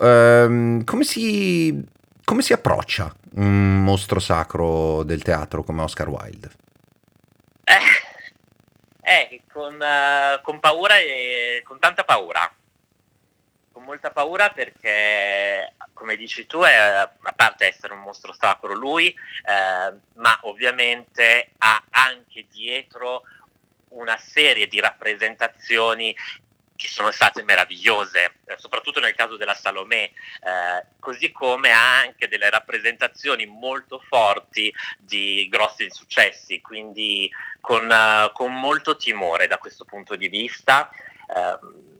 Ehm, 0.00 0.84
come, 0.84 1.04
si, 1.04 1.84
come 2.24 2.42
si 2.42 2.52
approccia 2.52 3.14
un 3.36 3.82
mostro 3.82 4.20
sacro 4.20 5.02
del 5.04 5.22
teatro 5.22 5.62
come 5.62 5.82
Oscar 5.82 6.08
Wilde? 6.08 6.50
Eh, 7.64 7.80
eh 9.02 9.42
con, 9.52 9.74
uh, 9.74 10.40
con 10.42 10.60
paura 10.60 10.98
e 10.98 11.62
con 11.64 11.78
tanta 11.78 12.04
paura 12.04 12.50
con 13.72 13.84
molta 13.84 14.10
paura 14.10 14.48
perché, 14.48 15.74
come 15.92 16.16
dici 16.16 16.46
tu, 16.46 16.60
è, 16.60 16.72
a 16.74 17.32
parte 17.36 17.66
essere 17.66 17.92
un 17.92 18.00
mostro 18.00 18.32
sacro 18.32 18.72
lui, 18.72 19.08
eh, 19.08 19.94
ma 20.14 20.38
ovviamente 20.44 21.50
ha 21.58 21.84
anche 21.90 22.46
dietro 22.50 23.24
una 23.96 24.16
serie 24.18 24.66
di 24.66 24.80
rappresentazioni 24.80 26.14
che 26.76 26.88
sono 26.88 27.10
state 27.10 27.42
meravigliose, 27.42 28.34
eh, 28.44 28.54
soprattutto 28.58 29.00
nel 29.00 29.14
caso 29.14 29.36
della 29.36 29.54
Salomè, 29.54 30.02
eh, 30.02 30.86
così 31.00 31.32
come 31.32 31.70
anche 31.70 32.28
delle 32.28 32.50
rappresentazioni 32.50 33.46
molto 33.46 33.98
forti 33.98 34.72
di 34.98 35.48
grossi 35.48 35.84
insuccessi, 35.84 36.60
quindi 36.60 37.30
con, 37.60 37.88
uh, 37.90 38.30
con 38.32 38.54
molto 38.54 38.96
timore 38.96 39.46
da 39.46 39.58
questo 39.58 39.84
punto 39.84 40.14
di 40.14 40.28
vista. 40.28 40.90
Uh, 41.26 41.94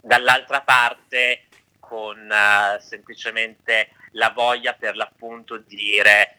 dall'altra 0.00 0.62
parte 0.62 1.48
con 1.78 2.18
uh, 2.18 2.80
semplicemente 2.80 3.90
la 4.12 4.30
voglia 4.30 4.72
per 4.72 4.96
l'appunto 4.96 5.58
di 5.58 5.76
dire 5.76 6.37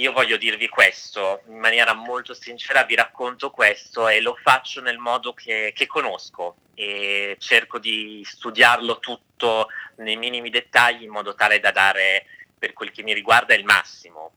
io 0.00 0.12
voglio 0.12 0.38
dirvi 0.38 0.68
questo, 0.68 1.42
in 1.48 1.58
maniera 1.58 1.92
molto 1.92 2.32
sincera 2.32 2.84
vi 2.84 2.94
racconto 2.94 3.50
questo 3.50 4.08
e 4.08 4.20
lo 4.20 4.36
faccio 4.42 4.80
nel 4.80 4.96
modo 4.96 5.34
che, 5.34 5.72
che 5.74 5.86
conosco 5.86 6.56
e 6.74 7.36
cerco 7.38 7.78
di 7.78 8.22
studiarlo 8.24 8.98
tutto 8.98 9.68
nei 9.96 10.16
minimi 10.16 10.48
dettagli 10.48 11.02
in 11.02 11.10
modo 11.10 11.34
tale 11.34 11.60
da 11.60 11.70
dare, 11.70 12.24
per 12.58 12.72
quel 12.72 12.90
che 12.90 13.02
mi 13.02 13.12
riguarda, 13.12 13.54
il 13.54 13.64
massimo. 13.64 14.32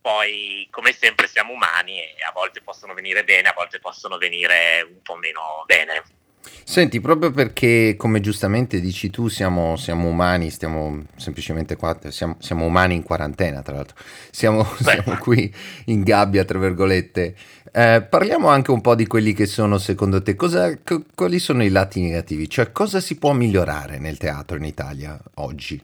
Poi, 0.00 0.66
come 0.70 0.92
sempre, 0.92 1.26
siamo 1.26 1.52
umani 1.52 1.98
e 1.98 2.16
a 2.26 2.32
volte 2.32 2.60
possono 2.62 2.94
venire 2.94 3.24
bene, 3.24 3.48
a 3.48 3.54
volte 3.54 3.80
possono 3.80 4.18
venire 4.18 4.82
un 4.82 5.02
po' 5.02 5.16
meno 5.16 5.62
bene. 5.66 6.02
Senti, 6.64 7.00
proprio 7.00 7.32
perché, 7.32 7.94
come 7.96 8.20
giustamente 8.20 8.80
dici 8.80 9.10
tu, 9.10 9.28
siamo, 9.28 9.76
siamo 9.76 10.08
umani, 10.08 10.50
stiamo 10.50 11.02
semplicemente 11.16 11.76
qua, 11.76 11.98
siamo, 12.08 12.36
siamo, 12.38 12.64
umani 12.64 12.94
in 12.94 13.02
quarantena, 13.02 13.60
tra 13.62 13.74
l'altro, 13.74 13.96
siamo, 14.30 14.64
siamo 14.78 15.16
qui 15.18 15.52
in 15.86 16.02
gabbia, 16.02 16.44
tra 16.44 16.58
virgolette. 16.58 17.34
Eh, 17.72 18.06
parliamo 18.08 18.48
anche 18.48 18.70
un 18.70 18.80
po' 18.80 18.94
di 18.94 19.06
quelli 19.06 19.32
che 19.32 19.46
sono, 19.46 19.78
secondo 19.78 20.22
te, 20.22 20.36
cosa, 20.36 20.78
co- 20.82 21.04
quali 21.14 21.38
sono 21.38 21.64
i 21.64 21.70
lati 21.70 22.00
negativi? 22.00 22.48
Cioè, 22.48 22.72
cosa 22.72 23.00
si 23.00 23.16
può 23.16 23.32
migliorare 23.32 23.98
nel 23.98 24.16
teatro 24.16 24.56
in 24.56 24.64
Italia 24.64 25.20
oggi? 25.34 25.80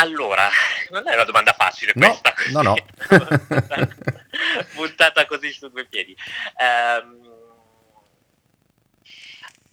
Allora, 0.00 0.48
non 0.88 1.06
è 1.06 1.12
una 1.12 1.24
domanda 1.24 1.52
facile 1.52 1.92
no, 1.94 2.06
questa. 2.06 2.34
No, 2.52 2.62
no. 2.62 2.74
buttata 4.74 5.26
così 5.26 5.52
su 5.52 5.68
due 5.68 5.84
piedi. 5.84 6.16
Um, 6.56 7.28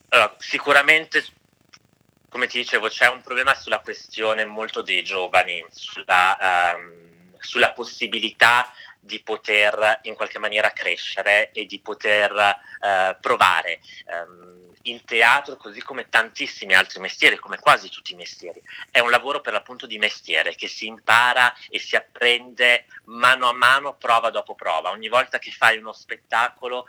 allora, 0.10 0.36
sicuramente, 0.38 1.26
come 2.28 2.48
ti 2.48 2.58
dicevo, 2.58 2.90
c'è 2.90 3.08
un 3.08 3.22
problema 3.22 3.56
sulla 3.56 3.80
questione 3.80 4.44
molto 4.44 4.82
dei 4.82 5.02
giovani, 5.02 5.66
sulla, 5.70 6.76
um, 6.76 7.38
sulla 7.40 7.72
possibilità 7.72 8.70
di 9.00 9.22
poter 9.22 10.00
in 10.04 10.16
qualche 10.16 10.40
maniera 10.40 10.72
crescere 10.72 11.52
e 11.52 11.66
di 11.66 11.80
poter 11.80 12.58
eh, 12.82 13.18
provare. 13.22 13.80
Um, 14.08 14.76
il 14.89 15.04
teatro, 15.04 15.56
così 15.58 15.82
come 15.82 16.10
tantissimi 16.10 16.73
altri 16.73 17.00
mestieri, 17.00 17.38
come 17.38 17.60
quasi 17.60 17.89
tutti 17.89 18.13
i 18.13 18.15
mestieri, 18.15 18.62
è 18.91 19.00
un 19.00 19.10
lavoro 19.10 19.41
per 19.41 19.54
l'appunto 19.54 19.86
di 19.86 19.97
mestiere 19.97 20.56
che 20.56 20.67
si 20.67 20.88
impara 20.88 21.54
e 21.69 21.80
si 21.80 21.95
apprende 21.95 22.86
mano 23.06 23.47
a 23.50 23.54
mano, 23.54 23.95
prova 23.95 24.30
dopo 24.30 24.56
prova. 24.56 24.91
Ogni 24.91 25.10
volta 25.10 25.39
che 25.39 25.52
fai 25.52 25.78
uno 25.78 25.93
spettacolo 25.93 26.86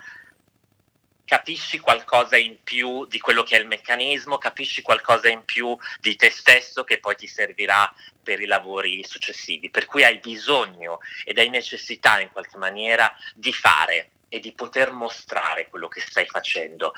capisci 1.28 1.78
qualcosa 1.78 2.38
in 2.38 2.56
più 2.64 3.04
di 3.04 3.20
quello 3.20 3.42
che 3.42 3.56
è 3.56 3.60
il 3.60 3.66
meccanismo, 3.66 4.38
capisci 4.38 4.80
qualcosa 4.80 5.28
in 5.28 5.44
più 5.44 5.76
di 6.00 6.16
te 6.16 6.30
stesso 6.30 6.84
che 6.84 7.00
poi 7.00 7.16
ti 7.16 7.26
servirà 7.26 7.92
per 8.22 8.40
i 8.40 8.46
lavori 8.46 9.04
successivi. 9.04 9.68
Per 9.68 9.84
cui 9.84 10.04
hai 10.04 10.18
bisogno 10.18 11.00
ed 11.24 11.38
hai 11.38 11.50
necessità 11.50 12.18
in 12.20 12.30
qualche 12.32 12.56
maniera 12.56 13.14
di 13.34 13.52
fare 13.52 14.12
e 14.28 14.40
di 14.40 14.52
poter 14.52 14.92
mostrare 14.92 15.68
quello 15.68 15.88
che 15.88 16.00
stai 16.00 16.26
facendo. 16.26 16.92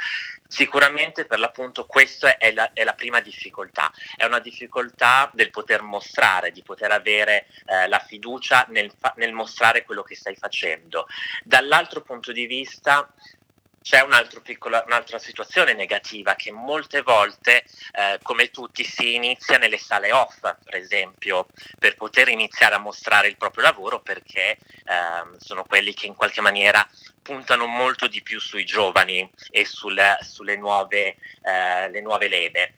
Sicuramente 0.47 1.27
per 1.27 1.38
l'appunto 1.38 1.87
questa 1.87 2.37
è 2.37 2.53
la, 2.53 2.73
è 2.73 2.85
la 2.85 2.95
prima 2.95 3.21
difficoltà, 3.21 3.93
è 4.16 4.25
una 4.25 4.40
difficoltà 4.40 5.31
del 5.33 5.51
poter 5.51 5.83
mostrare, 5.83 6.51
di 6.51 6.62
poter 6.62 6.90
avere 6.90 7.47
eh, 7.66 7.88
la 7.88 8.01
fiducia 8.01 8.66
nel, 8.69 8.93
nel 9.16 9.33
mostrare 9.33 9.85
quello 9.85 10.03
che 10.03 10.16
stai 10.16 10.35
facendo. 10.35 11.07
Dall'altro 11.45 12.03
punto 12.03 12.33
di 12.33 12.47
vista 12.47 13.12
c'è 13.83 14.03
un 14.03 14.29
piccolo, 14.43 14.83
un'altra 14.85 15.19
situazione 15.19 15.73
negativa 15.73 16.35
che 16.35 16.53
molte 16.53 17.01
volte, 17.03 17.64
eh, 17.93 18.19
come 18.23 18.51
tutti, 18.51 18.85
si 18.85 19.14
inizia 19.14 19.57
nelle 19.57 19.79
sale 19.79 20.12
off, 20.12 20.40
per 20.40 20.75
esempio, 20.75 21.47
per 21.79 21.97
poter 21.97 22.29
iniziare 22.29 22.75
a 22.75 22.79
mostrare 22.79 23.29
il 23.29 23.37
proprio 23.37 23.64
lavoro 23.64 24.01
perché 24.01 24.51
eh, 24.51 25.38
sono 25.38 25.64
quelli 25.64 25.95
che 25.95 26.07
in 26.07 26.14
qualche 26.14 26.43
maniera 26.43 26.87
puntano 27.23 27.66
molto 27.66 28.07
di 28.07 28.23
più 28.23 28.38
sui 28.38 28.64
giovani 28.64 29.29
e 29.51 29.64
sulle, 29.64 30.19
sulle 30.21 30.57
nuove, 30.57 31.16
eh, 31.43 32.01
nuove 32.03 32.29
leve. 32.29 32.75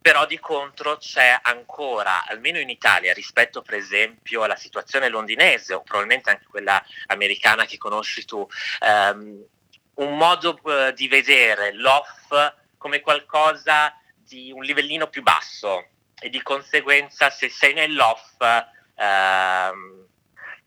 Però 0.00 0.24
di 0.24 0.38
contro 0.38 0.96
c'è 0.96 1.38
ancora, 1.42 2.24
almeno 2.26 2.58
in 2.58 2.70
Italia, 2.70 3.12
rispetto 3.12 3.60
per 3.60 3.74
esempio 3.74 4.42
alla 4.42 4.56
situazione 4.56 5.10
londinese 5.10 5.74
o 5.74 5.82
probabilmente 5.82 6.30
anche 6.30 6.46
quella 6.48 6.82
americana 7.08 7.66
che 7.66 7.76
conosci 7.76 8.24
tu, 8.24 8.46
ehm, 8.80 9.44
un 10.00 10.16
modo 10.16 10.58
uh, 10.62 10.92
di 10.94 11.08
vedere 11.08 11.72
l'off 11.74 12.32
come 12.76 13.00
qualcosa 13.00 13.94
di 14.14 14.50
un 14.52 14.62
livellino 14.62 15.08
più 15.08 15.22
basso 15.22 15.86
e 16.18 16.28
di 16.30 16.40
conseguenza 16.42 17.30
se 17.30 17.48
sei 17.48 17.74
nell'off 17.74 18.40
uh, 18.40 19.98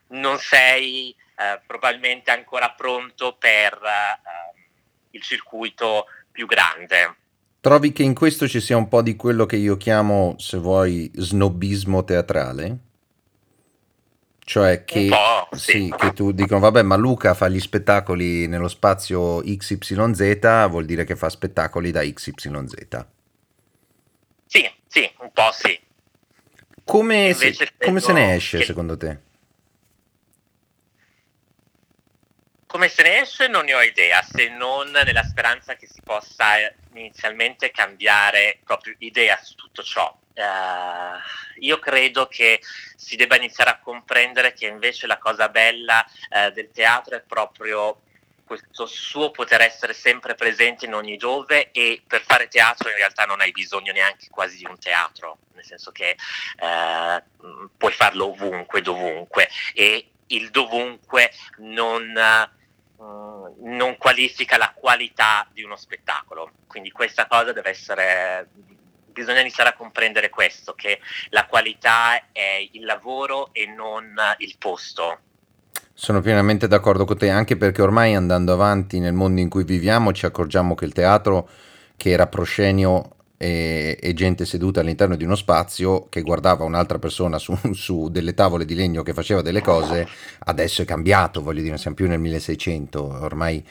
non 0.08 0.38
sei 0.38 1.16
uh, 1.38 1.60
probabilmente 1.66 2.32
ancora 2.32 2.72
pronto 2.72 3.36
per 3.38 3.80
ehm, 3.82 4.64
il 5.12 5.22
circuito 5.22 6.06
più 6.32 6.46
grande. 6.46 7.16
Trovi 7.60 7.94
che 7.94 8.04
in 8.04 8.14
questo 8.14 8.48
ci 8.48 8.60
sia 8.60 8.78
un 8.78 8.88
po' 8.88 9.02
di 9.02 9.16
quello 9.16 9.46
che 9.46 9.56
io 9.56 9.78
chiamo, 9.78 10.36
se 10.38 10.58
vuoi, 10.58 11.10
snobismo 11.16 12.04
teatrale? 12.04 12.78
Cioè 14.46 14.84
che, 14.84 15.10
sì. 15.52 15.94
Che 15.98 16.14
tu 16.14 16.32
dicono, 16.32 16.60
vabbè, 16.60 16.82
ma 16.82 16.96
Luca 16.96 17.34
fa 17.34 17.48
gli 17.48 17.60
spettacoli 17.60 18.48
nello 18.48 18.68
spazio 18.68 19.42
XYZ, 19.42 20.68
vuol 20.70 20.86
dire 20.86 21.06
che 21.06 21.16
fa 21.16 21.30
spettacoli 21.30 21.92
da 21.92 22.02
XYZ. 22.02 23.06
Sì, 24.46 24.70
sì, 24.88 25.12
un 25.20 25.32
po' 25.32 25.50
sì. 25.52 25.80
Come, 26.84 27.34
se, 27.34 27.56
come 27.80 28.02
se 28.02 28.12
ne 28.12 28.36
esce 28.36 28.58
che... 28.60 28.66
secondo 28.66 28.98
te? 28.98 29.18
Come 32.68 32.90
se 32.90 33.04
ne 33.04 33.22
esce 33.22 33.48
non 33.48 33.66
ne 33.66 33.76
ho 33.76 33.82
idea, 33.82 34.22
se 34.24 34.50
non 34.50 34.90
nella 34.90 35.24
speranza 35.24 35.76
che 35.76 35.88
si 35.88 36.02
possa 36.04 36.56
inizialmente 36.94 37.72
cambiare 37.72 38.60
proprio 38.64 38.96
idea 38.98 39.40
su 39.42 39.56
tutto 39.56 39.84
ciò. 39.84 40.14
Uh, 40.36 41.20
io 41.60 41.78
credo 41.78 42.28
che 42.28 42.60
si 42.96 43.16
debba 43.16 43.36
iniziare 43.36 43.70
a 43.70 43.80
comprendere 43.80 44.54
che 44.54 44.66
invece 44.66 45.06
la 45.06 45.20
cosa 45.20 45.48
bella 45.50 46.04
uh, 46.30 46.52
del 46.52 46.72
teatro 46.72 47.16
è 47.16 47.22
proprio 47.22 48.02
questo 48.44 48.86
suo 48.88 49.32
poter 49.32 49.62
essere 49.62 49.94
sempre 49.94 50.36
presente 50.36 50.86
in 50.86 50.94
ogni 50.96 51.18
dove 51.18 51.72
e 51.72 52.02
per 52.06 52.24
fare 52.24 52.48
teatro 52.48 52.90
in 52.90 52.96
realtà 52.96 53.26
non 53.26 53.42
hai 53.42 53.52
bisogno 53.52 53.94
neanche 53.94 54.28
quasi 54.30 54.58
di 54.58 54.66
un 54.66 54.78
teatro, 54.80 55.38
nel 55.54 55.64
senso 55.64 55.92
che 55.92 56.18
uh, 56.60 57.68
puoi 57.78 57.92
farlo 57.94 58.30
ovunque, 58.30 58.82
dovunque 58.82 59.50
e 59.74 60.08
il 60.28 60.50
dovunque 60.50 61.32
non 61.58 62.52
non 63.04 63.98
qualifica 63.98 64.58
la 64.58 64.72
qualità 64.74 65.48
di 65.52 65.64
uno 65.64 65.76
spettacolo. 65.76 66.52
Quindi 66.68 66.92
questa 66.92 67.28
cosa 67.28 67.52
deve 67.52 67.70
essere 67.70 68.48
bisogna 69.14 69.40
iniziare 69.40 69.70
a 69.70 69.74
comprendere 69.74 70.30
questo, 70.30 70.74
che 70.74 71.00
la 71.30 71.46
qualità 71.46 72.32
è 72.32 72.68
il 72.72 72.84
lavoro 72.84 73.54
e 73.54 73.66
non 73.66 74.14
il 74.40 74.56
posto. 74.58 75.20
Sono 75.94 76.22
pienamente 76.22 76.68
d'accordo 76.68 77.06
con 77.06 77.18
te, 77.18 77.30
anche 77.30 77.56
perché 77.56 77.82
ormai 77.82 78.16
andando 78.16 78.52
avanti 78.52 79.00
nel 79.00 79.14
mondo 79.14 79.40
in 79.40 79.50
cui 79.50 79.64
viviamo 79.64 80.12
ci 80.12 80.26
accorgiamo 80.26 80.76
che 80.76 80.86
il 80.86 80.94
teatro, 80.94 81.48
che 81.96 82.10
era 82.10 82.28
proscenio 82.28 83.16
e, 83.38 83.98
e 84.02 84.14
gente 84.14 84.46
seduta 84.46 84.80
all'interno 84.80 85.18
di 85.18 85.26
uno 85.26 85.36
spazio 85.36 86.08
che 86.08 86.22
guardava 86.22 86.64
un'altra 86.64 86.98
persona 86.98 87.38
su, 87.38 87.58
su, 87.74 88.08
delle 88.10 88.34
tavole 88.34 88.64
di 88.64 88.74
legno 88.74 89.04
che 89.04 89.14
faceva 89.14 89.42
delle 89.42 89.62
cose, 89.62 90.08
adesso 90.46 90.82
è 90.82 90.86
cambiato, 90.86 91.42
voglio 91.42 91.60
dire, 91.60 91.70
non 91.72 91.78
siamo 91.78 91.96
più 91.96 92.08
nel 92.08 92.20
1600, 92.20 93.04
ormai, 93.22 93.64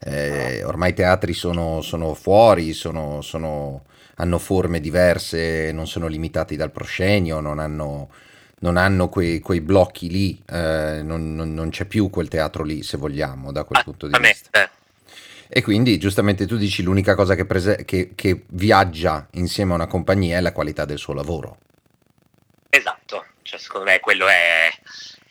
eh, 0.00 0.64
ormai 0.64 0.90
i 0.90 0.94
teatri 0.94 1.32
sono, 1.32 1.80
sono 1.80 2.14
fuori, 2.14 2.72
sono, 2.72 3.20
sono 3.22 3.84
hanno 4.20 4.38
forme 4.38 4.80
diverse, 4.80 5.72
non 5.72 5.86
sono 5.86 6.06
limitati 6.06 6.54
dal 6.54 6.70
proscenio, 6.70 7.40
non 7.40 7.58
hanno, 7.58 8.10
non 8.60 8.76
hanno 8.76 9.08
quei, 9.08 9.40
quei, 9.40 9.62
blocchi 9.62 10.10
lì, 10.10 10.42
eh, 10.46 11.00
non, 11.02 11.34
non, 11.34 11.54
non, 11.54 11.70
c'è 11.70 11.86
più 11.86 12.10
quel 12.10 12.28
teatro 12.28 12.62
lì, 12.62 12.82
se 12.82 12.98
vogliamo, 12.98 13.50
da 13.50 13.64
quel 13.64 13.82
punto 13.82 14.06
di 14.06 14.18
vista. 14.18 14.70
E 15.52 15.62
quindi 15.62 15.98
giustamente 15.98 16.46
tu 16.46 16.56
dici 16.56 16.82
l'unica 16.82 17.14
cosa 17.14 17.34
che, 17.34 17.46
prese- 17.46 17.84
che, 17.84 18.12
che 18.14 18.44
viaggia 18.48 19.26
insieme 19.32 19.72
a 19.72 19.76
una 19.76 19.86
compagnia 19.86 20.36
è 20.36 20.40
la 20.40 20.52
qualità 20.52 20.84
del 20.84 20.98
suo 20.98 21.14
lavoro. 21.14 21.58
Esatto, 22.68 23.24
cioè, 23.42 23.58
secondo 23.58 23.90
me 23.90 24.00
quello 24.00 24.28
è, 24.28 24.68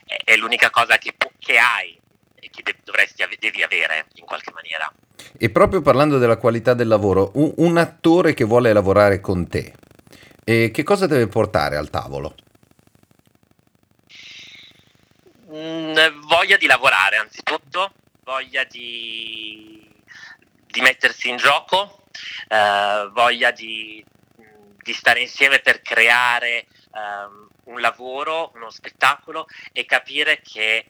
è, 0.03 0.17
è 0.25 0.35
l'unica 0.35 0.71
cosa 0.71 0.97
che, 0.97 1.13
che 1.37 1.57
hai 1.57 1.97
e 2.35 2.49
che 2.49 2.63
dovresti, 2.83 3.23
devi 3.37 3.61
avere 3.61 4.07
in 4.15 4.25
qualche 4.25 4.51
maniera. 4.51 4.91
E 5.37 5.49
proprio 5.49 5.81
parlando 5.81 6.17
della 6.17 6.37
qualità 6.37 6.73
del 6.73 6.87
lavoro, 6.87 7.31
un, 7.35 7.53
un 7.57 7.77
attore 7.77 8.33
che 8.33 8.43
vuole 8.43 8.73
lavorare 8.73 9.19
con 9.19 9.47
te, 9.47 9.73
eh, 10.43 10.71
che 10.71 10.83
cosa 10.83 11.07
deve 11.07 11.27
portare 11.27 11.75
al 11.75 11.89
tavolo? 11.89 12.35
Mm, 15.51 15.95
voglia 16.27 16.57
di 16.57 16.67
lavorare 16.67 17.17
anzitutto, 17.17 17.93
voglia 18.23 18.63
di, 18.65 19.87
di 20.67 20.81
mettersi 20.81 21.29
in 21.29 21.37
gioco, 21.37 22.03
eh, 22.47 23.09
voglia 23.11 23.51
di, 23.51 24.03
di, 24.83 24.93
stare 24.93 25.21
insieme 25.21 25.59
per 25.59 25.81
creare 25.81 26.67
um, 26.91 27.47
un 27.65 27.79
lavoro, 27.79 28.51
uno 28.55 28.69
spettacolo 28.69 29.47
e 29.71 29.85
capire 29.85 30.41
che 30.41 30.85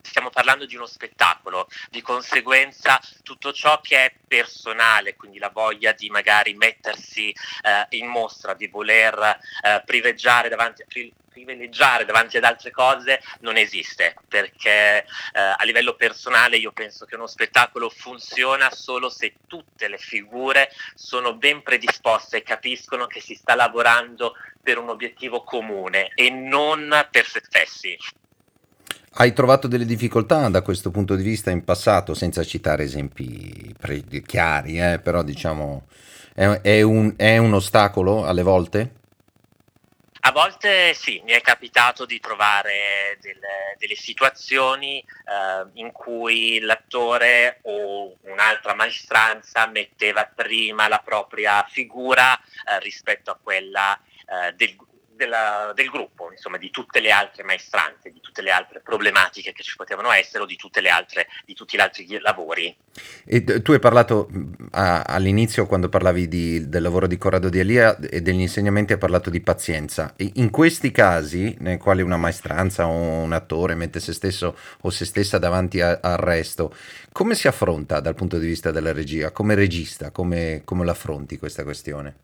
stiamo 0.00 0.30
parlando 0.30 0.66
di 0.66 0.76
uno 0.76 0.86
spettacolo, 0.86 1.68
di 1.90 2.02
conseguenza 2.02 3.00
tutto 3.22 3.52
ciò 3.52 3.80
che 3.80 4.04
è 4.04 4.14
personale, 4.26 5.16
quindi 5.16 5.38
la 5.38 5.50
voglia 5.50 5.92
di 5.92 6.08
magari 6.10 6.54
mettersi 6.54 7.30
eh, 7.30 7.96
in 7.96 8.06
mostra, 8.06 8.54
di 8.54 8.66
voler 8.68 9.38
eh, 9.62 9.82
privilegiare 9.84 10.48
davanti, 10.48 10.84
pri- 10.86 11.12
privilegiare 11.28 12.04
davanti 12.04 12.36
ad 12.36 12.44
altre 12.44 12.70
cose 12.70 13.22
non 13.40 13.56
esiste, 13.56 14.16
perché 14.26 15.04
eh, 15.04 15.04
a 15.32 15.62
livello 15.64 15.94
personale 15.94 16.56
io 16.56 16.72
penso 16.72 17.04
che 17.04 17.14
uno 17.14 17.26
spettacolo 17.26 17.88
funziona 17.88 18.70
solo 18.70 19.08
se 19.08 19.34
tutte 19.46 19.88
le 19.88 19.98
figure 19.98 20.70
sono 20.94 21.34
ben 21.34 21.62
predisposte 21.62 22.38
e 22.38 22.42
capiscono 22.42 23.06
che 23.06 23.20
si 23.20 23.34
sta 23.34 23.54
lavorando 23.54 24.34
per 24.62 24.78
un 24.78 24.88
obiettivo 24.88 25.44
comune 25.44 26.10
e 26.14 26.30
non 26.30 27.06
per 27.10 27.26
se 27.26 27.40
stessi. 27.44 27.96
Hai 29.20 29.32
trovato 29.32 29.66
delle 29.66 29.84
difficoltà 29.84 30.48
da 30.48 30.62
questo 30.62 30.92
punto 30.92 31.16
di 31.16 31.24
vista 31.24 31.50
in 31.50 31.64
passato, 31.64 32.14
senza 32.14 32.44
citare 32.44 32.84
esempi 32.84 33.74
pre- 33.76 34.04
chiari, 34.24 34.80
eh, 34.80 35.00
però 35.00 35.24
diciamo 35.24 35.88
è, 36.32 36.44
è, 36.46 36.82
un, 36.82 37.14
è 37.16 37.36
un 37.36 37.52
ostacolo 37.52 38.24
alle 38.24 38.44
volte? 38.44 38.92
A 40.20 40.30
volte 40.30 40.94
sì, 40.94 41.20
mi 41.24 41.32
è 41.32 41.40
capitato 41.40 42.06
di 42.06 42.20
trovare 42.20 43.18
delle, 43.20 43.74
delle 43.76 43.96
situazioni 43.96 45.00
eh, 45.00 45.68
in 45.80 45.90
cui 45.90 46.60
l'attore 46.60 47.58
o 47.62 48.14
un'altra 48.20 48.76
maestranza 48.76 49.66
metteva 49.66 50.30
prima 50.32 50.86
la 50.86 51.02
propria 51.04 51.66
figura 51.68 52.38
eh, 52.38 52.78
rispetto 52.78 53.32
a 53.32 53.38
quella 53.42 53.98
eh, 54.28 54.52
del, 54.54 54.76
della, 55.18 55.72
del 55.74 55.90
gruppo, 55.90 56.30
insomma, 56.30 56.56
di 56.56 56.70
tutte 56.70 57.00
le 57.00 57.10
altre 57.10 57.42
maestranze, 57.42 58.10
di 58.10 58.20
tutte 58.20 58.40
le 58.40 58.50
altre 58.50 58.80
problematiche 58.80 59.52
che 59.52 59.62
ci 59.62 59.76
potevano 59.76 60.10
essere 60.12 60.44
o 60.44 60.46
di, 60.46 60.56
altre, 60.88 61.26
di 61.44 61.54
tutti 61.54 61.76
gli 61.76 61.80
altri 61.80 62.18
lavori. 62.20 62.74
E 63.26 63.60
tu 63.60 63.72
hai 63.72 63.80
parlato 63.80 64.30
a, 64.70 65.02
all'inizio, 65.02 65.66
quando 65.66 65.88
parlavi 65.88 66.28
di, 66.28 66.68
del 66.68 66.82
lavoro 66.82 67.06
di 67.06 67.18
Corrado 67.18 67.48
di 67.50 67.58
Elia 67.58 67.98
e 67.98 68.22
degli 68.22 68.40
insegnamenti, 68.40 68.92
hai 68.94 68.98
parlato 68.98 69.28
di 69.28 69.40
pazienza. 69.40 70.14
E 70.16 70.30
in 70.36 70.50
questi 70.50 70.90
casi, 70.90 71.54
nei 71.58 71.76
quali 71.76 72.00
una 72.00 72.16
maestranza 72.16 72.86
o 72.86 72.92
un 72.92 73.32
attore 73.32 73.74
mette 73.74 74.00
se 74.00 74.12
stesso 74.12 74.56
o 74.80 74.90
se 74.90 75.04
stessa 75.04 75.38
davanti 75.38 75.80
al 75.80 75.98
resto, 76.16 76.72
come 77.12 77.34
si 77.34 77.48
affronta 77.48 78.00
dal 78.00 78.14
punto 78.14 78.38
di 78.38 78.46
vista 78.46 78.70
della 78.70 78.92
regia? 78.92 79.32
Come 79.32 79.56
regista, 79.56 80.12
come, 80.12 80.62
come 80.64 80.84
l'affronti 80.84 81.36
questa 81.38 81.64
questione? 81.64 82.14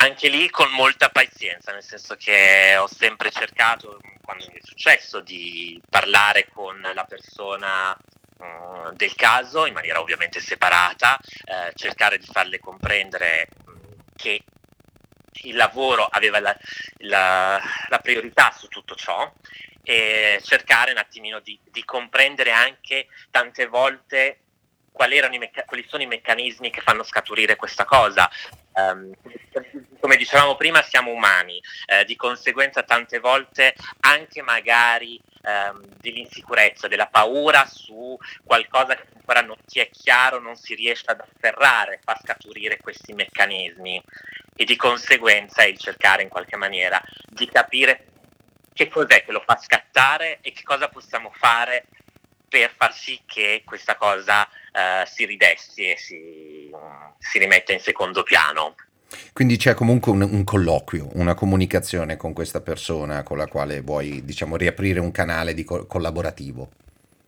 Anche 0.00 0.28
lì 0.28 0.48
con 0.48 0.70
molta 0.72 1.10
pazienza, 1.10 1.72
nel 1.72 1.82
senso 1.82 2.16
che 2.16 2.76
ho 2.76 2.86
sempre 2.86 3.30
cercato, 3.30 3.98
quando 4.22 4.46
mi 4.50 4.58
è 4.58 4.62
successo, 4.62 5.20
di 5.20 5.80
parlare 5.88 6.48
con 6.52 6.80
la 6.80 7.04
persona 7.04 7.94
uh, 8.38 8.92
del 8.92 9.14
caso 9.14 9.66
in 9.66 9.74
maniera 9.74 10.00
ovviamente 10.00 10.40
separata, 10.40 11.18
eh, 11.44 11.72
cercare 11.74 12.16
di 12.16 12.24
farle 12.24 12.58
comprendere 12.58 13.48
che 14.16 14.42
il 15.42 15.56
lavoro 15.56 16.06
aveva 16.06 16.40
la, 16.40 16.56
la, 16.98 17.60
la, 17.88 17.98
priorità 17.98 18.52
su 18.52 18.68
tutto 18.68 18.94
ciò 18.94 19.30
e 19.82 20.40
cercare 20.42 20.92
un 20.92 20.98
attimino 20.98 21.40
di, 21.40 21.58
di 21.70 21.84
comprendere 21.84 22.52
anche 22.52 23.06
tante 23.30 23.66
volte 23.66 24.40
quali, 24.92 25.38
mecca- 25.38 25.64
quali, 25.64 25.86
sono 25.88 26.02
i 26.02 26.06
meccanismi 26.06 26.70
che 26.70 26.80
fanno 26.80 27.02
scaturire 27.02 27.56
questa 27.56 27.84
cosa. 27.84 28.30
Um, 28.72 29.12
come 30.00 30.16
dicevamo 30.16 30.56
prima, 30.56 30.82
siamo 30.82 31.12
umani, 31.12 31.60
eh, 31.86 32.04
di 32.04 32.16
conseguenza 32.16 32.82
tante 32.82 33.18
volte 33.18 33.74
anche 34.00 34.42
magari 34.42 35.20
ehm, 35.42 35.84
dell'insicurezza, 35.98 36.88
della 36.88 37.06
paura 37.06 37.66
su 37.66 38.16
qualcosa 38.44 38.96
che 38.96 39.06
ancora 39.14 39.42
non 39.42 39.56
ti 39.66 39.78
è 39.78 39.88
chiaro, 39.90 40.40
non 40.40 40.56
si 40.56 40.74
riesce 40.74 41.04
ad 41.06 41.20
afferrare, 41.20 42.00
fa 42.02 42.18
scaturire 42.20 42.78
questi 42.78 43.12
meccanismi 43.12 44.02
e 44.56 44.64
di 44.64 44.76
conseguenza 44.76 45.64
il 45.64 45.78
cercare 45.78 46.22
in 46.22 46.28
qualche 46.28 46.56
maniera 46.56 47.00
di 47.28 47.46
capire 47.46 48.06
che 48.72 48.88
cos'è 48.88 49.24
che 49.24 49.32
lo 49.32 49.42
fa 49.44 49.56
scattare 49.56 50.38
e 50.40 50.52
che 50.52 50.62
cosa 50.62 50.88
possiamo 50.88 51.30
fare 51.34 51.86
per 52.48 52.74
far 52.76 52.92
sì 52.92 53.20
che 53.26 53.62
questa 53.64 53.96
cosa 53.96 54.42
uh, 54.42 55.06
si 55.06 55.24
ridesti 55.24 55.90
e 55.90 55.96
si, 55.96 56.70
si 57.18 57.38
rimetta 57.38 57.72
in 57.72 57.80
secondo 57.80 58.24
piano. 58.24 58.74
Quindi 59.32 59.56
c'è 59.56 59.74
comunque 59.74 60.12
un, 60.12 60.22
un, 60.22 60.44
colloquio, 60.44 61.08
una 61.14 61.34
comunicazione 61.34 62.16
con 62.16 62.32
questa 62.32 62.60
persona 62.60 63.22
con 63.22 63.36
la 63.36 63.46
quale 63.46 63.80
vuoi, 63.80 64.24
diciamo, 64.24 64.56
riaprire 64.56 65.00
un 65.00 65.10
canale 65.10 65.54
co- 65.64 65.86
collaborativo. 65.86 66.70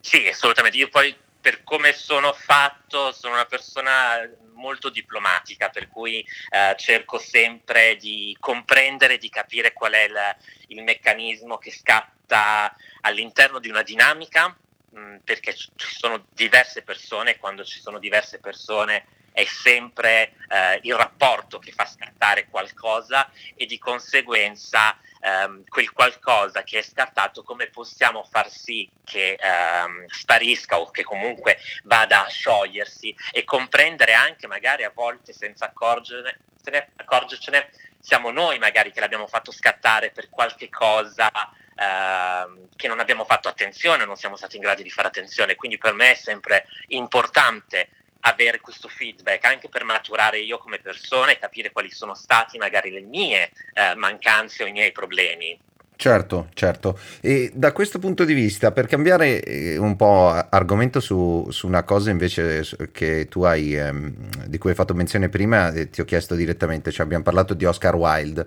Sì, 0.01 0.27
assolutamente. 0.27 0.79
Io 0.79 0.88
poi, 0.88 1.14
per 1.40 1.64
come 1.64 1.92
sono 1.92 2.33
fatto, 2.33 3.12
sono 3.12 3.35
una 3.35 3.47
persona 3.47 4.29
molto 4.55 4.90
diplomatica, 4.90 5.71
per 5.71 5.88
cui 5.88 6.25
eh, 6.51 6.75
cerco 6.77 7.18
sempre 7.18 7.97
di 7.97 8.37
comprendere, 8.38 9.18
di 9.18 9.29
capire 9.29 9.73
qual 9.73 9.92
è 9.92 10.05
il, 10.05 10.77
il 10.77 10.83
meccanismo 10.85 11.59
che 11.59 11.73
scatta 11.73 12.75
all'interno 13.01 13.59
di 13.59 13.68
una 13.68 13.83
dinamica, 13.83 14.57
mh, 14.90 15.01
mm, 15.01 15.16
perché 15.25 15.55
ci 15.55 15.68
sono 15.77 16.27
diverse 16.33 16.83
persone, 16.83 17.38
quando 17.38 17.64
ci 17.64 17.81
sono 17.81 17.99
diverse 17.99 18.38
persone 18.38 19.05
è 19.33 19.45
sempre 19.45 20.35
eh, 20.49 20.79
il 20.83 20.95
rapporto 20.95 21.59
che 21.59 21.73
fa 21.73 21.87
scattare 21.87 22.47
qualcosa 22.49 23.31
e 23.55 23.66
di 23.66 23.79
conseguenza 23.79 24.97
ehm, 25.21 25.64
quel 25.66 25.92
qualcosa 25.92 26.62
che 26.62 26.79
è 26.79 26.83
scattato 26.83 27.42
come 27.42 27.68
possiamo 27.68 28.25
far 28.25 28.51
sì 28.51 28.88
che 29.05 29.38
ehm, 29.40 30.07
sparisca 30.07 30.79
o 30.79 30.90
che 30.90 31.03
comunque 31.03 31.59
vada 31.85 32.27
a 32.27 32.29
sciogliersi 32.29 33.14
e 33.33 33.45
comprendere 33.45 34.12
anche 34.12 34.47
magari 34.47 34.85
a 34.85 34.92
volte 34.95 35.33
senza 35.33 35.73
accorgercene 35.73 37.71
siamo 37.99 38.31
noi 38.31 38.59
magari 38.59 38.92
che 38.92 39.01
l'abbiamo 39.01 39.27
fatto 39.27 39.51
scattare 39.53 40.11
per 40.11 40.29
qualche 40.29 40.68
cosa 40.68 41.31
Uh, 41.75 42.68
che 42.77 42.87
non 42.87 43.01
abbiamo 43.01 43.25
fatto 43.25 43.49
attenzione, 43.49 44.05
non 44.05 44.16
siamo 44.16 44.37
stati 44.37 44.57
in 44.57 44.62
grado 44.62 44.83
di 44.83 44.90
fare 44.90 45.09
attenzione, 45.09 45.57
quindi 45.57 45.79
per 45.79 45.95
me 45.95 46.12
è 46.12 46.14
sempre 46.14 46.66
importante 46.88 47.88
avere 48.23 48.61
questo 48.61 48.89
feedback 48.89 49.45
anche 49.45 49.69
per 49.69 49.85
maturare 49.85 50.39
io 50.39 50.59
come 50.59 50.79
persona 50.79 51.31
e 51.33 51.39
capire 51.39 51.73
quali 51.73 51.91
sono 51.91 52.15
stati 52.15 52.59
magari 52.59 52.91
le 52.91 53.01
mie 53.01 53.51
eh, 53.75 53.95
mancanze 53.97 54.63
o 54.63 54.67
i 54.67 54.73
miei 54.73 54.93
problemi. 54.93 55.59
Certo, 55.95 56.49
certo. 56.55 56.99
E 57.21 57.53
da 57.55 57.71
questo 57.71 58.01
punto 58.01 58.25
di 58.25 58.35
vista, 58.35 58.73
per 58.73 58.87
cambiare 58.87 59.41
eh, 59.41 59.77
un 59.77 59.95
po' 59.95 60.31
argomento 60.31 60.99
su, 60.99 61.47
su 61.51 61.69
una 61.69 61.85
cosa 61.85 62.11
invece 62.11 62.65
che 62.91 63.29
tu 63.29 63.43
hai, 63.43 63.77
ehm, 63.77 64.47
di 64.47 64.59
cui 64.59 64.71
hai 64.71 64.77
fatto 64.77 64.95
menzione 64.95 65.29
prima, 65.29 65.73
e 65.73 65.91
ti 65.91 66.01
ho 66.01 66.05
chiesto 66.05 66.35
direttamente, 66.35 66.91
cioè 66.91 67.05
abbiamo 67.05 67.23
parlato 67.23 67.55
di 67.55 67.65
Oscar 67.67 67.95
Wilde. 67.95 68.45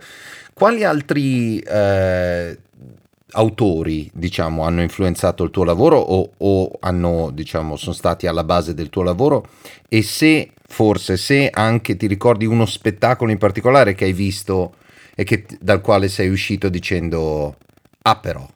Quali 0.53 0.83
altri 0.83 1.59
eh, 1.59 2.57
autori, 3.35 4.09
diciamo, 4.13 4.63
hanno 4.63 4.81
influenzato 4.81 5.43
il 5.43 5.51
tuo 5.51 5.63
lavoro 5.63 5.97
o, 5.97 6.31
o 6.37 6.71
hanno, 6.79 7.29
diciamo, 7.31 7.75
sono 7.75 7.93
stati 7.93 8.27
alla 8.27 8.43
base 8.43 8.73
del 8.73 8.89
tuo 8.89 9.03
lavoro? 9.03 9.47
E 9.89 10.01
se, 10.01 10.51
forse, 10.67 11.17
se 11.17 11.49
anche 11.51 11.95
ti 11.95 12.07
ricordi 12.07 12.45
uno 12.45 12.65
spettacolo 12.65 13.31
in 13.31 13.37
particolare 13.37 13.93
che 13.93 14.05
hai 14.05 14.13
visto 14.13 14.75
e 15.15 15.23
che, 15.23 15.45
dal 15.59 15.81
quale 15.81 16.07
sei 16.07 16.29
uscito 16.29 16.69
dicendo, 16.69 17.57
ah 18.03 18.17
però. 18.17 18.47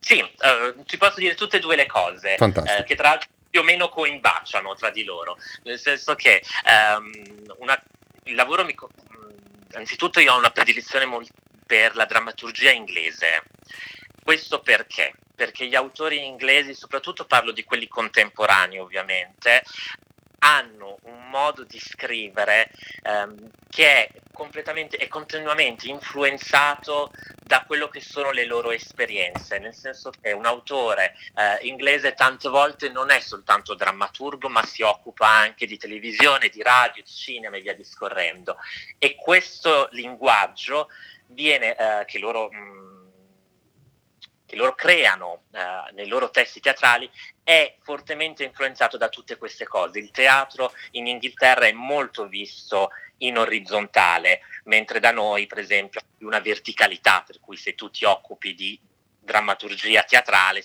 Sì, 0.00 0.20
uh, 0.20 0.82
ti 0.84 0.96
posso 0.96 1.20
dire 1.20 1.34
tutte 1.34 1.58
e 1.58 1.60
due 1.60 1.76
le 1.76 1.86
cose, 1.86 2.34
eh, 2.34 2.84
che 2.84 2.94
tra 2.96 3.10
l'altro 3.10 3.28
più 3.48 3.60
o 3.60 3.64
meno 3.64 3.88
coimbacciano 3.88 4.74
tra 4.74 4.90
di 4.90 5.04
loro, 5.04 5.36
nel 5.64 5.78
senso 5.78 6.14
che 6.14 6.42
um, 6.98 7.10
una, 7.58 7.80
il 8.24 8.34
lavoro 8.34 8.64
mi... 8.64 8.74
Anzitutto 9.74 10.20
io 10.20 10.34
ho 10.34 10.38
una 10.38 10.50
predilezione 10.50 11.06
molto 11.06 11.32
per 11.72 11.96
la 11.96 12.04
drammaturgia 12.04 12.70
inglese. 12.70 13.44
Questo 14.22 14.60
perché? 14.60 15.14
Perché 15.34 15.66
gli 15.66 15.74
autori 15.74 16.22
inglesi, 16.22 16.74
soprattutto 16.74 17.24
parlo 17.24 17.50
di 17.50 17.64
quelli 17.64 17.88
contemporanei 17.88 18.78
ovviamente, 18.78 19.62
hanno 20.40 20.98
un 21.04 21.30
modo 21.30 21.64
di 21.64 21.78
scrivere 21.78 22.70
ehm, 23.04 23.48
che 23.70 23.86
è 23.86 24.10
completamente 24.34 24.98
e 24.98 25.08
continuamente 25.08 25.88
influenzato 25.88 27.10
da 27.42 27.64
quello 27.64 27.88
che 27.88 28.02
sono 28.02 28.32
le 28.32 28.44
loro 28.44 28.70
esperienze, 28.70 29.58
nel 29.58 29.74
senso 29.74 30.10
che 30.20 30.32
un 30.32 30.44
autore 30.44 31.14
eh, 31.34 31.66
inglese 31.66 32.12
tante 32.12 32.50
volte 32.50 32.90
non 32.90 33.10
è 33.10 33.20
soltanto 33.20 33.74
drammaturgo, 33.74 34.50
ma 34.50 34.62
si 34.66 34.82
occupa 34.82 35.26
anche 35.26 35.64
di 35.64 35.78
televisione, 35.78 36.50
di 36.50 36.62
radio, 36.62 37.02
di 37.02 37.10
cinema 37.10 37.56
e 37.56 37.62
via 37.62 37.74
discorrendo. 37.74 38.58
E 38.98 39.14
questo 39.14 39.88
linguaggio 39.92 40.88
viene, 41.32 41.76
eh, 41.76 42.04
che, 42.04 42.18
loro, 42.18 42.48
mh, 42.50 42.56
mm, 42.56 43.06
che, 44.46 44.56
loro, 44.56 44.74
creano 44.74 45.44
eh, 45.52 45.92
nei 45.92 46.06
loro 46.06 46.30
testi 46.30 46.60
teatrali 46.60 47.10
è 47.42 47.76
fortemente 47.82 48.44
influenzato 48.44 48.96
da 48.96 49.08
tutte 49.08 49.36
queste 49.36 49.66
cose. 49.66 49.98
Il 49.98 50.10
teatro 50.10 50.72
in 50.92 51.06
Inghilterra 51.06 51.66
è 51.66 51.72
molto 51.72 52.26
visto 52.26 52.90
in 53.18 53.38
orizzontale, 53.38 54.40
mentre 54.64 55.00
da 55.00 55.12
noi, 55.12 55.46
per 55.46 55.58
esempio, 55.58 56.00
è 56.00 56.24
una 56.24 56.40
verticalità, 56.40 57.22
per 57.26 57.40
cui 57.40 57.56
se 57.56 57.74
tu 57.74 57.90
ti 57.90 58.04
occupi 58.04 58.54
di 58.54 58.80
drammaturgia 59.18 60.02
teatrale, 60.02 60.64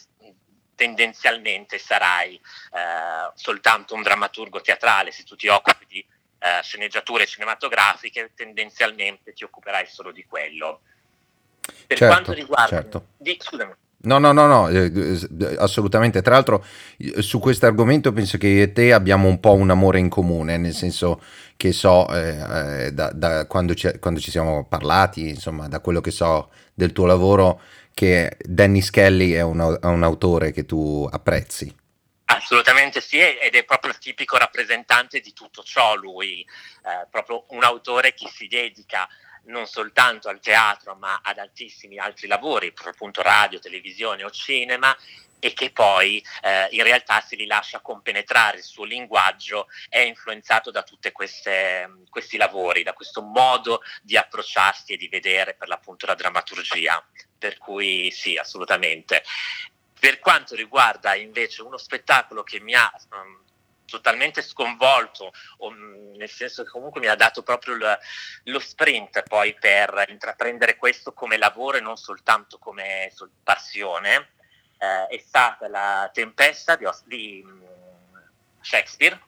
tendenzialmente 0.78 1.80
sarai 1.80 2.36
eh, 2.36 3.32
soltanto 3.34 3.96
un 3.96 4.04
drammaturgo 4.04 4.62
teatrale, 4.62 5.12
se 5.12 5.24
tu 5.24 5.36
ti 5.36 5.48
occupi 5.48 5.86
di 5.88 6.08
eh, 6.40 6.62
sceneggiature 6.62 7.26
cinematografiche, 7.26 8.32
tendenzialmente 8.36 9.34
ti 9.34 9.44
occuperai 9.44 9.86
solo 9.88 10.12
di 10.12 10.26
quello. 10.26 10.82
Per 11.88 11.98
certo, 11.98 12.14
quanto 12.14 12.34
riguarda... 12.34 12.68
Certo. 12.68 13.06
Di, 13.18 13.38
scusami. 13.40 13.74
No, 14.00 14.20
no, 14.20 14.32
no, 14.32 14.46
no, 14.46 14.70
eh, 14.70 15.56
assolutamente. 15.58 16.22
Tra 16.22 16.36
l'altro, 16.36 16.64
su 17.20 17.40
questo 17.40 17.66
argomento 17.66 18.14
penso 18.14 18.38
che 18.38 18.48
io 18.48 18.64
e 18.64 18.72
te 18.72 18.94
abbiamo 18.94 19.28
un 19.28 19.40
po' 19.40 19.54
un 19.54 19.72
amore 19.72 20.00
in 20.00 20.08
comune, 20.08 20.58
nel 20.58 20.74
senso 20.74 21.22
che 21.58 21.72
so, 21.72 22.08
eh, 22.14 22.86
eh 22.86 22.94
da, 22.94 23.12
da 23.12 23.48
quando, 23.48 23.74
ci, 23.74 23.92
quando, 24.00 24.20
ci, 24.20 24.30
siamo 24.30 24.66
parlati, 24.66 25.30
insomma, 25.30 25.68
da 25.68 25.80
quello 25.80 26.00
che 26.00 26.12
so 26.12 26.52
del 26.74 26.94
tuo 26.94 27.06
lavoro, 27.06 27.60
che 27.94 28.38
Danny 28.46 28.82
Skelly 28.82 29.32
è 29.32 29.42
un, 29.42 29.80
è 29.82 29.86
un 29.88 30.04
autore 30.04 30.52
che 30.52 30.66
tu 30.66 31.08
apprezzi. 31.12 31.76
Assolutamente 32.38 33.02
sì, 33.02 33.20
ed 33.20 33.56
è 33.56 33.64
proprio 33.66 33.92
il 33.92 33.98
tipico 33.98 34.38
rappresentante 34.38 35.20
di 35.20 35.34
tutto 35.34 35.64
ciò 35.64 35.96
lui, 35.96 36.42
eh, 36.42 37.08
proprio 37.10 37.46
un 37.50 37.64
autore 37.64 38.14
che 38.14 38.30
si 38.30 38.48
dedica 38.48 39.08
non 39.46 39.66
soltanto 39.66 40.30
al 40.30 40.40
teatro 40.40 40.96
ma 40.96 41.22
ad 41.24 41.40
altissimi 41.40 41.98
altri 41.98 42.28
lavori, 42.28 42.74
per 42.74 42.88
appunto 42.88 43.22
radio, 43.22 43.60
televisione 43.60 44.24
o 44.24 44.30
cinema 44.30 44.96
e 45.40 45.54
che 45.54 45.72
poi 45.72 46.24
eh, 46.42 46.68
in 46.72 46.84
realtà 46.84 47.22
se 47.22 47.36
li 47.36 47.46
lascia 47.46 47.80
compenetrare 47.80 48.58
il 48.58 48.64
suo 48.64 48.84
linguaggio 48.84 49.68
è 49.90 50.00
influenzato 50.00 50.70
da 50.72 50.84
tutti 50.84 51.12
questi 51.12 52.38
lavori, 52.38 52.84
da 52.84 52.94
questo 52.94 53.22
modo 53.22 53.82
di 54.02 54.18
approcciarsi 54.18 54.94
e 54.94 54.98
di 54.98 55.08
vedere 55.08 55.56
per 55.56 55.68
l'appunto 55.68 56.06
la 56.06 56.16
drammaturgia. 56.16 57.04
Per 57.40 57.58
cui 57.60 58.10
sì, 58.12 58.36
assolutamente. 58.36 59.24
Per 60.00 60.20
quanto 60.20 60.56
riguarda 60.56 61.16
invece 61.16 61.62
uno 61.62 61.78
spettacolo 61.78 62.44
che 62.44 62.60
mi 62.60 62.74
ha 62.74 62.92
um, 63.12 63.40
totalmente 63.88 64.42
sconvolto, 64.42 65.32
o, 65.58 65.72
mm, 65.72 66.16
nel 66.16 66.30
senso 66.30 66.64
che 66.64 66.70
comunque 66.70 67.02
mi 67.02 67.08
ha 67.08 67.16
dato 67.16 67.42
proprio 67.42 67.76
lo, 67.76 67.98
lo 68.44 68.60
sprint 68.60 69.24
poi 69.24 69.56
per 69.56 70.06
intraprendere 70.10 70.76
questo 70.76 71.14
come 71.14 71.38
lavoro 71.38 71.78
e 71.78 71.82
non 71.82 71.98
soltanto 71.98 72.60
come 72.60 73.12
passione, 73.44 74.34
eh, 74.78 75.08
è 75.08 75.24
stata 75.26 75.68
la 75.68 76.10
tempesta 76.14 76.76
di, 76.76 76.86
di 77.06 77.44
mm, 77.46 77.64
Shakespeare. 78.62 79.20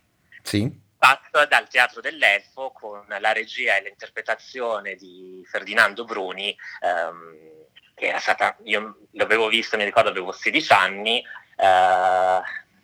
Sì. 0.43 0.87
Fatta 1.01 1.45
dal 1.45 1.69
Teatro 1.69 2.01
dell'Elfo 2.01 2.71
con 2.71 3.05
la 3.07 3.31
regia 3.31 3.77
e 3.77 3.83
l'interpretazione 3.83 4.95
di 4.95 5.45
Ferdinando 5.49 6.03
Bruni, 6.03 6.55
ehm, 6.81 7.58
che 7.99 8.07
era 8.07 8.19
stata, 8.19 8.55
io 8.63 8.99
l'avevo 9.11 9.47
visto, 9.49 9.77
mi 9.77 9.83
ricordo 9.83 10.09
avevo 10.09 10.31
16 10.31 10.71
anni, 10.71 11.19
eh, 11.19 12.41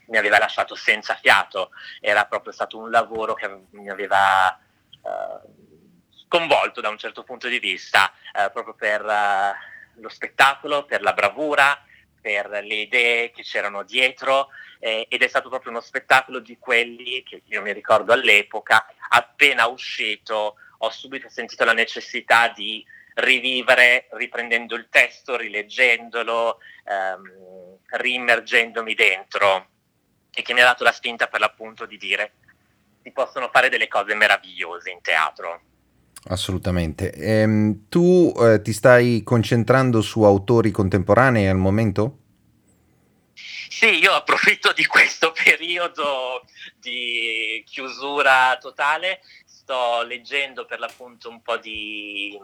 mi 0.07 0.17
aveva 0.17 0.37
lasciato 0.37 0.75
senza 0.75 1.15
fiato, 1.15 1.71
era 2.01 2.25
proprio 2.25 2.51
stato 2.51 2.77
un 2.77 2.91
lavoro 2.91 3.33
che 3.33 3.49
mi 3.71 3.89
aveva 3.89 4.53
eh, 4.53 5.39
sconvolto 6.27 6.81
da 6.81 6.89
un 6.89 6.97
certo 6.97 7.23
punto 7.23 7.47
di 7.47 7.59
vista, 7.59 8.11
eh, 8.33 8.51
proprio 8.51 8.75
per 8.75 9.03
eh, 9.05 9.53
lo 10.01 10.09
spettacolo, 10.09 10.83
per 10.83 11.01
la 11.01 11.13
bravura, 11.13 11.81
per 12.21 12.49
le 12.49 12.75
idee 12.75 13.31
che 13.31 13.43
c'erano 13.43 13.83
dietro 13.83 14.49
ed 14.79 15.21
è 15.21 15.27
stato 15.27 15.49
proprio 15.49 15.71
uno 15.71 15.79
spettacolo 15.79 16.39
di 16.39 16.57
quelli 16.59 17.23
che 17.23 17.41
io 17.45 17.61
mi 17.61 17.71
ricordo 17.71 18.13
all'epoca, 18.13 18.85
appena 19.09 19.65
uscito 19.67 20.57
ho 20.79 20.89
subito 20.91 21.29
sentito 21.29 21.63
la 21.63 21.73
necessità 21.73 22.49
di 22.49 22.85
rivivere 23.15 24.07
riprendendo 24.11 24.75
il 24.75 24.87
testo, 24.89 25.35
rileggendolo, 25.35 26.59
ehm, 26.85 27.77
riimmergendomi 27.87 28.93
dentro 28.93 29.67
e 30.33 30.41
che 30.41 30.53
mi 30.53 30.61
ha 30.61 30.65
dato 30.65 30.83
la 30.83 30.91
spinta 30.91 31.27
per 31.27 31.39
l'appunto 31.39 31.85
di 31.85 31.97
dire 31.97 32.33
si 33.01 33.11
possono 33.11 33.49
fare 33.51 33.69
delle 33.69 33.87
cose 33.87 34.15
meravigliose 34.15 34.89
in 34.89 35.01
teatro. 35.01 35.61
Assolutamente. 36.27 37.11
Ehm, 37.13 37.87
tu 37.87 38.33
eh, 38.37 38.61
ti 38.61 38.73
stai 38.73 39.21
concentrando 39.23 40.01
su 40.01 40.23
autori 40.23 40.71
contemporanei 40.71 41.47
al 41.47 41.57
momento? 41.57 42.17
Sì, 43.69 43.99
io 43.99 44.13
approfitto 44.13 44.73
di 44.73 44.85
questo 44.85 45.31
periodo 45.43 46.43
di 46.79 47.63
chiusura 47.67 48.57
totale. 48.59 49.19
Sto 49.65 50.03
leggendo 50.03 50.67
per 50.67 50.77
l'appunto 50.77 51.27
un 51.27 51.41
po' 51.41 51.57
di 51.57 52.39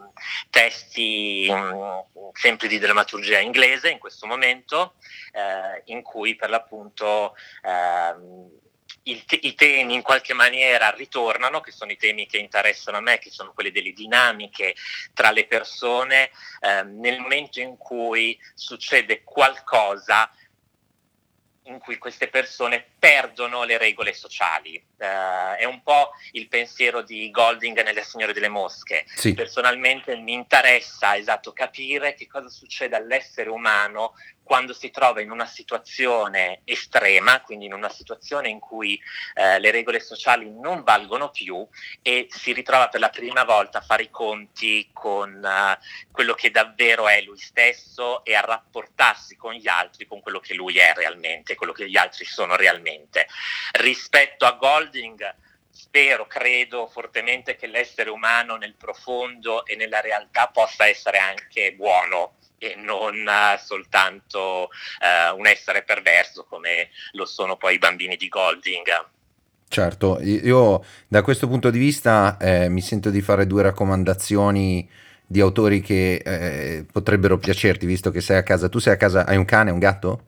testi 0.50 1.48
mm, 1.48 2.32
sempre 2.32 2.66
di 2.66 2.80
drammaturgia 2.80 3.38
inglese 3.38 3.90
in 3.90 4.00
questo 4.00 4.26
momento, 4.26 4.94
eh, 5.30 5.82
in 5.92 6.02
cui 6.02 6.34
per 6.34 6.50
l'appunto 6.50 7.36
eh, 7.62 8.60
il, 9.04 9.24
i 9.40 9.54
temi 9.54 9.94
in 9.94 10.02
qualche 10.02 10.34
maniera 10.34 10.90
ritornano, 10.90 11.60
che 11.60 11.70
sono 11.70 11.92
i 11.92 11.96
temi 11.96 12.26
che 12.26 12.38
interessano 12.38 12.96
a 12.96 13.00
me, 13.00 13.18
che 13.18 13.30
sono 13.30 13.52
quelli 13.52 13.70
delle 13.70 13.92
dinamiche 13.92 14.74
tra 15.14 15.30
le 15.30 15.46
persone, 15.46 16.28
eh, 16.60 16.82
nel 16.82 17.20
momento 17.20 17.60
in 17.60 17.76
cui 17.76 18.36
succede 18.54 19.22
qualcosa 19.22 20.28
in 21.64 21.78
cui 21.78 21.98
queste 21.98 22.28
persone 22.28 22.84
perdono 22.98 23.64
le 23.64 23.78
regole 23.78 24.12
sociali. 24.14 24.82
Uh, 24.96 25.56
è 25.56 25.64
un 25.64 25.82
po' 25.82 26.10
il 26.32 26.48
pensiero 26.48 27.02
di 27.02 27.30
Golding 27.30 27.82
nelle 27.82 28.02
Signore 28.02 28.32
delle 28.32 28.48
Mosche. 28.48 29.04
Sì. 29.14 29.34
Personalmente 29.34 30.16
mi 30.16 30.32
interessa 30.32 31.16
esatto 31.16 31.52
capire 31.52 32.14
che 32.14 32.26
cosa 32.26 32.48
succede 32.48 32.96
all'essere 32.96 33.48
umano 33.50 34.14
quando 34.42 34.72
si 34.72 34.90
trova 34.90 35.20
in 35.20 35.30
una 35.30 35.46
situazione 35.46 36.60
estrema, 36.64 37.40
quindi 37.40 37.66
in 37.66 37.72
una 37.72 37.88
situazione 37.88 38.48
in 38.48 38.58
cui 38.58 39.00
eh, 39.34 39.58
le 39.58 39.70
regole 39.70 40.00
sociali 40.00 40.50
non 40.50 40.82
valgono 40.82 41.30
più 41.30 41.66
e 42.02 42.26
si 42.30 42.52
ritrova 42.52 42.88
per 42.88 43.00
la 43.00 43.08
prima 43.08 43.44
volta 43.44 43.78
a 43.78 43.82
fare 43.82 44.04
i 44.04 44.10
conti 44.10 44.90
con 44.92 45.42
uh, 45.42 46.10
quello 46.10 46.34
che 46.34 46.50
davvero 46.50 47.08
è 47.08 47.22
lui 47.22 47.38
stesso 47.38 48.24
e 48.24 48.34
a 48.34 48.40
rapportarsi 48.40 49.36
con 49.36 49.54
gli 49.54 49.68
altri, 49.68 50.06
con 50.06 50.20
quello 50.20 50.40
che 50.40 50.54
lui 50.54 50.78
è 50.78 50.92
realmente, 50.94 51.54
quello 51.54 51.72
che 51.72 51.88
gli 51.88 51.96
altri 51.96 52.24
sono 52.24 52.56
realmente. 52.56 53.26
Rispetto 53.72 54.44
a 54.44 54.52
Golding, 54.52 55.34
spero, 55.70 56.26
credo 56.26 56.86
fortemente 56.86 57.56
che 57.56 57.66
l'essere 57.66 58.10
umano 58.10 58.56
nel 58.56 58.74
profondo 58.74 59.64
e 59.64 59.76
nella 59.76 60.00
realtà 60.00 60.48
possa 60.48 60.86
essere 60.86 61.18
anche 61.18 61.72
buono 61.72 62.36
e 62.62 62.76
non 62.76 63.24
soltanto 63.62 64.68
uh, 64.68 65.36
un 65.36 65.46
essere 65.46 65.82
perverso 65.82 66.44
come 66.48 66.90
lo 67.12 67.24
sono 67.24 67.56
poi 67.56 67.74
i 67.74 67.78
bambini 67.78 68.16
di 68.16 68.28
Golding. 68.28 68.86
Certo, 69.68 70.20
io 70.20 70.84
da 71.08 71.22
questo 71.22 71.48
punto 71.48 71.70
di 71.70 71.78
vista 71.78 72.36
eh, 72.38 72.68
mi 72.68 72.82
sento 72.82 73.08
di 73.08 73.22
fare 73.22 73.46
due 73.46 73.62
raccomandazioni 73.62 74.88
di 75.26 75.40
autori 75.40 75.80
che 75.80 76.20
eh, 76.22 76.84
potrebbero 76.92 77.38
piacerti, 77.38 77.86
visto 77.86 78.10
che 78.10 78.20
sei 78.20 78.36
a 78.36 78.42
casa. 78.42 78.68
Tu 78.68 78.78
sei 78.78 78.92
a 78.92 78.96
casa, 78.96 79.24
hai 79.24 79.38
un 79.38 79.46
cane, 79.46 79.70
un 79.70 79.78
gatto? 79.78 80.24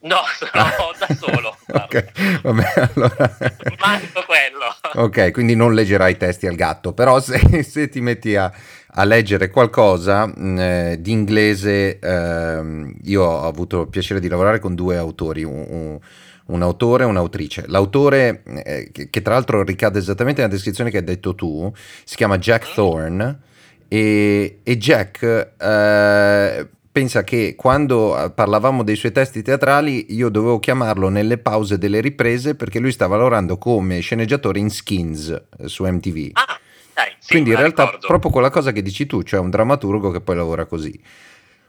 No, 0.00 0.18
sono 0.36 0.50
da 0.98 1.14
solo. 1.14 1.56
ok, 1.72 2.40
vabbè, 2.42 2.72
allora... 2.94 3.36
Manco 3.78 4.24
quello. 4.26 5.04
Ok, 5.04 5.30
quindi 5.30 5.54
non 5.54 5.74
leggerai 5.74 6.16
testi 6.16 6.46
al 6.46 6.54
gatto, 6.54 6.92
però 6.92 7.20
se, 7.20 7.62
se 7.62 7.88
ti 7.88 8.00
metti 8.00 8.34
a, 8.34 8.52
a 8.98 9.04
leggere 9.04 9.50
qualcosa 9.50 10.26
mh, 10.26 10.58
eh, 10.58 10.98
di 11.00 11.12
inglese. 11.12 11.98
Eh, 11.98 12.94
io 13.02 13.22
ho 13.22 13.46
avuto 13.46 13.82
il 13.82 13.88
piacere 13.88 14.20
di 14.20 14.28
lavorare 14.28 14.58
con 14.58 14.74
due 14.74 14.96
autori, 14.96 15.44
un, 15.44 15.64
un, 15.68 15.98
un 16.46 16.62
autore 16.62 17.04
e 17.04 17.06
un'autrice. 17.06 17.64
L'autore, 17.66 18.42
eh, 18.64 18.90
che, 18.92 19.10
che, 19.10 19.22
tra 19.22 19.34
l'altro 19.34 19.62
ricade 19.62 19.98
esattamente 19.98 20.40
nella 20.40 20.52
descrizione 20.52 20.90
che 20.90 20.98
hai 20.98 21.04
detto 21.04 21.34
tu, 21.34 21.70
si 22.04 22.16
chiama 22.16 22.38
Jack 22.38 22.72
Thorne 22.72 23.40
e, 23.88 24.60
e 24.62 24.78
Jack 24.78 25.22
eh, 25.58 26.68
pensa 26.90 27.24
che 27.24 27.54
quando 27.54 28.18
eh, 28.18 28.30
parlavamo 28.30 28.82
dei 28.82 28.96
suoi 28.96 29.12
testi 29.12 29.42
teatrali 29.42 30.14
io 30.14 30.30
dovevo 30.30 30.58
chiamarlo 30.58 31.10
nelle 31.10 31.36
pause 31.36 31.76
delle 31.76 32.00
riprese 32.00 32.54
perché 32.54 32.78
lui 32.78 32.90
stava 32.90 33.16
lavorando 33.16 33.58
come 33.58 34.00
sceneggiatore 34.00 34.58
in 34.58 34.70
Skins 34.70 35.28
eh, 35.28 35.68
su 35.68 35.84
MTV. 35.84 36.30
Ah 36.32 36.45
dai, 36.96 37.12
sì, 37.18 37.32
Quindi 37.32 37.50
in 37.50 37.56
realtà 37.56 37.84
ricordo. 37.84 38.06
proprio 38.06 38.30
quella 38.30 38.48
cosa 38.48 38.72
che 38.72 38.80
dici 38.80 39.04
tu, 39.04 39.22
cioè 39.22 39.38
un 39.38 39.50
drammaturgo 39.50 40.10
che 40.10 40.22
poi 40.22 40.34
lavora 40.34 40.64
così. 40.64 40.98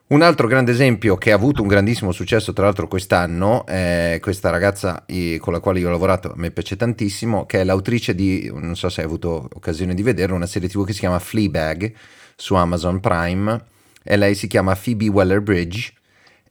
Un 0.08 0.22
altro 0.22 0.48
grande 0.48 0.72
esempio 0.72 1.18
che 1.18 1.34
ha 1.34 1.36
avuto 1.36 1.62
un 1.62 1.68
grandissimo 1.68 2.14
successo, 2.14 2.54
tra 2.54 2.64
l'altro 2.64 2.88
quest'anno, 2.88 3.66
è 3.66 4.20
questa 4.22 4.50
ragazza 4.50 5.04
con 5.40 5.52
la 5.52 5.60
quale 5.60 5.80
io 5.80 5.90
ho 5.90 5.92
lavorato, 5.92 6.32
a 6.32 6.36
me 6.38 6.50
piace 6.52 6.78
tantissimo, 6.78 7.46
che 7.46 7.60
è 7.60 7.64
l'autrice 7.66 8.16
di, 8.16 8.50
non 8.54 8.78
so 8.78 8.88
se 8.88 9.02
hai 9.02 9.06
avuto 9.06 9.50
occasione 9.54 9.94
di 9.94 10.04
vedere, 10.04 10.32
una 10.32 10.46
serie 10.46 10.70
tv 10.70 10.86
che 10.86 10.94
si 10.94 11.00
chiama 11.00 11.20
Fleabag 11.20 11.94
su 12.38 12.56
Amazon 12.56 13.02
Prime 13.02 13.62
e 14.02 14.16
lei 14.16 14.34
si 14.34 14.48
chiama 14.48 14.78
Phoebe 14.82 15.10
Waller-Bridge 15.10 15.92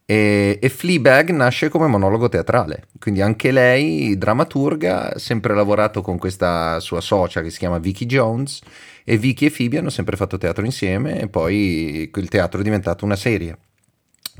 e, 0.09 0.57
e 0.61 0.69
Fleabag 0.69 1.31
nasce 1.31 1.67
come 1.67 1.85
monologo 1.85 2.29
teatrale, 2.29 2.85
quindi 2.97 3.19
anche 3.19 3.51
lei, 3.51 4.17
drammaturga, 4.17 5.11
ha 5.11 5.19
sempre 5.19 5.53
lavorato 5.53 6.01
con 6.01 6.17
questa 6.17 6.79
sua 6.79 7.01
socia 7.01 7.41
che 7.41 7.49
si 7.49 7.57
chiama 7.57 7.77
Vicky 7.77 8.05
Jones 8.05 8.61
e 9.03 9.17
Vicky 9.17 9.47
e 9.47 9.51
Phoebe 9.51 9.79
hanno 9.79 9.89
sempre 9.89 10.15
fatto 10.15 10.37
teatro 10.37 10.63
insieme 10.63 11.19
e 11.19 11.27
poi 11.27 12.09
il 12.15 12.29
teatro 12.29 12.61
è 12.61 12.63
diventato 12.63 13.03
una 13.03 13.17
serie. 13.17 13.57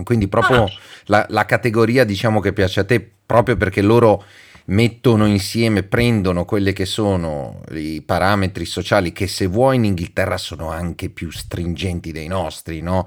Quindi 0.05 0.29
proprio 0.29 0.63
ah. 0.63 0.71
la, 1.07 1.25
la 1.27 1.43
categoria 1.43 2.05
diciamo 2.05 2.39
che 2.39 2.53
piace 2.53 2.79
a 2.79 2.85
te 2.85 3.05
proprio 3.25 3.57
perché 3.57 3.81
loro 3.81 4.23
mettono 4.67 5.25
insieme, 5.25 5.83
prendono 5.83 6.45
quelli 6.45 6.71
che 6.71 6.85
sono 6.85 7.61
i 7.71 8.01
parametri 8.05 8.63
sociali 8.63 9.11
che 9.11 9.27
se 9.27 9.47
vuoi 9.47 9.75
in 9.75 9.83
Inghilterra 9.83 10.37
sono 10.37 10.69
anche 10.69 11.09
più 11.09 11.29
stringenti 11.29 12.13
dei 12.13 12.27
nostri, 12.27 12.79
no? 12.79 13.05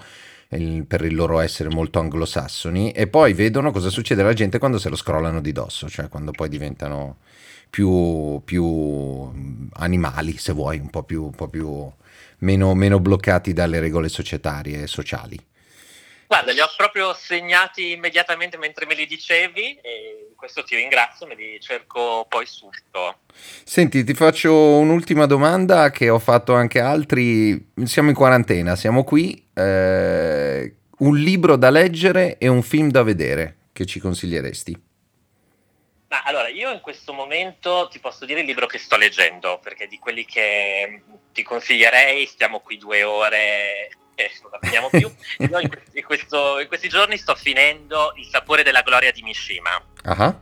Per 0.51 1.05
il 1.05 1.15
loro 1.15 1.39
essere 1.39 1.69
molto 1.69 2.01
anglosassoni 2.01 2.91
e 2.91 3.07
poi 3.07 3.35
vedono 3.35 3.71
cosa 3.71 3.89
succede 3.89 4.23
alla 4.23 4.33
gente 4.33 4.59
quando 4.59 4.79
se 4.79 4.89
lo 4.89 4.97
scrollano 4.97 5.41
di 5.41 5.53
dosso, 5.53 5.89
cioè 5.89 6.09
quando 6.09 6.33
poi 6.33 6.49
diventano 6.49 7.19
più, 7.71 8.43
più 8.45 9.31
animali, 9.75 10.37
se 10.39 10.53
vuoi, 10.53 10.79
un 10.81 10.91
po' 10.91 11.05
più, 11.05 11.23
un 11.23 11.35
po 11.37 11.47
più 11.47 11.89
meno, 12.39 12.75
meno 12.75 12.99
bloccati 12.99 13.53
dalle 13.53 13.79
regole 13.79 14.09
societarie 14.09 14.83
e 14.83 14.87
sociali. 14.89 15.39
Guarda, 16.27 16.53
li 16.53 16.61
ho 16.61 16.69
proprio 16.77 17.13
segnati 17.13 17.91
immediatamente 17.91 18.57
mentre 18.57 18.87
me 18.87 18.95
li 18.95 19.05
dicevi, 19.05 19.79
e 19.83 20.33
questo 20.37 20.63
ti 20.63 20.77
ringrazio, 20.77 21.27
me 21.27 21.35
li 21.35 21.59
cerco 21.61 22.25
poi 22.29 22.47
subito. 22.47 23.19
Senti, 23.65 24.05
ti 24.05 24.15
faccio 24.15 24.53
un'ultima 24.79 25.27
domanda 25.27 25.91
che 25.91 26.09
ho 26.09 26.21
fatto 26.21 26.55
anche 26.55 26.79
altri. 26.79 27.73
Siamo 27.83 28.11
in 28.11 28.15
quarantena, 28.15 28.77
siamo 28.77 29.03
qui. 29.03 29.49
Eh, 29.61 30.75
un 30.99 31.17
libro 31.17 31.57
da 31.57 31.71
leggere 31.71 32.39
e 32.39 32.49
un 32.49 32.63
film 32.63 32.91
da 32.91 33.03
vedere 33.03 33.57
che 33.73 33.87
ci 33.87 34.01
consiglieresti? 34.01 34.89
Ma 36.09 36.23
allora, 36.25 36.49
io 36.49 36.73
in 36.73 36.81
questo 36.81 37.13
momento 37.13 37.89
ti 37.89 38.01
posso 38.01 38.25
dire 38.25 38.41
il 38.41 38.47
libro 38.47 38.67
che 38.67 38.79
sto 38.79 38.97
leggendo, 38.97 39.61
perché 39.63 39.87
di 39.87 39.99
quelli 39.99 40.25
che 40.25 41.03
ti 41.33 41.43
consiglierei 41.43 42.27
stiamo 42.27 42.61
qui 42.61 42.79
due 42.79 43.05
ore 43.05 43.91
e 44.17 44.31
non 44.43 44.51
la 44.51 44.59
finiamo 44.61 44.89
più. 44.91 45.09
In 45.39 46.05
questo, 46.05 46.59
in 46.59 46.67
questi, 46.69 46.89
giorni 46.89 47.17
sto 47.17 47.35
finendo 47.35 48.13
Il 48.17 48.27
sapore 48.27 48.63
della 48.63 48.83
gloria 48.83 49.13
di 49.13 49.23
Mishima. 49.23 49.83
Uh-huh. 50.05 50.41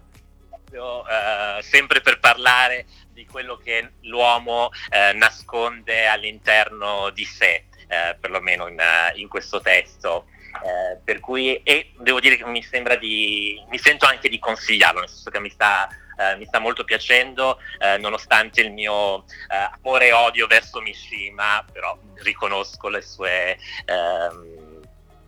Io, 0.73 1.01
uh, 1.01 1.61
sempre 1.61 2.01
per 2.01 2.19
parlare 2.21 2.87
di 3.13 3.27
quello 3.27 3.57
che 3.57 3.93
l'uomo 4.03 4.67
uh, 4.67 5.17
nasconde 5.17 6.07
all'interno 6.07 7.11
di 7.11 7.25
sé, 7.25 7.65
uh, 7.89 8.19
perlomeno 8.21 8.67
in, 8.69 8.81
in 9.15 9.29
questo 9.29 9.61
testo. 9.61 10.27
Eh, 10.51 10.99
per 11.05 11.21
cui, 11.21 11.61
e 11.63 11.93
devo 11.99 12.21
dire 12.21 12.37
che 12.37 12.45
mi 12.47 12.63
sembra 12.63 12.97
di, 12.97 13.63
mi 13.69 13.79
sento 13.79 14.07
anche 14.07 14.29
di 14.29 14.39
consigliarlo, 14.39 15.01
nel 15.01 15.09
senso 15.09 15.31
che 15.31 15.41
mi 15.41 15.51
sta, 15.51 15.89
eh, 16.19 16.37
mi 16.37 16.47
sta 16.47 16.59
molto 16.59 16.85
piacendo, 16.85 17.61
eh, 17.79 17.99
nonostante 17.99 18.63
il 18.63 18.73
mio 18.73 19.25
eh, 19.25 19.71
amore 19.79 20.07
e 20.09 20.13
odio 20.13 20.47
verso 20.47 20.81
Mishima, 20.81 21.65
però 21.71 21.97
riconosco 22.23 22.89
le 22.89 23.03
sue, 23.03 23.59
ehm, 23.85 24.81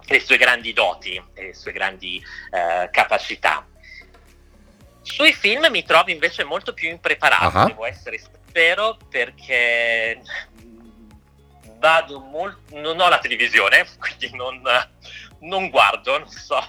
le 0.06 0.20
sue 0.20 0.38
grandi 0.38 0.72
doti 0.72 1.22
e 1.34 1.42
le 1.42 1.54
sue 1.54 1.72
grandi 1.72 2.20
eh, 2.50 2.88
capacità. 2.90 3.64
Sui 5.02 5.32
film 5.32 5.66
mi 5.70 5.84
trovo 5.84 6.10
invece 6.10 6.44
molto 6.44 6.72
più 6.72 6.88
impreparato, 6.88 7.58
uh-huh. 7.58 7.66
devo 7.66 7.86
essere 7.86 8.18
sincero, 8.18 8.96
perché 9.08 10.20
vado 11.80 12.20
molto, 12.20 12.78
non 12.78 13.00
ho 13.00 13.08
la 13.08 13.18
televisione, 13.18 13.84
quindi 13.98 14.36
non, 14.36 14.62
non 15.40 15.70
guardo, 15.70 16.18
non 16.18 16.28
so, 16.28 16.60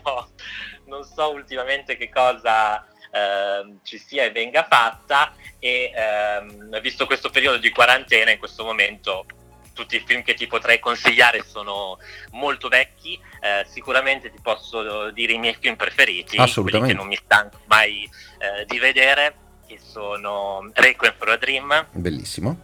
non 0.86 1.03
so 1.03 1.32
ultimamente 1.32 1.97
che 1.97 2.09
cosa 2.09 2.84
eh, 3.12 3.76
ci 3.84 3.99
sia 3.99 4.24
e 4.24 4.32
venga 4.32 4.66
fatta 4.68 5.34
e 5.59 5.91
ehm, 5.93 6.80
visto 6.80 7.05
questo 7.05 7.30
periodo 7.30 7.57
di 7.57 7.70
quarantena 7.70 8.32
in 8.32 8.39
questo 8.39 8.64
momento 8.64 9.26
tutti 9.74 9.95
i 9.95 10.03
film 10.05 10.22
che 10.24 10.34
ti 10.34 10.47
potrei 10.47 10.80
consigliare 10.80 11.43
sono 11.43 11.97
molto 12.32 12.68
vecchi, 12.68 13.20
eh, 13.41 13.66
sicuramente 13.70 14.30
ti 14.30 14.39
posso 14.41 15.12
dire 15.12 15.34
i 15.34 15.38
miei 15.38 15.55
film 15.59 15.76
preferiti, 15.76 16.38
quelli 16.38 16.82
che 16.88 16.93
non 16.93 17.07
mi 17.07 17.16
stanco 17.16 17.59
mai 17.68 18.03
eh, 18.03 18.66
di 18.66 18.80
vedere, 18.80 19.36
che 19.66 19.80
sono 19.82 20.70
Requiem 20.74 21.14
for 21.18 21.30
a 21.30 21.38
Dream, 21.38 21.88
bellissimo, 21.91 22.59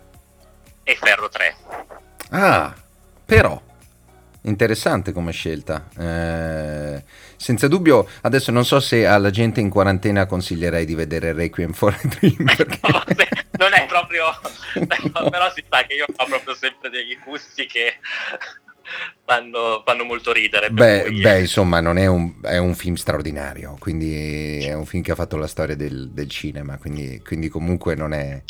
e 0.83 0.95
Ferro 0.95 1.29
3. 1.29 2.06
Ah, 2.29 2.75
però, 3.25 3.61
interessante 4.41 5.11
come 5.11 5.31
scelta. 5.31 5.87
Eh, 5.97 7.03
senza 7.35 7.67
dubbio, 7.67 8.07
adesso 8.21 8.51
non 8.51 8.65
so 8.65 8.79
se 8.79 9.05
alla 9.05 9.29
gente 9.29 9.59
in 9.59 9.69
quarantena 9.69 10.25
consiglierei 10.25 10.85
di 10.85 10.95
vedere 10.95 11.33
Requiem 11.33 11.71
for 11.71 11.93
a 11.93 12.07
Dream. 12.07 12.43
Perché... 12.55 12.79
No, 12.83 13.03
non 13.59 13.73
è 13.73 13.85
proprio... 13.85 14.25
però 15.29 15.51
si 15.53 15.63
sa 15.69 15.83
che 15.85 15.93
io 15.93 16.05
ho 16.07 16.25
proprio 16.25 16.55
sempre 16.55 16.89
degli 16.89 17.17
gusti 17.23 17.65
che... 17.65 17.95
Fanno, 19.25 19.83
fanno, 19.85 20.05
molto 20.05 20.31
ridere. 20.31 20.69
Beh, 20.69 21.03
cui... 21.07 21.19
beh, 21.19 21.41
insomma, 21.41 21.81
non 21.81 21.97
è 21.97 22.05
un, 22.05 22.35
è 22.41 22.55
un, 22.55 22.73
film 22.73 22.95
straordinario, 22.95 23.75
quindi 23.79 24.63
è 24.63 24.73
un 24.73 24.85
film 24.85 25.03
che 25.03 25.11
ha 25.11 25.15
fatto 25.15 25.35
la 25.35 25.45
storia 25.45 25.75
del, 25.75 26.09
del 26.11 26.29
cinema, 26.29 26.77
quindi, 26.77 27.21
quindi 27.21 27.49
comunque 27.49 27.95
non 27.95 28.13
è, 28.13 28.41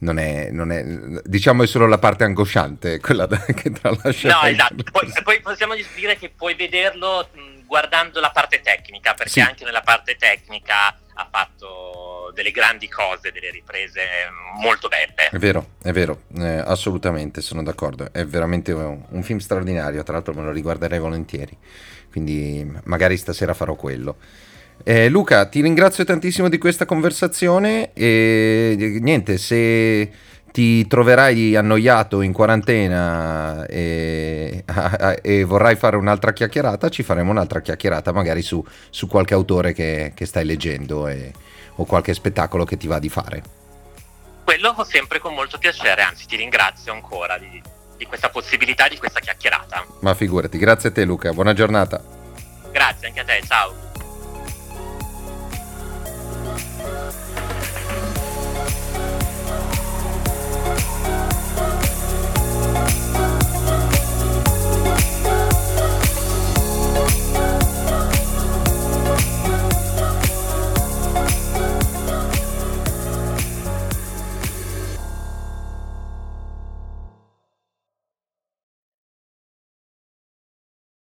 non 0.00 0.18
è, 0.18 0.50
non 0.50 0.70
è, 0.72 0.84
diciamo 1.24 1.62
è 1.62 1.66
solo 1.66 1.86
la 1.86 1.98
parte 1.98 2.24
angosciante, 2.24 3.00
quella 3.00 3.26
che 3.26 3.70
tralascia. 3.70 4.28
No, 4.28 4.42
esatto, 4.42 4.82
poi, 4.90 5.12
poi, 5.22 5.40
possiamo 5.40 5.74
dire 5.94 6.16
che 6.16 6.30
puoi 6.30 6.54
vederlo 6.54 7.28
guardando 7.66 8.20
la 8.20 8.30
parte 8.30 8.60
tecnica, 8.60 9.14
perché 9.14 9.32
sì. 9.32 9.40
anche 9.40 9.64
nella 9.64 9.82
parte 9.82 10.16
tecnica 10.16 10.96
ha 11.14 11.28
fatto 11.30 12.32
delle 12.34 12.50
grandi 12.50 12.88
cose, 12.88 13.30
delle 13.30 13.50
riprese 13.50 14.02
molto 14.60 14.88
belle. 14.88 15.28
È 15.30 15.38
vero, 15.38 15.72
è 15.82 15.92
vero, 15.92 16.22
eh, 16.38 16.62
assolutamente, 16.64 17.40
sono 17.42 17.62
d'accordo, 17.62 18.12
è 18.12 18.24
veramente 18.24 18.72
un, 18.72 19.04
un 19.06 19.22
film 19.22 19.38
straordinario, 19.38 20.02
tra 20.02 20.14
l'altro 20.14 20.32
me 20.32 20.42
lo 20.42 20.50
riguarderei 20.50 20.98
volentieri, 20.98 21.56
quindi 22.10 22.68
magari 22.84 23.16
stasera 23.16 23.52
farò 23.54 23.74
quello. 23.74 24.16
Eh, 24.82 25.08
Luca, 25.08 25.46
ti 25.46 25.60
ringrazio 25.60 26.04
tantissimo 26.04 26.48
di 26.48 26.58
questa 26.58 26.86
conversazione 26.86 27.92
e 27.92 28.98
niente, 29.00 29.36
se 29.36 30.10
ti 30.52 30.86
troverai 30.86 31.54
annoiato 31.54 32.22
in 32.22 32.32
quarantena 32.32 33.66
e, 33.66 34.64
e, 35.22 35.44
vorrai 35.44 35.76
fare 35.76 35.96
un'altra 35.96 36.32
chiacchierata, 36.32 36.88
ci 36.88 37.02
faremo 37.02 37.30
un'altra 37.30 37.60
chiacchierata 37.60 38.12
magari 38.12 38.42
su, 38.42 38.64
su 38.90 39.06
qualche 39.06 39.34
autore 39.34 39.72
che, 39.72 40.12
che 40.14 40.26
stai 40.26 40.44
leggendo 40.44 41.06
e, 41.08 41.32
o 41.76 41.84
qualche 41.84 42.14
spettacolo 42.14 42.64
che 42.64 42.76
ti 42.76 42.86
va 42.86 42.98
di 42.98 43.08
fare. 43.08 43.42
Quello 44.44 44.74
sempre 44.88 45.20
con 45.20 45.34
molto 45.34 45.58
piacere, 45.58 46.02
anzi 46.02 46.26
ti 46.26 46.36
ringrazio 46.36 46.92
ancora 46.92 47.38
di, 47.38 47.62
di 47.96 48.06
questa 48.06 48.30
possibilità, 48.30 48.88
di 48.88 48.96
questa 48.96 49.20
chiacchierata. 49.20 49.86
Ma 50.00 50.14
figurati, 50.14 50.58
grazie 50.58 50.88
a 50.88 50.92
te 50.92 51.04
Luca, 51.04 51.32
buona 51.32 51.52
giornata. 51.52 52.02
Grazie 52.72 53.08
anche 53.08 53.20
a 53.20 53.24
te, 53.24 53.40
ciao. 53.46 53.89
Bye. 56.82 57.29